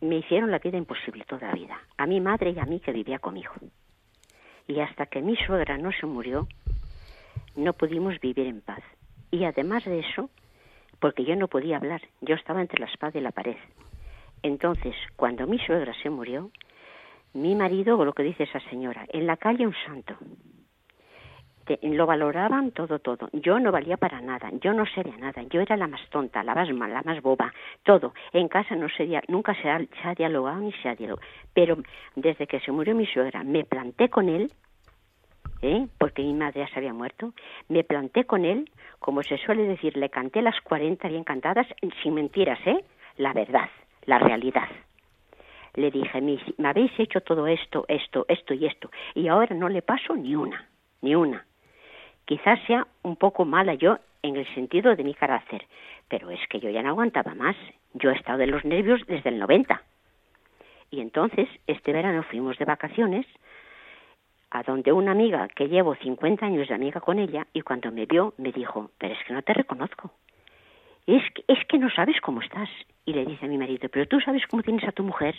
me 0.00 0.16
hicieron 0.16 0.50
la 0.50 0.58
vida 0.58 0.78
imposible 0.78 1.24
toda 1.24 1.48
la 1.48 1.54
vida, 1.54 1.80
a 1.96 2.06
mi 2.06 2.20
madre 2.20 2.50
y 2.50 2.58
a 2.58 2.64
mí 2.64 2.80
que 2.80 2.92
vivía 2.92 3.18
conmigo. 3.18 3.52
Y 4.66 4.80
hasta 4.80 5.06
que 5.06 5.22
mi 5.22 5.36
suegra 5.36 5.76
no 5.78 5.90
se 5.92 6.06
murió, 6.06 6.46
no 7.56 7.72
pudimos 7.72 8.18
vivir 8.20 8.46
en 8.46 8.60
paz. 8.60 8.82
Y 9.30 9.44
además 9.44 9.84
de 9.84 10.00
eso, 10.00 10.30
porque 10.98 11.24
yo 11.24 11.36
no 11.36 11.48
podía 11.48 11.76
hablar, 11.76 12.02
yo 12.20 12.34
estaba 12.34 12.60
entre 12.60 12.80
la 12.80 12.86
espada 12.86 13.18
y 13.18 13.22
la 13.22 13.32
pared. 13.32 13.56
Entonces, 14.42 14.94
cuando 15.16 15.46
mi 15.46 15.58
suegra 15.58 15.92
se 16.02 16.10
murió, 16.10 16.50
mi 17.32 17.54
marido, 17.54 18.04
lo 18.04 18.12
que 18.12 18.22
dice 18.22 18.44
esa 18.44 18.60
señora, 18.70 19.06
en 19.08 19.26
la 19.26 19.36
calle 19.36 19.66
un 19.66 19.74
santo, 19.86 20.16
lo 21.82 22.06
valoraban 22.06 22.70
todo, 22.72 22.98
todo. 22.98 23.28
Yo 23.32 23.58
no 23.58 23.72
valía 23.72 23.96
para 23.96 24.20
nada, 24.20 24.50
yo 24.60 24.72
no 24.72 24.84
sería 24.86 25.16
nada, 25.16 25.42
yo 25.42 25.60
era 25.60 25.76
la 25.76 25.86
más 25.86 26.00
tonta, 26.10 26.42
la 26.42 26.54
más 26.54 26.72
mala, 26.72 26.94
la 26.94 27.02
más 27.02 27.22
boba, 27.22 27.52
todo. 27.82 28.14
En 28.32 28.48
casa 28.48 28.74
no 28.76 28.88
sería, 28.88 29.22
nunca 29.28 29.54
se 29.60 29.68
ha, 29.68 30.14
dialogado 30.14 30.60
ni 30.60 30.72
se 30.72 30.88
ha 30.88 30.94
dialogado. 30.94 31.26
Pero 31.54 31.76
desde 32.16 32.46
que 32.46 32.60
se 32.60 32.72
murió 32.72 32.94
mi 32.94 33.06
suegra, 33.06 33.44
me 33.44 33.64
planté 33.64 34.08
con 34.08 34.28
él, 34.28 34.52
¿eh? 35.62 35.86
porque 35.98 36.22
mi 36.22 36.34
madre 36.34 36.60
ya 36.60 36.68
se 36.68 36.78
había 36.78 36.92
muerto, 36.92 37.32
me 37.68 37.84
planté 37.84 38.24
con 38.24 38.44
él, 38.44 38.70
como 38.98 39.22
se 39.22 39.38
suele 39.38 39.64
decir, 39.64 39.96
le 39.96 40.10
canté 40.10 40.42
las 40.42 40.60
40 40.62 41.08
bien 41.08 41.24
cantadas, 41.24 41.66
sin 42.02 42.14
mentiras, 42.14 42.58
¿eh? 42.66 42.84
La 43.16 43.32
verdad, 43.32 43.68
la 44.06 44.18
realidad 44.18 44.68
le 45.74 45.90
dije, 45.90 46.20
me 46.20 46.68
habéis 46.68 46.92
hecho 46.98 47.20
todo 47.22 47.46
esto, 47.46 47.84
esto, 47.88 48.26
esto 48.28 48.54
y 48.54 48.66
esto, 48.66 48.90
y 49.14 49.28
ahora 49.28 49.54
no 49.56 49.68
le 49.68 49.82
paso 49.82 50.14
ni 50.14 50.34
una, 50.34 50.68
ni 51.00 51.14
una. 51.14 51.46
Quizás 52.24 52.58
sea 52.66 52.86
un 53.02 53.16
poco 53.16 53.44
mala 53.44 53.74
yo 53.74 53.98
en 54.22 54.36
el 54.36 54.46
sentido 54.54 54.94
de 54.94 55.04
mi 55.04 55.14
carácter, 55.14 55.66
pero 56.08 56.30
es 56.30 56.40
que 56.48 56.60
yo 56.60 56.70
ya 56.70 56.82
no 56.82 56.90
aguantaba 56.90 57.34
más. 57.34 57.56
Yo 57.94 58.10
he 58.10 58.14
estado 58.14 58.38
de 58.38 58.46
los 58.46 58.64
nervios 58.64 59.00
desde 59.06 59.30
el 59.30 59.38
90. 59.38 59.82
Y 60.90 61.00
entonces, 61.00 61.48
este 61.66 61.92
verano 61.92 62.22
fuimos 62.22 62.58
de 62.58 62.64
vacaciones 62.64 63.26
a 64.50 64.62
donde 64.62 64.92
una 64.92 65.12
amiga 65.12 65.48
que 65.48 65.68
llevo 65.68 65.94
50 65.96 66.44
años 66.44 66.68
de 66.68 66.74
amiga 66.74 67.00
con 67.00 67.18
ella 67.18 67.46
y 67.54 67.62
cuando 67.62 67.90
me 67.90 68.04
vio 68.04 68.34
me 68.36 68.52
dijo, 68.52 68.90
pero 68.98 69.14
es 69.14 69.24
que 69.26 69.32
no 69.32 69.42
te 69.42 69.54
reconozco. 69.54 70.12
Es 71.06 71.22
que, 71.32 71.44
es 71.48 71.64
que 71.66 71.78
no 71.78 71.90
sabes 71.90 72.20
cómo 72.20 72.42
estás. 72.42 72.68
Y 73.06 73.14
le 73.14 73.24
dice 73.24 73.46
a 73.46 73.48
mi 73.48 73.58
marido, 73.58 73.88
pero 73.90 74.06
tú 74.06 74.20
sabes 74.20 74.46
cómo 74.46 74.62
tienes 74.62 74.86
a 74.86 74.92
tu 74.92 75.02
mujer. 75.02 75.34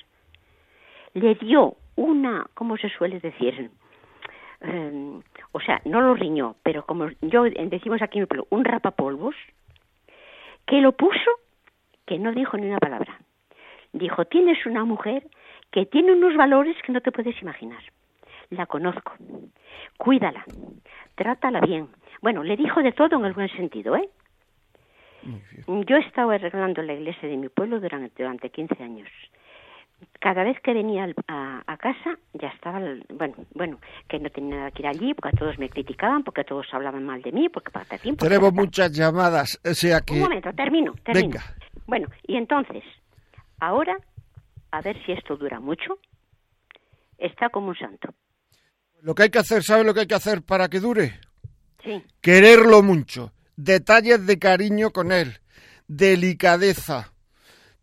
Le 1.14 1.36
dio 1.36 1.76
una, 1.96 2.48
¿cómo 2.56 2.76
se 2.78 2.90
suele 2.90 3.20
decir? 3.20 3.70
Em, 4.64 5.22
o 5.52 5.60
sea, 5.60 5.82
no 5.84 6.00
lo 6.00 6.16
riñó, 6.16 6.56
pero 6.64 6.86
como 6.86 7.10
yo 7.22 7.44
decimos 7.44 8.02
aquí 8.02 8.18
en 8.18 8.24
el 8.24 8.28
pueblo, 8.28 8.48
un 8.50 8.64
rapapolvos, 8.64 9.36
que 10.66 10.80
lo 10.80 10.94
puso, 10.94 11.32
que 12.06 12.18
no 12.18 12.32
dijo 12.32 12.58
ni 12.58 12.68
una 12.68 12.80
palabra. 12.80 13.20
Dijo, 13.92 14.26
tienes 14.26 14.66
una 14.66 14.86
mujer 14.86 15.28
que 15.70 15.86
tiene 15.86 16.14
unos 16.14 16.36
valores 16.38 16.78
que 16.82 16.94
no 16.94 17.02
te 17.02 17.12
puedes 17.12 17.40
imaginar. 17.42 17.84
La 18.50 18.66
conozco. 18.66 19.14
Cuídala. 19.98 20.46
Trátala 21.16 21.60
bien. 21.60 21.90
Bueno, 22.22 22.42
le 22.44 22.56
dijo 22.56 22.82
de 22.82 22.94
todo 22.94 23.18
en 23.18 23.26
el 23.26 23.34
buen 23.34 23.50
sentido, 23.50 23.98
¿eh? 23.98 24.10
Yo 25.68 25.98
he 25.98 26.02
estado 26.02 26.32
arreglando 26.32 26.82
la 26.82 26.94
iglesia 26.94 27.28
de 27.28 27.38
mi 27.38 27.50
pueblo 27.50 27.80
durante, 27.80 28.24
durante 28.24 28.50
15 28.50 28.84
años 28.84 29.10
cada 30.20 30.44
vez 30.44 30.60
que 30.62 30.74
venía 30.74 31.08
a, 31.28 31.78
casa 31.78 32.18
ya 32.34 32.48
estaba, 32.50 32.80
bueno, 33.10 33.36
bueno, 33.54 33.80
que 34.08 34.20
no 34.20 34.30
tenía 34.30 34.58
nada 34.58 34.72
que 34.72 34.84
ir 34.84 34.88
allí, 34.88 35.14
porque 35.14 35.36
todos 35.38 35.58
me 35.58 35.70
criticaban, 35.70 36.24
porque 36.24 36.44
todos 36.44 36.66
hablaban 36.72 37.06
mal 37.06 37.22
de 37.22 37.32
mí, 37.32 37.50
porque 37.50 37.72
para 37.72 37.86
tiempo. 37.98 38.26
Tenemos 38.26 38.54
muchas 38.54 38.92
llamadas, 38.92 39.60
o 39.66 39.74
sea 39.74 40.02
que... 40.02 40.14
Un 40.14 40.22
momento, 40.22 40.52
termino, 40.54 40.94
termino. 41.04 41.28
Venga. 41.30 41.44
Bueno, 41.86 42.08
y 42.26 42.38
entonces, 42.38 42.84
ahora, 43.60 43.98
a 44.72 44.82
ver 44.82 44.98
si 45.06 45.12
esto 45.12 45.36
dura 45.36 45.60
mucho, 45.60 45.98
está 47.18 47.50
como 47.50 47.70
un 47.70 47.78
santo. 47.78 48.14
Lo 49.02 49.16
que 49.16 49.24
hay 49.24 49.30
que 49.30 49.40
hacer, 49.40 49.64
¿sabe 49.64 49.84
lo 49.84 49.94
que 49.94 50.02
hay 50.02 50.08
que 50.08 50.16
hacer 50.16 50.42
para 50.44 50.70
que 50.70 50.80
dure? 50.80 51.20
Sí. 51.84 52.02
Quererlo 52.22 52.82
mucho, 52.82 53.34
detalles 53.58 54.26
de 54.26 54.40
cariño 54.40 54.92
con 54.92 55.12
él, 55.12 55.40
delicadeza 55.88 57.13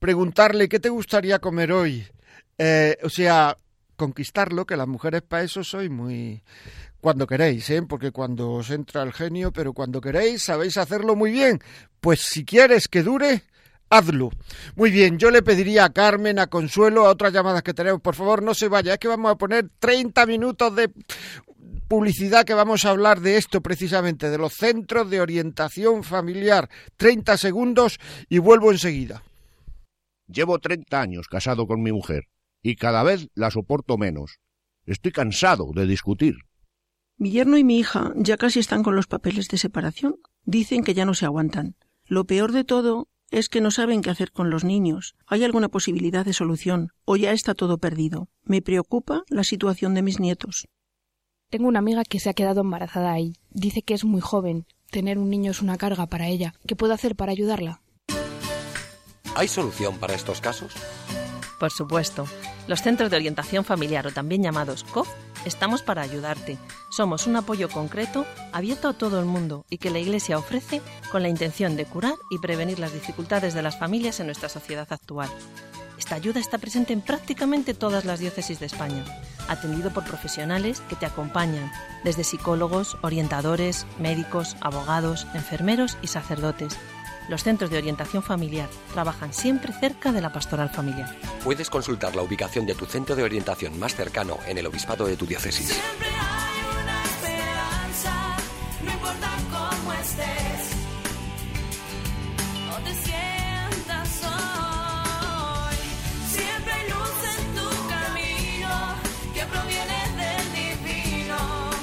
preguntarle 0.00 0.68
qué 0.68 0.80
te 0.80 0.88
gustaría 0.88 1.38
comer 1.38 1.70
hoy. 1.70 2.04
Eh, 2.58 2.98
o 3.04 3.08
sea, 3.08 3.56
conquistarlo, 3.96 4.66
que 4.66 4.76
las 4.76 4.88
mujeres 4.88 5.22
para 5.22 5.44
eso 5.44 5.62
sois 5.62 5.90
muy... 5.90 6.42
Cuando 7.00 7.26
queréis, 7.26 7.70
¿eh? 7.70 7.82
Porque 7.88 8.10
cuando 8.10 8.50
os 8.50 8.68
entra 8.70 9.02
el 9.02 9.14
genio, 9.14 9.52
pero 9.52 9.72
cuando 9.72 10.02
queréis 10.02 10.42
sabéis 10.42 10.76
hacerlo 10.76 11.16
muy 11.16 11.30
bien. 11.30 11.60
Pues 11.98 12.20
si 12.20 12.44
quieres 12.44 12.88
que 12.88 13.02
dure, 13.02 13.42
hazlo. 13.88 14.30
Muy 14.76 14.90
bien, 14.90 15.18
yo 15.18 15.30
le 15.30 15.42
pediría 15.42 15.86
a 15.86 15.92
Carmen, 15.94 16.38
a 16.38 16.48
Consuelo, 16.48 17.06
a 17.06 17.10
otras 17.10 17.32
llamadas 17.32 17.62
que 17.62 17.72
tenemos, 17.72 18.02
por 18.02 18.14
favor, 18.14 18.42
no 18.42 18.52
se 18.52 18.68
vaya, 18.68 18.94
es 18.94 18.98
que 18.98 19.08
vamos 19.08 19.32
a 19.32 19.36
poner 19.36 19.70
30 19.78 20.26
minutos 20.26 20.76
de 20.76 20.90
publicidad 21.88 22.44
que 22.44 22.54
vamos 22.54 22.84
a 22.84 22.90
hablar 22.90 23.20
de 23.20 23.38
esto 23.38 23.62
precisamente, 23.62 24.28
de 24.28 24.38
los 24.38 24.52
centros 24.52 25.08
de 25.08 25.22
orientación 25.22 26.04
familiar. 26.04 26.68
30 26.98 27.38
segundos 27.38 27.98
y 28.28 28.38
vuelvo 28.38 28.72
enseguida. 28.72 29.22
Llevo 30.32 30.60
30 30.60 31.00
años 31.00 31.26
casado 31.26 31.66
con 31.66 31.82
mi 31.82 31.90
mujer 31.90 32.28
y 32.62 32.76
cada 32.76 33.02
vez 33.02 33.28
la 33.34 33.50
soporto 33.50 33.98
menos. 33.98 34.38
Estoy 34.86 35.10
cansado 35.10 35.72
de 35.74 35.86
discutir. 35.86 36.36
Mi 37.16 37.32
yerno 37.32 37.58
y 37.58 37.64
mi 37.64 37.78
hija 37.78 38.12
ya 38.16 38.36
casi 38.36 38.60
están 38.60 38.82
con 38.82 38.94
los 38.94 39.08
papeles 39.08 39.48
de 39.48 39.58
separación. 39.58 40.16
Dicen 40.44 40.84
que 40.84 40.94
ya 40.94 41.04
no 41.04 41.14
se 41.14 41.26
aguantan. 41.26 41.74
Lo 42.06 42.24
peor 42.24 42.52
de 42.52 42.64
todo 42.64 43.08
es 43.30 43.48
que 43.48 43.60
no 43.60 43.70
saben 43.72 44.02
qué 44.02 44.10
hacer 44.10 44.30
con 44.30 44.50
los 44.50 44.64
niños. 44.64 45.16
¿Hay 45.26 45.42
alguna 45.42 45.68
posibilidad 45.68 46.24
de 46.24 46.32
solución? 46.32 46.90
¿O 47.04 47.16
ya 47.16 47.32
está 47.32 47.54
todo 47.54 47.78
perdido? 47.78 48.28
Me 48.44 48.62
preocupa 48.62 49.24
la 49.28 49.44
situación 49.44 49.94
de 49.94 50.02
mis 50.02 50.20
nietos. 50.20 50.68
Tengo 51.50 51.66
una 51.66 51.80
amiga 51.80 52.04
que 52.04 52.20
se 52.20 52.30
ha 52.30 52.34
quedado 52.34 52.60
embarazada 52.60 53.12
ahí. 53.12 53.34
Dice 53.50 53.82
que 53.82 53.94
es 53.94 54.04
muy 54.04 54.20
joven. 54.20 54.66
Tener 54.90 55.18
un 55.18 55.28
niño 55.28 55.50
es 55.50 55.60
una 55.60 55.76
carga 55.76 56.06
para 56.06 56.28
ella. 56.28 56.54
¿Qué 56.66 56.76
puedo 56.76 56.94
hacer 56.94 57.16
para 57.16 57.32
ayudarla? 57.32 57.82
¿Hay 59.34 59.48
solución 59.48 59.98
para 59.98 60.14
estos 60.14 60.40
casos? 60.40 60.74
Por 61.58 61.70
supuesto. 61.70 62.26
Los 62.66 62.82
Centros 62.82 63.10
de 63.10 63.16
Orientación 63.16 63.64
Familiar, 63.64 64.06
o 64.06 64.12
también 64.12 64.42
llamados 64.42 64.84
COF, 64.84 65.08
estamos 65.44 65.82
para 65.82 66.02
ayudarte. 66.02 66.58
Somos 66.90 67.26
un 67.26 67.36
apoyo 67.36 67.68
concreto, 67.68 68.26
abierto 68.52 68.88
a 68.88 68.92
todo 68.92 69.20
el 69.20 69.26
mundo 69.26 69.64
y 69.70 69.78
que 69.78 69.90
la 69.90 69.98
Iglesia 69.98 70.38
ofrece 70.38 70.80
con 71.12 71.22
la 71.22 71.28
intención 71.28 71.76
de 71.76 71.84
curar 71.84 72.14
y 72.30 72.38
prevenir 72.38 72.78
las 72.78 72.92
dificultades 72.92 73.54
de 73.54 73.62
las 73.62 73.78
familias 73.78 74.20
en 74.20 74.26
nuestra 74.26 74.48
sociedad 74.48 74.86
actual. 74.90 75.28
Esta 75.98 76.14
ayuda 76.14 76.40
está 76.40 76.58
presente 76.58 76.92
en 76.92 77.02
prácticamente 77.02 77.74
todas 77.74 78.04
las 78.06 78.20
diócesis 78.20 78.58
de 78.58 78.66
España, 78.66 79.04
atendido 79.48 79.92
por 79.92 80.04
profesionales 80.04 80.80
que 80.88 80.96
te 80.96 81.06
acompañan, 81.06 81.70
desde 82.04 82.24
psicólogos, 82.24 82.96
orientadores, 83.02 83.86
médicos, 83.98 84.56
abogados, 84.60 85.26
enfermeros 85.34 85.98
y 86.00 86.06
sacerdotes 86.06 86.78
los 87.30 87.44
centros 87.44 87.70
de 87.70 87.78
orientación 87.78 88.24
familiar 88.24 88.68
trabajan 88.92 89.32
siempre 89.32 89.72
cerca 89.72 90.10
de 90.10 90.20
la 90.20 90.32
pastoral 90.32 90.68
familiar. 90.68 91.16
Puedes 91.44 91.70
consultar 91.70 92.16
la 92.16 92.22
ubicación 92.22 92.66
de 92.66 92.74
tu 92.74 92.86
centro 92.86 93.14
de 93.14 93.22
orientación 93.22 93.78
más 93.78 93.94
cercano 93.94 94.38
en 94.46 94.58
el 94.58 94.66
obispado 94.66 95.06
de 95.06 95.16
tu 95.16 95.26
diócesis. 95.26 95.80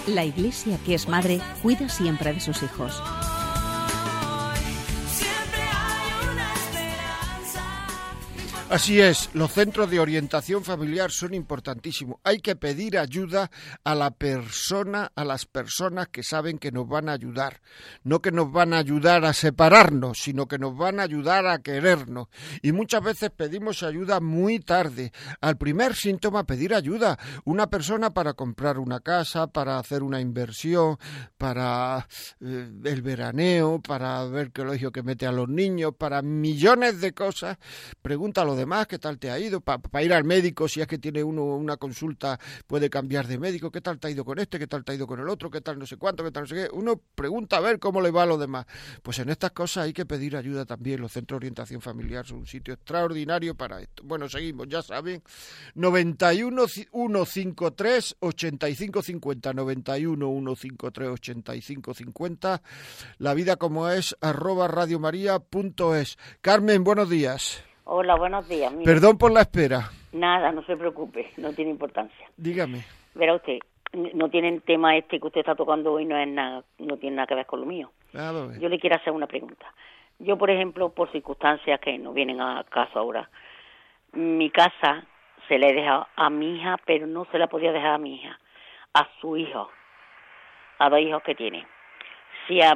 La 0.07 0.23
Iglesia, 0.23 0.79
que 0.85 0.95
es 0.95 1.07
madre, 1.07 1.41
cuida 1.61 1.89
siempre 1.89 2.33
de 2.33 2.39
sus 2.39 2.63
hijos. 2.63 3.01
Así 8.69 8.99
es, 8.99 9.29
los 9.33 9.53
centros 9.53 9.89
de 9.89 10.01
orientación 10.01 10.61
familiar 10.61 11.09
son 11.09 11.33
importantísimos. 11.33 12.19
Hay 12.25 12.39
que 12.39 12.57
pedir 12.57 12.97
ayuda 12.97 13.49
a 13.85 13.95
la 13.95 14.11
persona, 14.11 15.09
a 15.15 15.23
las 15.23 15.45
personas 15.45 16.09
que 16.09 16.21
saben 16.21 16.57
que 16.57 16.73
nos 16.73 16.85
van 16.85 17.07
a 17.07 17.13
ayudar. 17.13 17.61
No 18.03 18.21
que 18.21 18.33
nos 18.33 18.51
van 18.51 18.73
a 18.73 18.79
ayudar 18.79 19.23
a 19.23 19.31
separarnos, 19.31 20.17
sino 20.19 20.49
que 20.49 20.59
nos 20.59 20.75
van 20.75 20.99
a 20.99 21.03
ayudar 21.03 21.47
a 21.47 21.59
querernos. 21.59 22.27
Y 22.61 22.73
muchas 22.73 23.01
veces 23.01 23.31
pedimos 23.31 23.83
ayuda 23.83 24.19
muy 24.19 24.59
tarde. 24.59 25.13
Al 25.39 25.57
primer 25.57 25.95
síntoma, 25.95 26.43
pedir 26.43 26.75
ayuda. 26.75 27.17
Una 27.45 27.69
persona 27.69 28.09
para 28.09 28.33
comprar 28.33 28.79
una 28.79 28.99
casa, 28.99 29.47
para 29.47 29.79
hacer 29.79 30.03
una 30.03 30.19
inversión, 30.19 30.97
para 31.37 32.05
eh, 32.41 32.69
el 32.83 33.01
veraneo, 33.01 33.79
para 33.81 34.25
ver 34.25 34.51
qué 34.51 34.63
colegio 34.63 34.91
que 34.91 35.03
mete 35.03 35.25
a 35.25 35.31
los 35.31 35.47
niños, 35.47 35.93
para 35.97 36.21
millones 36.21 36.99
de 36.99 37.13
cosas. 37.13 37.57
Pregúntalo 38.01 38.56
demás, 38.57 38.87
qué 38.87 38.99
tal 38.99 39.17
te 39.17 39.31
ha 39.31 39.39
ido, 39.39 39.61
para 39.61 40.03
ir 40.03 40.13
al 40.13 40.23
médico, 40.23 40.67
si 40.67 40.81
es 40.81 40.87
que 40.87 40.97
tiene 40.97 41.23
uno 41.23 41.43
una 41.43 41.77
consulta, 41.77 42.39
puede 42.67 42.89
cambiar 42.89 43.27
de 43.27 43.37
médico, 43.37 43.71
qué 43.71 43.81
tal 43.81 43.99
te 43.99 44.07
ha 44.07 44.09
ido 44.11 44.25
con 44.25 44.39
este, 44.39 44.59
qué 44.59 44.67
tal 44.67 44.83
te 44.83 44.91
ha 44.91 44.95
ido 44.95 45.07
con 45.07 45.19
el 45.19 45.29
otro, 45.29 45.49
qué 45.49 45.61
tal 45.61 45.79
no 45.79 45.85
sé 45.85 45.97
cuánto, 45.97 46.23
qué 46.23 46.31
tal 46.31 46.43
no 46.43 46.47
sé 46.47 46.55
qué. 46.55 46.69
Uno 46.73 47.01
pregunta 47.15 47.57
a 47.57 47.59
ver 47.61 47.79
cómo 47.79 48.01
le 48.01 48.11
va 48.11 48.23
a 48.23 48.25
los 48.25 48.39
demás. 48.39 48.65
Pues 49.01 49.19
en 49.19 49.29
estas 49.29 49.51
cosas 49.51 49.85
hay 49.85 49.93
que 49.93 50.05
pedir 50.05 50.35
ayuda 50.35 50.65
también. 50.65 50.99
Los 51.01 51.13
centros 51.13 51.39
de 51.39 51.45
orientación 51.45 51.81
familiar 51.81 52.25
son 52.25 52.39
un 52.39 52.47
sitio 52.47 52.73
extraordinario 52.73 53.55
para 53.55 53.81
esto. 53.81 54.03
Bueno, 54.03 54.27
seguimos, 54.27 54.67
ya 54.67 54.81
saben. 54.81 55.23
91 55.75 56.67
153 56.67 58.15
85 58.19 59.01
50 59.01 59.53
91 59.53 60.55
153 60.55 61.09
85 61.09 61.93
50 61.93 62.61
la 63.17 63.33
vida 63.33 63.55
como 63.57 63.89
es 63.89 64.15
arroba 64.21 64.67
radiomaria.es 64.67 66.17
Carmen, 66.41 66.83
buenos 66.83 67.09
días. 67.09 67.63
Hola, 67.89 68.15
buenos 68.15 68.49
días. 68.49 68.73
Perdón 68.83 69.17
por 69.17 69.31
la 69.31 69.39
espera. 69.39 69.89
Nada, 70.11 70.51
no 70.51 70.61
se 70.63 70.75
preocupe, 70.75 71.31
no 71.37 71.53
tiene 71.53 71.71
importancia. 71.71 72.29
Dígame. 72.35 72.83
Verá 73.15 73.33
usted, 73.33 73.59
no 74.13 74.29
tiene 74.29 74.49
el 74.49 74.61
tema 74.61 74.97
este 74.97 75.21
que 75.21 75.27
usted 75.27 75.39
está 75.39 75.55
tocando 75.55 75.93
hoy, 75.93 76.03
no 76.03 76.17
es 76.17 76.27
nada, 76.27 76.65
no 76.79 76.97
tiene 76.97 77.15
nada 77.15 77.27
que 77.27 77.35
ver 77.35 77.45
con 77.45 77.61
lo 77.61 77.65
mío. 77.65 77.89
Yo 78.59 78.67
le 78.67 78.77
quiero 78.77 78.97
hacer 78.97 79.13
una 79.13 79.25
pregunta. 79.25 79.73
Yo, 80.19 80.37
por 80.37 80.49
ejemplo, 80.49 80.89
por 80.89 81.09
circunstancias 81.13 81.79
que 81.79 81.97
no 81.97 82.11
vienen 82.11 82.41
a 82.41 82.65
caso 82.65 82.99
ahora, 82.99 83.29
mi 84.11 84.49
casa 84.49 85.05
se 85.47 85.57
la 85.57 85.67
he 85.67 85.73
dejado 85.73 86.07
a 86.17 86.29
mi 86.29 86.57
hija, 86.57 86.75
pero 86.85 87.07
no 87.07 87.25
se 87.31 87.39
la 87.39 87.47
podía 87.47 87.71
dejar 87.71 87.91
a 87.91 87.97
mi 87.97 88.15
hija, 88.15 88.37
a 88.95 89.07
su 89.21 89.37
hijo, 89.37 89.69
a 90.79 90.89
dos 90.89 90.99
hijos 90.99 91.23
que 91.23 91.35
tiene. 91.35 91.65
Si 92.49 92.61
a, 92.61 92.75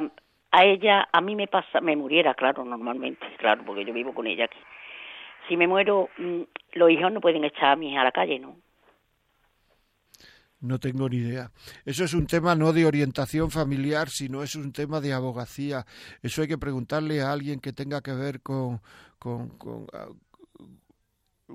a 0.52 0.64
ella, 0.64 1.06
a 1.12 1.20
mí 1.20 1.36
me 1.36 1.48
pasa, 1.48 1.82
me 1.82 1.96
muriera, 1.96 2.32
claro, 2.32 2.64
normalmente, 2.64 3.26
claro, 3.36 3.62
porque 3.66 3.84
yo 3.84 3.92
vivo 3.92 4.14
con 4.14 4.26
ella 4.26 4.46
aquí 4.46 4.58
si 5.48 5.56
me 5.56 5.66
muero, 5.66 6.08
mm, 6.18 6.42
los 6.74 6.90
hijos 6.90 7.12
no 7.12 7.20
pueden 7.20 7.44
echar 7.44 7.72
a 7.72 7.76
mi 7.76 7.96
a 7.96 8.04
la 8.04 8.12
calle, 8.12 8.38
¿no? 8.38 8.56
No 10.60 10.78
tengo 10.78 11.08
ni 11.08 11.16
idea. 11.16 11.50
Eso 11.84 12.04
es 12.04 12.14
un 12.14 12.26
tema 12.26 12.54
no 12.54 12.72
de 12.72 12.86
orientación 12.86 13.50
familiar, 13.50 14.08
sino 14.08 14.44
es 14.44 14.54
un 14.54 14.72
tema 14.72 15.00
de 15.00 15.12
abogacía. 15.12 15.86
Eso 16.22 16.42
hay 16.42 16.48
que 16.48 16.56
preguntarle 16.56 17.20
a 17.20 17.32
alguien 17.32 17.58
que 17.58 17.72
tenga 17.72 18.00
que 18.00 18.12
ver 18.12 18.40
con, 18.42 18.80
con, 19.18 19.48
con, 19.58 19.88
ah, 19.92 20.06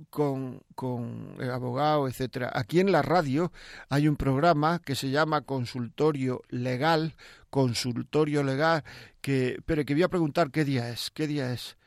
con, 0.09 0.61
con 0.75 1.37
abogado, 1.41 2.09
etcétera. 2.09 2.51
Aquí 2.53 2.81
en 2.81 2.91
la 2.91 3.01
radio 3.01 3.53
hay 3.89 4.09
un 4.09 4.17
programa 4.17 4.79
que 4.79 4.95
se 4.95 5.09
llama 5.09 5.41
Consultorio 5.41 6.41
Legal, 6.49 7.13
Consultorio 7.49 8.43
Legal, 8.43 8.83
que, 9.21 9.57
pero 9.65 9.85
que 9.85 9.93
voy 9.93 10.03
a 10.03 10.09
preguntar 10.09 10.51
qué 10.51 10.65
día 10.65 10.89
es, 10.89 11.11
qué 11.11 11.27
día 11.27 11.53
es. 11.53 11.77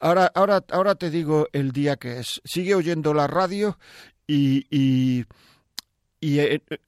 Ahora, 0.00 0.32
ahora, 0.34 0.64
ahora 0.70 0.94
te 0.94 1.10
digo 1.10 1.46
el 1.52 1.72
día 1.72 1.96
que 1.96 2.18
es. 2.18 2.40
Sigue 2.44 2.74
oyendo 2.74 3.12
la 3.12 3.26
radio 3.26 3.78
y, 4.26 4.66
y, 4.70 5.26
eh, 6.22 6.62
eh, 6.68 6.78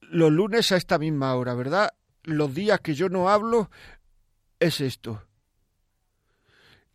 los 0.00 0.30
lunes 0.30 0.70
a 0.70 0.76
esta 0.76 0.98
misma 0.98 1.34
hora, 1.34 1.54
¿verdad? 1.54 1.90
Los 2.22 2.54
días 2.54 2.80
que 2.80 2.94
yo 2.94 3.08
no 3.08 3.28
hablo 3.28 3.68
es 4.60 4.80
esto. 4.80 5.22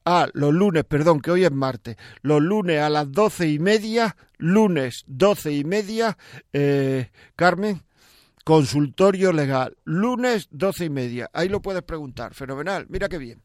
Ah, 0.05 0.29
los 0.33 0.53
lunes, 0.53 0.85
perdón, 0.85 1.19
que 1.19 1.31
hoy 1.31 1.43
es 1.43 1.51
martes. 1.51 1.97
Los 2.21 2.41
lunes 2.41 2.79
a 2.79 2.89
las 2.89 3.11
doce 3.11 3.49
y 3.49 3.59
media, 3.59 4.15
lunes 4.37 5.03
doce 5.05 5.51
y 5.51 5.65
media, 5.65 6.17
eh, 6.53 7.11
Carmen, 7.35 7.83
Consultorio 8.47 9.33
legal, 9.33 9.75
lunes 9.83 10.47
doce 10.51 10.85
y 10.85 10.89
media. 10.89 11.27
Ahí 11.33 11.49
lo 11.49 11.59
puedes 11.59 11.83
preguntar. 11.83 12.33
Fenomenal, 12.33 12.85
mira 12.87 13.09
qué 13.09 13.17
bien. 13.17 13.41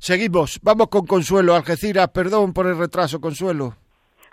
Seguimos, 0.00 0.58
vamos 0.60 0.88
con 0.88 1.06
Consuelo. 1.06 1.54
Algeciras, 1.54 2.08
perdón 2.08 2.52
por 2.52 2.66
el 2.66 2.76
retraso, 2.76 3.20
Consuelo. 3.20 3.76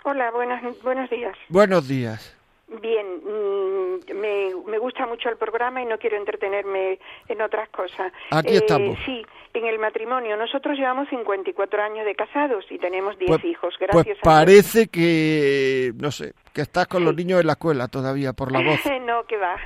Hola, 0.02 0.32
buenas, 0.32 0.60
buenos 0.82 1.08
días. 1.08 1.38
Buenos 1.48 1.86
días. 1.86 2.36
Bien, 2.82 3.06
mm, 3.24 4.12
me, 4.20 4.50
me, 4.66 4.78
gusta 4.78 5.06
mucho 5.06 5.28
el 5.28 5.36
programa 5.36 5.82
y 5.82 5.86
no 5.86 5.98
quiero 5.98 6.16
entretenerme 6.16 6.98
en 7.28 7.40
otras 7.40 7.68
cosas. 7.68 8.12
Aquí 8.32 8.56
estamos. 8.56 8.98
Eh, 8.98 9.02
sí, 9.06 9.26
en 9.54 9.66
el 9.66 9.78
matrimonio. 9.78 10.36
Nosotros 10.36 10.76
llevamos 10.76 11.08
54 11.08 11.82
años 11.82 12.04
de 12.04 12.14
casados 12.14 12.64
y 12.70 12.78
tenemos 12.78 13.18
10 13.18 13.28
pues, 13.30 13.44
hijos, 13.44 13.74
pues 13.78 13.90
gracias 13.92 14.18
parece 14.22 14.88
que, 14.88 15.92
no 15.96 16.10
sé, 16.10 16.32
que 16.52 16.62
estás 16.62 16.86
con 16.86 17.04
los 17.04 17.14
niños 17.14 17.40
en 17.40 17.46
la 17.46 17.52
escuela 17.54 17.88
todavía, 17.88 18.32
por 18.32 18.52
la 18.52 18.60
voz. 18.60 18.80
no, 19.06 19.24
que 19.24 19.36
va. 19.36 19.56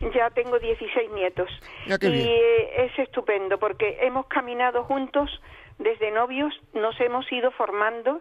Ya 0.14 0.30
tengo 0.30 0.58
16 0.58 1.10
nietos. 1.12 1.50
Ya 1.86 1.96
y 2.00 2.28
eh, 2.28 2.84
es 2.84 2.98
estupendo 2.98 3.58
porque 3.58 3.98
hemos 4.00 4.26
caminado 4.26 4.84
juntos 4.84 5.30
desde 5.78 6.10
novios, 6.10 6.52
nos 6.72 6.98
hemos 7.00 7.30
ido 7.30 7.50
formando 7.52 8.20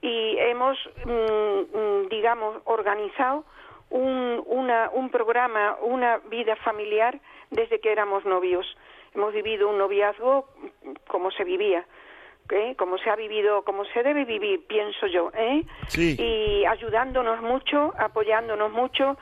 y 0.00 0.36
hemos, 0.38 0.78
mm, 1.04 1.78
mm, 1.78 2.08
digamos, 2.08 2.58
organizado 2.64 3.44
un, 3.90 4.42
una, 4.46 4.90
un 4.92 5.10
programa, 5.10 5.76
una 5.82 6.18
vida 6.30 6.56
familiar 6.56 7.18
desde 7.50 7.80
que 7.80 7.92
éramos 7.92 8.24
novios. 8.24 8.66
Hemos 9.14 9.32
vivido 9.32 9.68
un 9.68 9.78
noviazgo 9.78 10.48
como 11.08 11.30
se 11.30 11.44
vivía, 11.44 11.86
¿eh? 12.50 12.74
como 12.76 12.98
se 12.98 13.10
ha 13.10 13.16
vivido, 13.16 13.62
como 13.62 13.84
se 13.86 14.02
debe 14.02 14.24
vivir, 14.24 14.66
pienso 14.66 15.06
yo, 15.06 15.30
¿eh? 15.34 15.64
y 15.96 16.64
ayudándonos 16.66 17.40
mucho, 17.40 17.92
apoyándonos 17.98 18.72
mucho 18.72 19.16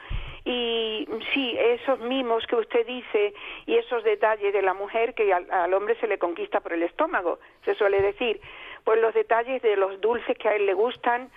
y 0.44 1.08
sí, 1.32 1.56
esos 1.58 1.98
mimos 2.00 2.46
que 2.46 2.56
usted 2.56 2.86
dice 2.86 3.32
y 3.64 3.76
esos 3.76 4.04
detalles 4.04 4.52
de 4.52 4.60
la 4.60 4.74
mujer 4.74 5.14
que 5.14 5.32
al, 5.32 5.72
hombre 5.72 5.96
se 6.00 6.06
le 6.06 6.18
conquista 6.18 6.60
por 6.60 6.74
el 6.74 6.82
estómago, 6.82 7.38
se 7.64 7.74
suele 7.74 8.02
decir, 8.02 8.40
pues 8.84 9.00
los 9.00 9.14
detalles 9.14 9.62
de 9.62 9.76
los 9.76 10.00
dulces 10.02 10.36
que 10.36 10.48
a 10.48 10.54
él 10.54 10.66
le 10.66 10.74
gustan, 10.74 11.30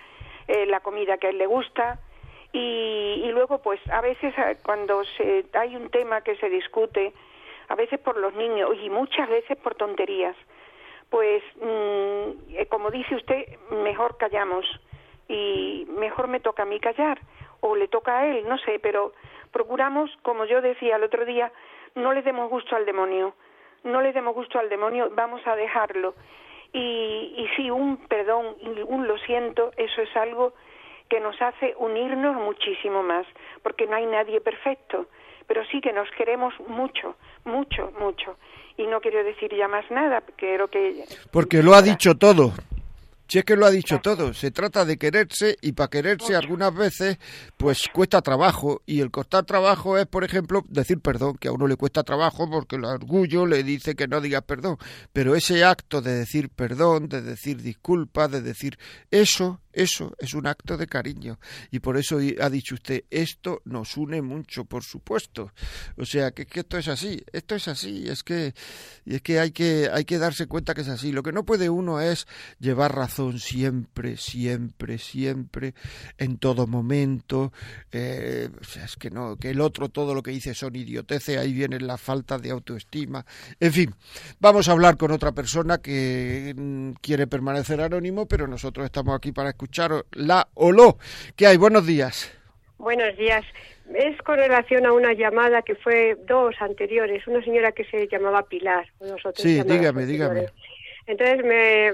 eh, 0.46 0.66
la 0.66 0.80
comida 0.80 1.16
que 1.16 1.28
a 1.28 1.30
él 1.30 1.38
le 1.38 1.46
gusta. 1.46 2.00
Y, 2.52 3.22
y 3.24 3.30
luego 3.32 3.62
pues 3.62 3.80
a 3.90 4.02
veces 4.02 4.34
eh, 4.36 4.58
cuando 4.62 5.02
se, 5.16 5.46
hay 5.54 5.76
un 5.76 5.88
tema 5.90 6.20
que 6.20 6.36
se 6.36 6.50
discute, 6.50 7.14
a 7.68 7.74
veces 7.74 8.00
por 8.00 8.18
los 8.18 8.34
niños 8.34 8.70
y 8.82 8.90
muchas 8.90 9.28
veces 9.28 9.56
por 9.58 9.74
tonterías, 9.74 10.36
pues 11.08 11.42
mm, 11.56 12.56
eh, 12.56 12.66
como 12.68 12.90
dice 12.90 13.14
usted, 13.14 13.58
mejor 13.70 14.18
callamos 14.18 14.66
y 15.28 15.86
mejor 15.98 16.28
me 16.28 16.40
toca 16.40 16.64
a 16.64 16.66
mí 16.66 16.78
callar 16.78 17.18
o 17.60 17.76
le 17.76 17.88
toca 17.88 18.18
a 18.18 18.26
él, 18.26 18.48
no 18.48 18.58
sé, 18.58 18.78
pero 18.80 19.12
procuramos, 19.52 20.10
como 20.22 20.44
yo 20.44 20.60
decía 20.60 20.96
el 20.96 21.04
otro 21.04 21.24
día, 21.24 21.52
no 21.94 22.12
le 22.12 22.22
demos 22.22 22.50
gusto 22.50 22.76
al 22.76 22.86
demonio, 22.86 23.34
no 23.84 24.00
le 24.02 24.12
demos 24.12 24.34
gusto 24.34 24.58
al 24.58 24.68
demonio, 24.68 25.10
vamos 25.14 25.40
a 25.46 25.56
dejarlo. 25.56 26.14
Y, 26.72 27.34
y 27.36 27.48
sí, 27.56 27.70
un 27.70 27.96
perdón 28.08 28.56
y 28.60 28.80
un 28.82 29.06
lo 29.06 29.16
siento, 29.18 29.72
eso 29.76 30.02
es 30.02 30.16
algo 30.16 30.52
que 31.08 31.20
nos 31.20 31.40
hace 31.40 31.74
unirnos 31.78 32.36
muchísimo 32.36 33.02
más, 33.02 33.26
porque 33.62 33.86
no 33.86 33.96
hay 33.96 34.06
nadie 34.06 34.40
perfecto, 34.40 35.06
pero 35.46 35.64
sí 35.66 35.80
que 35.80 35.92
nos 35.92 36.10
queremos 36.10 36.52
mucho, 36.66 37.16
mucho, 37.44 37.90
mucho. 37.98 38.36
Y 38.76 38.86
no 38.86 39.00
quiero 39.00 39.24
decir 39.24 39.54
ya 39.54 39.66
más 39.66 39.90
nada, 39.90 40.22
quiero 40.36 40.68
que... 40.68 41.04
Porque 41.32 41.62
lo 41.62 41.74
ha 41.74 41.82
dicho 41.82 42.16
todo. 42.16 42.52
Si 43.28 43.38
es 43.38 43.44
que 43.44 43.56
lo 43.56 43.66
ha 43.66 43.70
dicho 43.70 44.00
todo, 44.02 44.32
se 44.32 44.50
trata 44.50 44.86
de 44.86 44.96
quererse 44.96 45.58
y 45.60 45.72
para 45.72 45.90
quererse 45.90 46.34
algunas 46.34 46.74
veces 46.74 47.18
pues 47.58 47.86
cuesta 47.92 48.22
trabajo. 48.22 48.80
Y 48.86 49.00
el 49.00 49.10
costar 49.10 49.44
trabajo 49.44 49.98
es, 49.98 50.06
por 50.06 50.24
ejemplo, 50.24 50.64
decir 50.66 51.00
perdón, 51.00 51.36
que 51.36 51.48
a 51.48 51.52
uno 51.52 51.66
le 51.66 51.76
cuesta 51.76 52.04
trabajo 52.04 52.48
porque 52.48 52.76
el 52.76 52.86
orgullo 52.86 53.44
le 53.44 53.62
dice 53.62 53.94
que 53.94 54.08
no 54.08 54.22
digas 54.22 54.44
perdón, 54.44 54.78
pero 55.12 55.34
ese 55.34 55.62
acto 55.62 56.00
de 56.00 56.14
decir 56.14 56.48
perdón, 56.48 57.10
de 57.10 57.20
decir 57.20 57.60
disculpas, 57.60 58.30
de 58.30 58.40
decir 58.40 58.78
eso, 59.10 59.60
eso 59.78 60.12
es 60.18 60.34
un 60.34 60.48
acto 60.48 60.76
de 60.76 60.88
cariño 60.88 61.38
y 61.70 61.78
por 61.78 61.96
eso 61.96 62.18
ha 62.40 62.50
dicho 62.50 62.74
usted, 62.74 63.04
esto 63.10 63.62
nos 63.64 63.96
une 63.96 64.22
mucho, 64.22 64.64
por 64.64 64.82
supuesto. 64.82 65.52
O 65.96 66.04
sea, 66.04 66.32
que, 66.32 66.46
que 66.46 66.60
esto 66.60 66.78
es 66.78 66.88
así, 66.88 67.22
esto 67.32 67.54
es 67.54 67.68
así, 67.68 68.08
es 68.08 68.24
que, 68.24 68.54
y 69.04 69.14
es 69.14 69.22
que 69.22 69.38
hay 69.38 69.52
que 69.52 69.88
hay 69.92 70.04
que 70.04 70.18
darse 70.18 70.48
cuenta 70.48 70.74
que 70.74 70.80
es 70.80 70.88
así. 70.88 71.12
Lo 71.12 71.22
que 71.22 71.30
no 71.30 71.44
puede 71.44 71.70
uno 71.70 72.00
es 72.00 72.26
llevar 72.58 72.92
razón 72.92 73.38
siempre, 73.38 74.16
siempre, 74.16 74.98
siempre, 74.98 75.74
en 76.18 76.38
todo 76.38 76.66
momento. 76.66 77.52
Eh, 77.92 78.48
o 78.60 78.64
sea, 78.64 78.84
es 78.84 78.96
que 78.96 79.10
no, 79.10 79.36
que 79.36 79.50
el 79.50 79.60
otro 79.60 79.90
todo 79.90 80.12
lo 80.12 80.24
que 80.24 80.32
dice 80.32 80.54
son 80.54 80.74
idioteces, 80.74 81.38
ahí 81.38 81.52
viene 81.52 81.78
la 81.78 81.98
falta 81.98 82.36
de 82.36 82.50
autoestima. 82.50 83.24
En 83.60 83.72
fin, 83.72 83.94
vamos 84.40 84.68
a 84.68 84.72
hablar 84.72 84.96
con 84.96 85.12
otra 85.12 85.30
persona 85.30 85.78
que 85.78 86.52
mm, 86.56 86.94
quiere 87.00 87.28
permanecer 87.28 87.80
anónimo, 87.80 88.26
pero 88.26 88.48
nosotros 88.48 88.84
estamos 88.84 89.14
aquí 89.14 89.30
para 89.30 89.50
escuchar 89.50 89.67
la 90.12 90.48
Oló. 90.54 90.98
¿Qué 91.36 91.46
hay? 91.46 91.56
Buenos 91.56 91.86
días. 91.86 92.32
Buenos 92.78 93.16
días. 93.16 93.44
Es 93.94 94.20
con 94.22 94.36
relación 94.36 94.86
a 94.86 94.92
una 94.92 95.12
llamada 95.12 95.62
que 95.62 95.74
fue 95.74 96.16
dos 96.26 96.54
anteriores, 96.60 97.26
una 97.26 97.42
señora 97.42 97.72
que 97.72 97.84
se 97.84 98.06
llamaba 98.06 98.42
Pilar. 98.42 98.86
sí, 99.34 99.62
dígame, 99.62 100.04
dígame. 100.04 100.46
Entonces 101.06 101.42
me, 101.44 101.92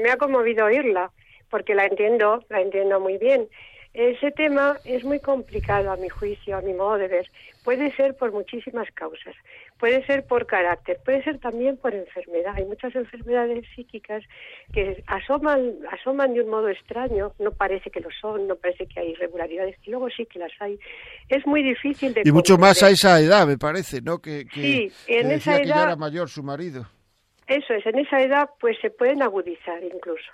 me 0.00 0.10
ha 0.10 0.16
conmovido 0.16 0.66
oírla, 0.66 1.10
porque 1.50 1.74
la 1.74 1.86
entiendo, 1.86 2.44
la 2.48 2.60
entiendo 2.60 3.00
muy 3.00 3.18
bien. 3.18 3.48
Ese 3.92 4.30
tema 4.30 4.78
es 4.84 5.04
muy 5.04 5.20
complicado 5.20 5.90
a 5.90 5.96
mi 5.96 6.08
juicio, 6.08 6.56
a 6.56 6.62
mi 6.62 6.72
modo 6.72 6.96
de 6.96 7.08
ver. 7.08 7.26
Puede 7.64 7.94
ser 7.94 8.16
por 8.16 8.32
muchísimas 8.32 8.90
causas. 8.92 9.34
Puede 9.82 10.06
ser 10.06 10.24
por 10.24 10.46
carácter, 10.46 11.00
puede 11.04 11.24
ser 11.24 11.40
también 11.40 11.76
por 11.76 11.92
enfermedad. 11.92 12.54
Hay 12.54 12.64
muchas 12.66 12.94
enfermedades 12.94 13.64
psíquicas 13.74 14.22
que 14.72 15.02
asoman, 15.08 15.74
asoman 15.90 16.34
de 16.34 16.42
un 16.42 16.50
modo 16.50 16.68
extraño. 16.68 17.32
No 17.40 17.50
parece 17.50 17.90
que 17.90 17.98
lo 17.98 18.08
son, 18.20 18.46
no 18.46 18.54
parece 18.54 18.86
que 18.86 19.00
hay 19.00 19.08
irregularidades, 19.08 19.74
y 19.82 19.90
luego 19.90 20.08
sí 20.08 20.24
que 20.26 20.38
las 20.38 20.52
hay. 20.60 20.78
Es 21.28 21.44
muy 21.48 21.64
difícil 21.64 22.14
de. 22.14 22.22
Y 22.24 22.30
mucho 22.30 22.58
más 22.58 22.80
a 22.84 22.90
esa 22.90 23.18
edad, 23.18 23.44
me 23.44 23.58
parece, 23.58 24.00
¿no? 24.00 24.20
Que, 24.20 24.46
sí, 24.54 24.88
en 25.08 25.32
esa 25.32 25.56
edad. 25.56 25.62
Que 25.62 25.66
ya 25.66 25.82
era 25.82 25.96
mayor 25.96 26.28
su 26.28 26.44
marido. 26.44 26.86
Eso 27.48 27.74
es, 27.74 27.84
en 27.84 27.98
esa 27.98 28.20
edad, 28.22 28.50
pues 28.60 28.76
se 28.80 28.90
pueden 28.90 29.20
agudizar 29.20 29.82
incluso 29.82 30.30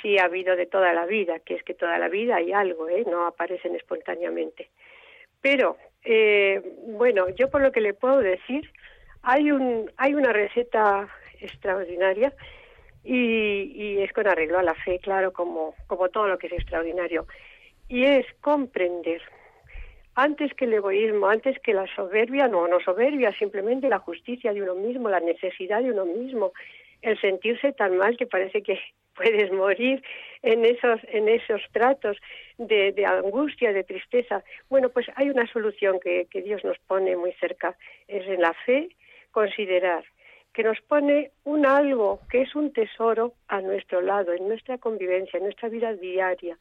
sí 0.00 0.16
ha 0.16 0.26
habido 0.26 0.54
de 0.54 0.66
toda 0.66 0.92
la 0.92 1.06
vida, 1.06 1.40
que 1.40 1.54
es 1.54 1.64
que 1.64 1.74
toda 1.74 1.98
la 1.98 2.08
vida 2.08 2.36
hay 2.36 2.52
algo, 2.52 2.88
¿eh? 2.88 3.02
no 3.10 3.26
aparecen 3.26 3.74
espontáneamente. 3.74 4.70
Pero, 5.40 5.76
eh, 6.06 6.62
bueno, 6.86 7.28
yo 7.30 7.50
por 7.50 7.60
lo 7.60 7.72
que 7.72 7.80
le 7.80 7.92
puedo 7.92 8.18
decir, 8.18 8.70
hay, 9.22 9.50
un, 9.50 9.90
hay 9.96 10.14
una 10.14 10.32
receta 10.32 11.08
extraordinaria 11.40 12.32
y, 13.02 13.72
y 13.74 14.02
es 14.02 14.12
con 14.12 14.26
arreglo 14.28 14.58
a 14.58 14.62
la 14.62 14.74
fe, 14.74 15.00
claro, 15.00 15.32
como, 15.32 15.74
como 15.88 16.08
todo 16.08 16.28
lo 16.28 16.38
que 16.38 16.46
es 16.46 16.52
extraordinario. 16.52 17.26
Y 17.88 18.04
es 18.04 18.24
comprender, 18.40 19.20
antes 20.14 20.54
que 20.54 20.64
el 20.64 20.74
egoísmo, 20.74 21.28
antes 21.28 21.58
que 21.58 21.74
la 21.74 21.86
soberbia, 21.94 22.46
no, 22.46 22.68
no 22.68 22.78
soberbia, 22.80 23.32
simplemente 23.36 23.88
la 23.88 23.98
justicia 23.98 24.52
de 24.52 24.62
uno 24.62 24.76
mismo, 24.76 25.08
la 25.08 25.20
necesidad 25.20 25.82
de 25.82 25.90
uno 25.90 26.04
mismo, 26.06 26.52
el 27.06 27.20
sentirse 27.20 27.72
tan 27.72 27.96
mal 27.96 28.16
que 28.16 28.26
parece 28.26 28.62
que 28.62 28.78
puedes 29.14 29.50
morir 29.52 30.02
en 30.42 30.64
esos 30.64 31.00
en 31.08 31.28
esos 31.28 31.62
tratos 31.72 32.18
de, 32.58 32.92
angustia 33.06 33.72
de 33.72 33.84
tristeza. 33.84 34.44
Bueno 34.68 34.90
pues 34.90 35.06
hay 35.14 35.30
una 35.30 35.46
solución 35.50 35.98
que, 36.00 36.26
que 36.30 36.42
Dios 36.42 36.64
nos 36.64 36.78
pone 36.80 37.16
muy 37.16 37.32
cerca 37.34 37.76
es 38.08 38.26
en 38.26 38.42
la 38.42 38.52
fe 38.66 38.88
considerar 39.30 40.04
que 40.52 40.62
nos 40.62 40.80
pone 40.82 41.30
un 41.44 41.64
algo 41.66 42.20
que 42.30 42.42
es 42.42 42.54
un 42.54 42.72
tesoro 42.72 43.34
a 43.48 43.60
nuestro 43.60 44.00
lado 44.00 44.32
en 44.32 44.48
nuestra 44.48 44.78
convivencia 44.78 45.38
en 45.38 45.44
nuestra 45.44 45.68
vida 45.68 45.94
diaria. 45.94 46.58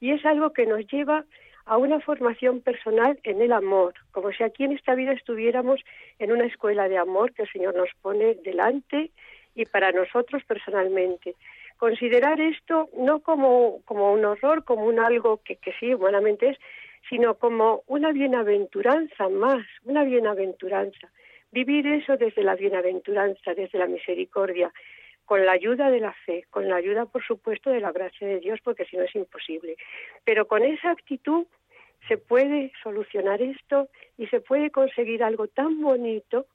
Y 0.00 0.10
es 0.12 0.24
algo 0.26 0.52
que 0.52 0.66
nos 0.66 0.86
lleva 0.88 1.24
a 1.66 1.76
una 1.78 2.00
formación 2.00 2.60
personal 2.60 3.18
en 3.24 3.42
el 3.42 3.52
amor, 3.52 3.94
como 4.12 4.30
si 4.32 4.44
aquí 4.44 4.64
en 4.64 4.72
esta 4.72 4.94
vida 4.94 5.12
estuviéramos 5.12 5.80
en 6.18 6.30
una 6.32 6.46
escuela 6.46 6.88
de 6.88 6.96
amor 6.96 7.32
que 7.32 7.42
el 7.42 7.50
Señor 7.50 7.74
nos 7.74 7.88
pone 8.02 8.34
delante 8.44 9.10
y 9.56 9.64
para 9.64 9.90
nosotros 9.90 10.44
personalmente. 10.44 11.34
Considerar 11.78 12.40
esto 12.40 12.88
no 12.96 13.20
como, 13.20 13.82
como 13.84 14.12
un 14.12 14.24
horror, 14.24 14.64
como 14.64 14.84
un 14.84 15.00
algo 15.00 15.40
que, 15.42 15.56
que 15.56 15.72
sí, 15.80 15.92
humanamente 15.92 16.50
es, 16.50 16.58
sino 17.08 17.34
como 17.34 17.82
una 17.86 18.12
bienaventuranza 18.12 19.28
más, 19.28 19.66
una 19.84 20.04
bienaventuranza. 20.04 21.10
Vivir 21.50 21.86
eso 21.86 22.16
desde 22.16 22.42
la 22.42 22.54
bienaventuranza, 22.54 23.54
desde 23.54 23.78
la 23.78 23.86
misericordia, 23.86 24.72
con 25.24 25.44
la 25.44 25.52
ayuda 25.52 25.90
de 25.90 26.00
la 26.00 26.12
fe, 26.12 26.44
con 26.50 26.68
la 26.68 26.76
ayuda, 26.76 27.06
por 27.06 27.24
supuesto, 27.24 27.70
de 27.70 27.80
la 27.80 27.92
gracia 27.92 28.26
de 28.26 28.40
Dios, 28.40 28.60
porque 28.62 28.84
si 28.84 28.96
no 28.96 29.04
es 29.04 29.14
imposible. 29.14 29.76
Pero 30.24 30.46
con 30.46 30.62
esa 30.62 30.90
actitud 30.90 31.46
se 32.08 32.16
puede 32.16 32.72
solucionar 32.82 33.42
esto 33.42 33.88
y 34.16 34.26
se 34.28 34.40
puede 34.40 34.70
conseguir 34.70 35.22
algo 35.24 35.48
tan 35.48 35.80
bonito 35.80 36.46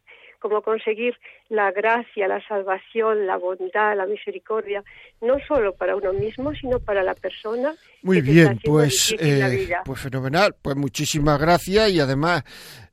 como 0.42 0.62
conseguir 0.62 1.16
la 1.50 1.72
gracia, 1.72 2.28
la 2.28 2.46
salvación, 2.48 3.26
la 3.28 3.38
bondad, 3.38 3.96
la 3.96 4.06
misericordia, 4.06 4.84
no 5.22 5.38
solo 5.48 5.74
para 5.74 5.96
uno 5.96 6.12
mismo, 6.12 6.54
sino 6.56 6.80
para 6.80 7.04
la 7.04 7.14
persona. 7.14 7.74
Muy 8.02 8.22
bien, 8.22 8.60
pues, 8.64 9.16
eh, 9.20 9.70
pues 9.86 10.02
fenomenal, 10.02 10.56
pues 10.62 10.76
muchísimas 10.76 11.40
gracias 11.40 11.92
y 11.92 12.00
además 12.00 12.44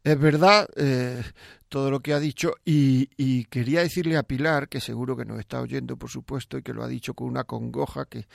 es 0.05 0.20
verdad, 0.20 0.68
eh, 0.76 1.22
todo 1.69 1.91
lo 1.91 2.01
que 2.01 2.14
ha 2.14 2.21
dicho 2.21 2.55
y, 2.64 3.11
y, 3.16 3.45
quería 3.45 3.81
decirle 3.81 4.16
a 4.16 4.23
Pilar, 4.23 4.69
que 4.69 4.81
seguro 4.81 5.16
que 5.16 5.25
nos 5.25 5.39
está 5.39 5.61
oyendo, 5.61 5.97
por 5.97 6.11
supuesto, 6.11 6.59
y 6.59 6.62
que 6.62 6.73
lo 6.73 6.83
ha 6.83 6.89
dicho 6.89 7.14
con 7.14 7.29
una 7.29 7.45
congoja 7.45 8.07
que 8.07 8.27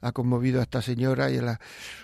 ha 0.00 0.12
conmovido 0.12 0.60
a 0.60 0.62
esta 0.62 0.82
señora 0.82 1.30
y 1.30 1.38
a 1.38 1.42
la, 1.42 1.60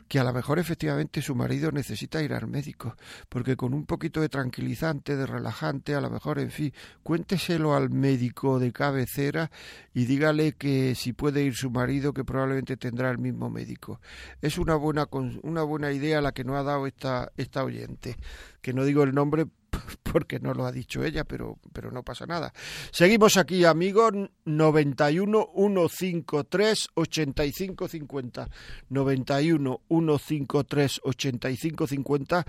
que 0.08 0.18
a 0.18 0.24
lo 0.24 0.32
mejor 0.32 0.58
efectivamente 0.58 1.22
su 1.22 1.34
marido 1.34 1.70
necesita 1.70 2.22
ir 2.22 2.32
al 2.34 2.48
médico, 2.48 2.96
porque 3.28 3.56
con 3.56 3.74
un 3.74 3.86
poquito 3.86 4.20
de 4.20 4.28
tranquilizante, 4.28 5.16
de 5.16 5.26
relajante, 5.26 5.94
a 5.94 6.00
lo 6.00 6.10
mejor, 6.10 6.38
en 6.38 6.50
fin, 6.50 6.72
cuénteselo 7.02 7.74
al 7.74 7.90
médico 7.90 8.58
de 8.58 8.72
cabecera 8.72 9.50
y 9.94 10.06
dígale 10.06 10.52
que 10.52 10.94
si 10.94 11.12
puede 11.12 11.42
ir 11.42 11.54
su 11.54 11.70
marido, 11.70 12.12
que 12.12 12.24
probablemente 12.24 12.76
tendrá 12.76 13.10
el 13.10 13.18
mismo 13.18 13.50
médico. 13.50 14.00
Es 14.40 14.58
una 14.58 14.74
buena, 14.74 15.08
una 15.42 15.62
buena 15.62 15.92
idea 15.92 16.20
la 16.20 16.32
que 16.32 16.44
nos 16.44 16.56
ha 16.56 16.62
dado 16.62 16.86
esta, 16.86 17.32
esta 17.36 17.64
oyente, 17.64 18.16
que 18.60 18.72
no 18.72 18.84
digo 18.84 19.02
el 19.04 19.14
nombre 19.14 19.46
porque 20.02 20.40
no 20.40 20.54
lo 20.54 20.66
ha 20.66 20.72
dicho 20.72 21.04
ella, 21.04 21.24
pero, 21.24 21.58
pero 21.72 21.90
no 21.90 22.02
pasa 22.02 22.26
nada. 22.26 22.52
Seguimos 22.90 23.36
aquí, 23.36 23.64
amigos, 23.64 24.12
91 24.44 25.48
153 25.54 26.88
85 26.94 27.88
50. 27.88 28.48
91 28.88 29.80
153 29.88 31.00
85 31.02 31.86
50. 31.86 32.46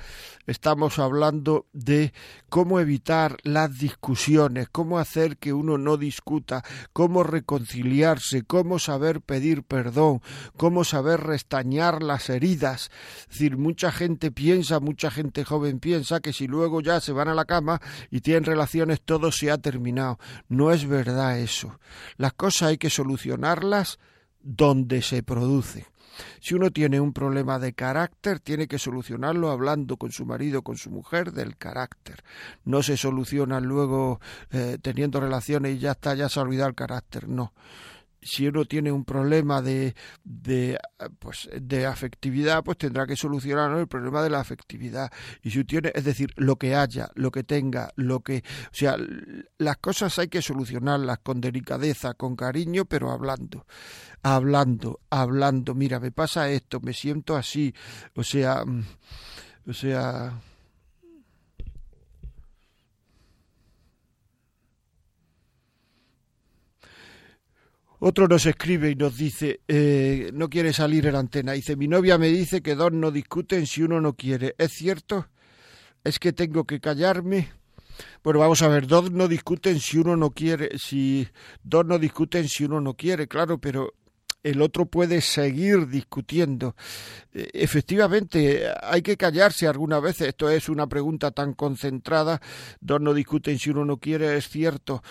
Estamos 0.47 0.99
hablando 0.99 1.67
de 1.73 2.13
cómo 2.49 2.79
evitar 2.79 3.37
las 3.43 3.77
discusiones, 3.77 4.67
cómo 4.69 4.99
hacer 4.99 5.37
que 5.37 5.53
uno 5.53 5.77
no 5.77 5.97
discuta, 5.97 6.63
cómo 6.91 7.23
reconciliarse, 7.23 8.43
cómo 8.43 8.79
saber 8.79 9.21
pedir 9.21 9.63
perdón, 9.63 10.21
cómo 10.57 10.83
saber 10.83 11.21
restañar 11.21 12.03
las 12.03 12.29
heridas. 12.29 12.91
Es 13.21 13.29
decir, 13.29 13.57
mucha 13.57 13.91
gente 13.91 14.31
piensa, 14.31 14.79
mucha 14.79 15.11
gente 15.11 15.43
joven 15.43 15.79
piensa 15.79 16.19
que 16.19 16.33
si 16.33 16.47
luego 16.47 16.81
ya 16.81 16.99
se 16.99 17.12
van 17.13 17.29
a 17.29 17.33
la 17.33 17.45
cama 17.45 17.81
y 18.09 18.21
tienen 18.21 18.43
relaciones 18.43 19.01
todo 19.01 19.31
se 19.31 19.51
ha 19.51 19.57
terminado. 19.57 20.19
No 20.49 20.71
es 20.71 20.87
verdad 20.87 21.39
eso. 21.39 21.79
Las 22.17 22.33
cosas 22.33 22.69
hay 22.69 22.77
que 22.77 22.89
solucionarlas 22.89 23.99
donde 24.41 25.01
se 25.01 25.23
produce. 25.23 25.87
Si 26.39 26.53
uno 26.53 26.69
tiene 26.69 26.99
un 26.99 27.11
problema 27.11 27.57
de 27.57 27.73
carácter, 27.73 28.39
tiene 28.39 28.67
que 28.67 28.77
solucionarlo 28.77 29.49
hablando 29.49 29.97
con 29.97 30.11
su 30.11 30.25
marido, 30.25 30.61
con 30.61 30.77
su 30.77 30.91
mujer, 30.91 31.31
del 31.31 31.57
carácter. 31.57 32.23
No 32.65 32.83
se 32.83 32.97
soluciona 32.97 33.59
luego 33.59 34.19
eh, 34.51 34.77
teniendo 34.81 35.19
relaciones 35.19 35.75
y 35.75 35.79
ya 35.79 35.91
está, 35.91 36.13
ya 36.13 36.29
se 36.29 36.39
ha 36.39 36.43
olvidado 36.43 36.69
el 36.69 36.75
carácter. 36.75 37.27
No 37.27 37.53
si 38.25 38.47
uno 38.47 38.65
tiene 38.65 38.91
un 38.91 39.05
problema 39.05 39.61
de, 39.61 39.95
de, 40.23 40.77
pues, 41.19 41.49
de 41.59 41.85
afectividad, 41.85 42.63
pues 42.63 42.77
tendrá 42.77 43.05
que 43.05 43.15
solucionar 43.15 43.77
el 43.77 43.87
problema 43.87 44.23
de 44.23 44.29
la 44.29 44.39
afectividad. 44.39 45.11
Y 45.41 45.51
si 45.51 45.63
tiene, 45.63 45.91
es 45.93 46.03
decir, 46.03 46.31
lo 46.35 46.57
que 46.57 46.75
haya, 46.75 47.09
lo 47.15 47.31
que 47.31 47.43
tenga, 47.43 47.91
lo 47.95 48.21
que, 48.21 48.43
o 48.65 48.75
sea, 48.75 48.97
las 49.57 49.77
cosas 49.77 50.17
hay 50.19 50.27
que 50.27 50.41
solucionarlas 50.41 51.19
con 51.19 51.41
delicadeza, 51.41 52.13
con 52.13 52.35
cariño, 52.35 52.85
pero 52.85 53.11
hablando, 53.11 53.65
hablando, 54.21 54.99
hablando. 55.09 55.75
Mira, 55.75 55.99
me 55.99 56.11
pasa 56.11 56.49
esto, 56.49 56.79
me 56.81 56.93
siento 56.93 57.35
así, 57.35 57.73
o 58.15 58.23
sea, 58.23 58.63
mm, 58.65 58.83
o 59.67 59.73
sea. 59.73 60.33
Otro 68.05 68.27
nos 68.27 68.45
escribe 68.45 68.91
y 68.91 68.95
nos 68.95 69.15
dice, 69.15 69.61
eh, 69.65 70.29
no 70.33 70.49
quiere 70.49 70.73
salir 70.73 71.07
en 71.07 71.15
antena. 71.15 71.53
Dice, 71.53 71.77
mi 71.77 71.87
novia 71.87 72.17
me 72.17 72.27
dice 72.27 72.61
que 72.61 72.75
dos 72.75 72.91
no 72.91 73.11
discuten 73.11 73.65
si 73.65 73.81
uno 73.81 74.01
no 74.01 74.17
quiere. 74.17 74.55
¿Es 74.57 74.73
cierto? 74.73 75.29
¿Es 76.03 76.19
que 76.19 76.33
tengo 76.33 76.65
que 76.65 76.81
callarme? 76.81 77.53
Bueno, 78.21 78.41
vamos 78.41 78.61
a 78.61 78.67
ver, 78.67 78.87
dos 78.87 79.09
no 79.09 79.29
discuten 79.29 79.79
si 79.79 79.99
uno 79.99 80.17
no 80.17 80.31
quiere, 80.31 80.77
si 80.77 81.29
dos 81.63 81.85
no 81.85 81.97
discuten 81.97 82.49
si 82.49 82.65
uno 82.65 82.81
no 82.81 82.95
quiere, 82.95 83.29
claro, 83.29 83.57
pero 83.57 83.93
el 84.43 84.61
otro 84.61 84.85
puede 84.85 85.21
seguir 85.21 85.87
discutiendo. 85.87 86.75
Eh, 87.33 87.51
efectivamente, 87.53 88.65
hay 88.81 89.01
que 89.01 89.15
callarse 89.15 89.65
algunas 89.65 90.01
veces. 90.01 90.27
Esto 90.27 90.49
es 90.49 90.67
una 90.67 90.87
pregunta 90.87 91.31
tan 91.31 91.53
concentrada. 91.53 92.41
Dos 92.81 92.99
no 92.99 93.13
discuten 93.13 93.57
si 93.57 93.69
uno 93.69 93.85
no 93.85 93.97
quiere, 93.97 94.35
es 94.35 94.49
cierto. 94.49 95.01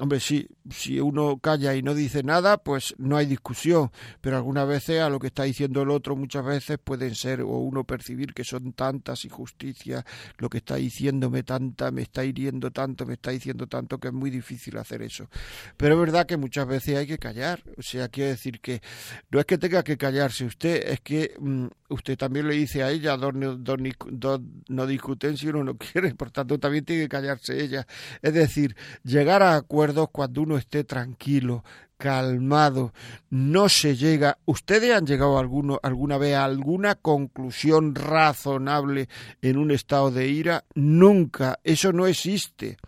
Hombre, 0.00 0.18
si, 0.18 0.48
si 0.70 0.98
uno 0.98 1.38
calla 1.40 1.74
y 1.74 1.82
no 1.82 1.94
dice 1.94 2.22
nada, 2.22 2.56
pues 2.56 2.94
no 2.96 3.18
hay 3.18 3.26
discusión, 3.26 3.90
pero 4.22 4.38
algunas 4.38 4.66
veces 4.66 5.02
a 5.02 5.10
lo 5.10 5.18
que 5.18 5.26
está 5.26 5.42
diciendo 5.42 5.82
el 5.82 5.90
otro 5.90 6.16
muchas 6.16 6.42
veces 6.42 6.78
pueden 6.82 7.14
ser 7.14 7.42
o 7.42 7.58
uno 7.58 7.84
percibir 7.84 8.32
que 8.32 8.42
son 8.42 8.72
tantas 8.72 9.26
injusticias, 9.26 10.02
lo 10.38 10.48
que 10.48 10.56
está 10.56 10.76
diciéndome 10.76 11.42
tanta, 11.42 11.90
me 11.90 12.00
está 12.00 12.24
hiriendo 12.24 12.70
tanto, 12.70 13.04
me 13.04 13.12
está 13.12 13.30
diciendo 13.30 13.66
tanto 13.66 13.98
que 13.98 14.08
es 14.08 14.14
muy 14.14 14.30
difícil 14.30 14.78
hacer 14.78 15.02
eso. 15.02 15.28
Pero 15.76 15.96
es 15.96 16.00
verdad 16.00 16.24
que 16.24 16.38
muchas 16.38 16.66
veces 16.66 16.96
hay 16.96 17.06
que 17.06 17.18
callar, 17.18 17.62
o 17.76 17.82
sea, 17.82 18.08
quiere 18.08 18.30
decir 18.30 18.58
que 18.60 18.80
no 19.30 19.38
es 19.38 19.44
que 19.44 19.58
tenga 19.58 19.82
que 19.82 19.98
callarse 19.98 20.46
usted, 20.46 20.92
es 20.92 21.02
que 21.02 21.34
mm, 21.38 21.66
usted 21.90 22.16
también 22.16 22.48
le 22.48 22.54
dice 22.54 22.82
a 22.82 22.90
ella, 22.90 23.18
dos, 23.18 23.34
no 23.34 24.86
discuten 24.86 25.36
si 25.36 25.48
uno 25.48 25.62
no 25.62 25.76
quiere, 25.76 26.14
por 26.14 26.30
tanto 26.30 26.58
también 26.58 26.86
tiene 26.86 27.02
que 27.02 27.08
callarse 27.10 27.62
ella. 27.62 27.86
Es 28.22 28.32
decir, 28.32 28.74
llegar 29.04 29.42
a 29.42 29.56
acuerdos 29.56 29.89
cuando 30.10 30.42
uno 30.42 30.56
esté 30.56 30.84
tranquilo, 30.84 31.64
calmado, 31.96 32.92
no 33.28 33.68
se 33.68 33.96
llega. 33.96 34.38
¿Ustedes 34.46 34.92
han 34.92 35.06
llegado 35.06 35.38
alguno, 35.38 35.78
alguna 35.82 36.18
vez 36.18 36.34
a 36.34 36.44
alguna 36.44 36.96
conclusión 36.96 37.94
razonable 37.94 39.08
en 39.42 39.58
un 39.58 39.70
estado 39.70 40.10
de 40.10 40.28
ira? 40.28 40.64
Nunca, 40.74 41.60
eso 41.62 41.92
no 41.92 42.06
existe. 42.06 42.78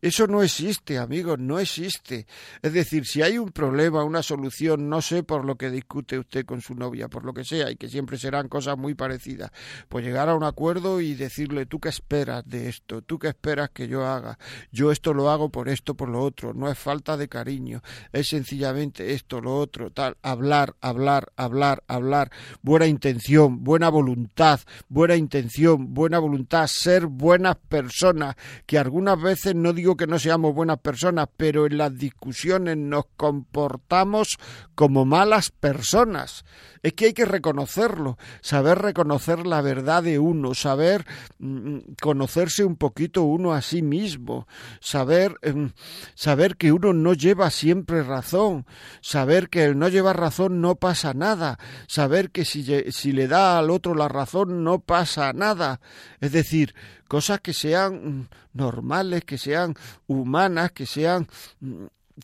Eso 0.00 0.26
no 0.26 0.42
existe, 0.42 0.98
amigos, 0.98 1.38
no 1.38 1.58
existe. 1.58 2.26
Es 2.62 2.72
decir, 2.72 3.06
si 3.06 3.22
hay 3.22 3.38
un 3.38 3.50
problema, 3.50 4.04
una 4.04 4.22
solución, 4.22 4.88
no 4.88 5.00
sé 5.02 5.22
por 5.22 5.44
lo 5.44 5.56
que 5.56 5.70
discute 5.70 6.18
usted 6.18 6.44
con 6.44 6.60
su 6.60 6.74
novia, 6.74 7.08
por 7.08 7.24
lo 7.24 7.32
que 7.32 7.44
sea, 7.44 7.70
y 7.70 7.76
que 7.76 7.88
siempre 7.88 8.18
serán 8.18 8.48
cosas 8.48 8.76
muy 8.76 8.94
parecidas, 8.94 9.50
pues 9.88 10.04
llegar 10.04 10.28
a 10.28 10.34
un 10.34 10.44
acuerdo 10.44 11.00
y 11.00 11.14
decirle, 11.14 11.66
tú 11.66 11.80
qué 11.80 11.88
esperas 11.88 12.44
de 12.46 12.68
esto, 12.68 13.02
tú 13.02 13.18
qué 13.18 13.28
esperas 13.28 13.70
que 13.70 13.88
yo 13.88 14.06
haga, 14.06 14.38
yo 14.72 14.92
esto 14.92 15.14
lo 15.14 15.30
hago 15.30 15.48
por 15.48 15.68
esto, 15.68 15.94
por 15.94 16.08
lo 16.08 16.20
otro, 16.22 16.54
no 16.54 16.70
es 16.70 16.78
falta 16.78 17.16
de 17.16 17.28
cariño, 17.28 17.82
es 18.12 18.28
sencillamente 18.28 19.14
esto, 19.14 19.40
lo 19.40 19.56
otro, 19.56 19.90
tal, 19.90 20.16
hablar, 20.22 20.74
hablar, 20.80 21.32
hablar, 21.36 21.82
hablar, 21.86 22.30
buena 22.62 22.86
intención, 22.86 23.64
buena 23.64 23.88
voluntad, 23.88 24.60
buena 24.88 25.16
intención, 25.16 25.94
buena 25.94 26.18
voluntad, 26.18 26.66
ser 26.66 27.06
buenas 27.06 27.56
personas, 27.56 28.36
que 28.66 28.78
algunas 28.78 29.20
veces 29.20 29.54
no 29.54 29.63
digo 29.72 29.96
que 29.96 30.06
no 30.06 30.18
seamos 30.18 30.54
buenas 30.54 30.78
personas, 30.78 31.28
pero 31.36 31.66
en 31.66 31.78
las 31.78 31.96
discusiones 31.96 32.76
nos 32.76 33.04
comportamos 33.16 34.38
como 34.74 35.04
malas 35.04 35.50
personas. 35.50 36.44
Es 36.82 36.92
que 36.92 37.06
hay 37.06 37.12
que 37.14 37.24
reconocerlo, 37.24 38.18
saber 38.42 38.78
reconocer 38.78 39.46
la 39.46 39.62
verdad 39.62 40.02
de 40.02 40.18
uno, 40.18 40.54
saber 40.54 41.06
mm, 41.38 41.78
conocerse 42.00 42.64
un 42.64 42.76
poquito 42.76 43.22
uno 43.22 43.54
a 43.54 43.62
sí 43.62 43.80
mismo, 43.80 44.46
saber, 44.80 45.36
em, 45.42 45.72
saber 46.14 46.56
que 46.56 46.72
uno 46.72 46.92
no 46.92 47.14
lleva 47.14 47.50
siempre 47.50 48.02
razón, 48.02 48.66
saber 49.00 49.48
que 49.48 49.64
el 49.64 49.78
no 49.78 49.88
llevar 49.88 50.20
razón 50.20 50.60
no 50.60 50.74
pasa 50.74 51.14
nada, 51.14 51.58
saber 51.86 52.30
que 52.30 52.44
si, 52.44 52.64
si 52.92 53.12
le 53.12 53.28
da 53.28 53.58
al 53.58 53.70
otro 53.70 53.94
la 53.94 54.08
razón 54.08 54.62
no 54.62 54.80
pasa 54.80 55.32
nada. 55.32 55.80
Es 56.20 56.32
decir, 56.32 56.74
cosas 57.08 57.40
que 57.40 57.52
sean 57.52 58.20
mm, 58.20 58.28
normales, 58.54 59.24
que 59.24 59.38
sean 59.38 59.74
humanas, 60.06 60.72
que 60.72 60.86
sean 60.86 61.28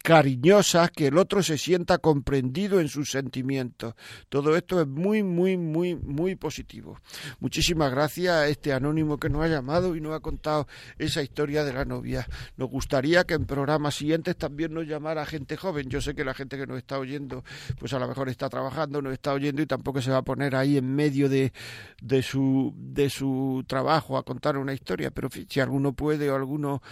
cariñosas, 0.02 0.90
que 0.90 1.08
el 1.08 1.18
otro 1.18 1.42
se 1.42 1.58
sienta 1.58 1.98
comprendido 1.98 2.80
en 2.80 2.88
sus 2.88 3.10
sentimientos. 3.10 3.94
Todo 4.28 4.56
esto 4.56 4.80
es 4.80 4.86
muy, 4.86 5.22
muy, 5.22 5.56
muy, 5.56 5.96
muy 5.96 6.36
positivo. 6.36 6.98
Muchísimas 7.40 7.90
gracias 7.90 8.34
a 8.34 8.48
este 8.48 8.72
anónimo 8.72 9.18
que 9.18 9.28
nos 9.28 9.42
ha 9.42 9.48
llamado 9.48 9.96
y 9.96 10.00
nos 10.00 10.14
ha 10.14 10.20
contado 10.20 10.68
esa 10.98 11.22
historia 11.22 11.64
de 11.64 11.72
la 11.72 11.84
novia. 11.84 12.26
Nos 12.56 12.70
gustaría 12.70 13.24
que 13.24 13.34
en 13.34 13.46
programas 13.46 13.96
siguientes 13.96 14.36
también 14.36 14.72
nos 14.72 14.86
llamara 14.86 15.26
gente 15.26 15.56
joven. 15.56 15.88
Yo 15.88 16.00
sé 16.00 16.14
que 16.14 16.24
la 16.24 16.34
gente 16.34 16.56
que 16.56 16.66
nos 16.66 16.78
está 16.78 16.98
oyendo, 16.98 17.44
pues 17.78 17.92
a 17.92 17.98
lo 17.98 18.06
mejor 18.06 18.28
está 18.28 18.48
trabajando, 18.48 19.02
nos 19.02 19.12
está 19.12 19.32
oyendo 19.32 19.62
y 19.62 19.66
tampoco 19.66 20.00
se 20.00 20.10
va 20.10 20.18
a 20.18 20.22
poner 20.22 20.54
ahí 20.54 20.76
en 20.76 20.94
medio 20.94 21.28
de, 21.28 21.52
de, 22.00 22.22
su, 22.22 22.72
de 22.76 23.10
su 23.10 23.64
trabajo 23.66 24.16
a 24.16 24.22
contar 24.22 24.56
una 24.56 24.72
historia, 24.72 25.10
pero 25.10 25.28
si 25.48 25.60
alguno 25.60 25.92
puede 25.92 26.30
o 26.30 26.36
alguno 26.36 26.82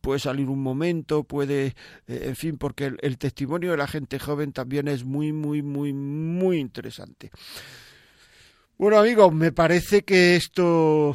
puede 0.00 0.20
salir 0.20 0.48
un 0.48 0.62
momento, 0.62 1.24
puede, 1.24 1.74
eh, 2.06 2.22
en 2.24 2.36
fin, 2.36 2.58
porque 2.58 2.92
el, 3.00 3.18
testimonio 3.18 3.72
de 3.72 3.76
la 3.76 3.86
gente 3.86 4.18
joven 4.18 4.52
también 4.52 4.88
es 4.88 5.04
muy, 5.04 5.32
muy, 5.32 5.62
muy, 5.62 5.92
muy 5.92 6.58
interesante. 6.58 7.30
Bueno 8.78 8.98
amigos, 8.98 9.32
me 9.34 9.52
parece 9.52 10.02
que 10.02 10.36
esto 10.36 11.14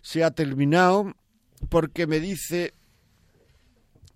se 0.00 0.24
ha 0.24 0.30
terminado 0.30 1.14
porque 1.68 2.06
me 2.06 2.20
dice 2.20 2.72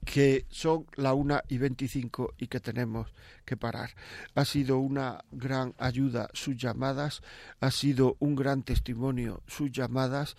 que 0.04 0.46
son 0.48 0.86
la 0.96 1.14
una 1.14 1.42
y 1.48 1.58
veinticinco 1.58 2.34
y 2.38 2.48
que 2.48 2.60
tenemos 2.60 3.12
que 3.44 3.56
parar. 3.56 3.90
Ha 4.34 4.44
sido 4.44 4.78
una 4.78 5.24
gran 5.30 5.74
ayuda 5.78 6.28
sus 6.32 6.56
llamadas, 6.56 7.22
ha 7.60 7.70
sido 7.70 8.16
un 8.18 8.34
gran 8.34 8.62
testimonio 8.62 9.42
sus 9.46 9.70
llamadas 9.70 10.36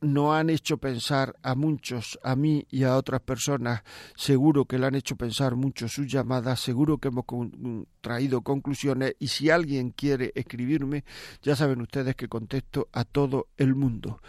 no 0.00 0.34
han 0.34 0.50
hecho 0.50 0.78
pensar 0.78 1.36
a 1.42 1.54
muchos, 1.54 2.18
a 2.22 2.36
mí 2.36 2.66
y 2.70 2.84
a 2.84 2.96
otras 2.96 3.20
personas, 3.22 3.82
seguro 4.14 4.66
que 4.66 4.78
le 4.78 4.86
han 4.86 4.94
hecho 4.94 5.16
pensar 5.16 5.56
mucho 5.56 5.88
sus 5.88 6.06
llamadas, 6.06 6.60
seguro 6.60 6.98
que 6.98 7.08
hemos 7.08 7.24
traído 8.00 8.42
conclusiones 8.42 9.14
y 9.18 9.28
si 9.28 9.50
alguien 9.50 9.90
quiere 9.90 10.32
escribirme, 10.34 11.04
ya 11.42 11.56
saben 11.56 11.80
ustedes 11.80 12.14
que 12.14 12.28
contesto 12.28 12.88
a 12.92 13.04
todo 13.04 13.48
el 13.56 13.74
mundo. 13.74 14.20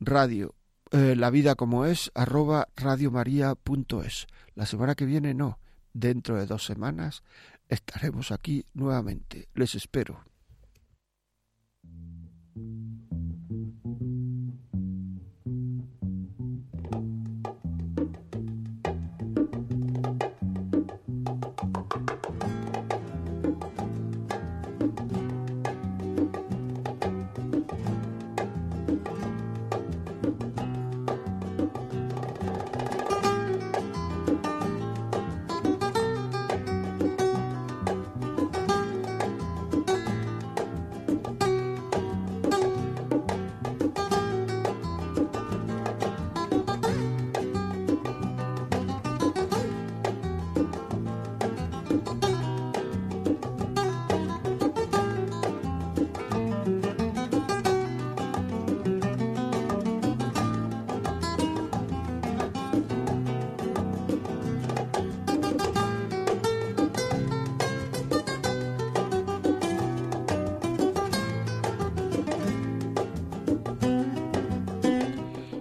Radio, 0.00 0.54
eh, 0.90 1.14
la 1.16 1.30
vida 1.30 1.54
como 1.54 1.84
es, 1.84 2.10
arroba 2.14 2.68
radiomaria.es. 2.76 4.26
La 4.54 4.66
semana 4.66 4.94
que 4.94 5.06
viene 5.06 5.34
no, 5.34 5.58
dentro 5.92 6.36
de 6.36 6.46
dos 6.46 6.64
semanas 6.64 7.22
estaremos 7.68 8.32
aquí 8.32 8.64
nuevamente. 8.74 9.48
Les 9.54 9.74
espero. 9.74 10.24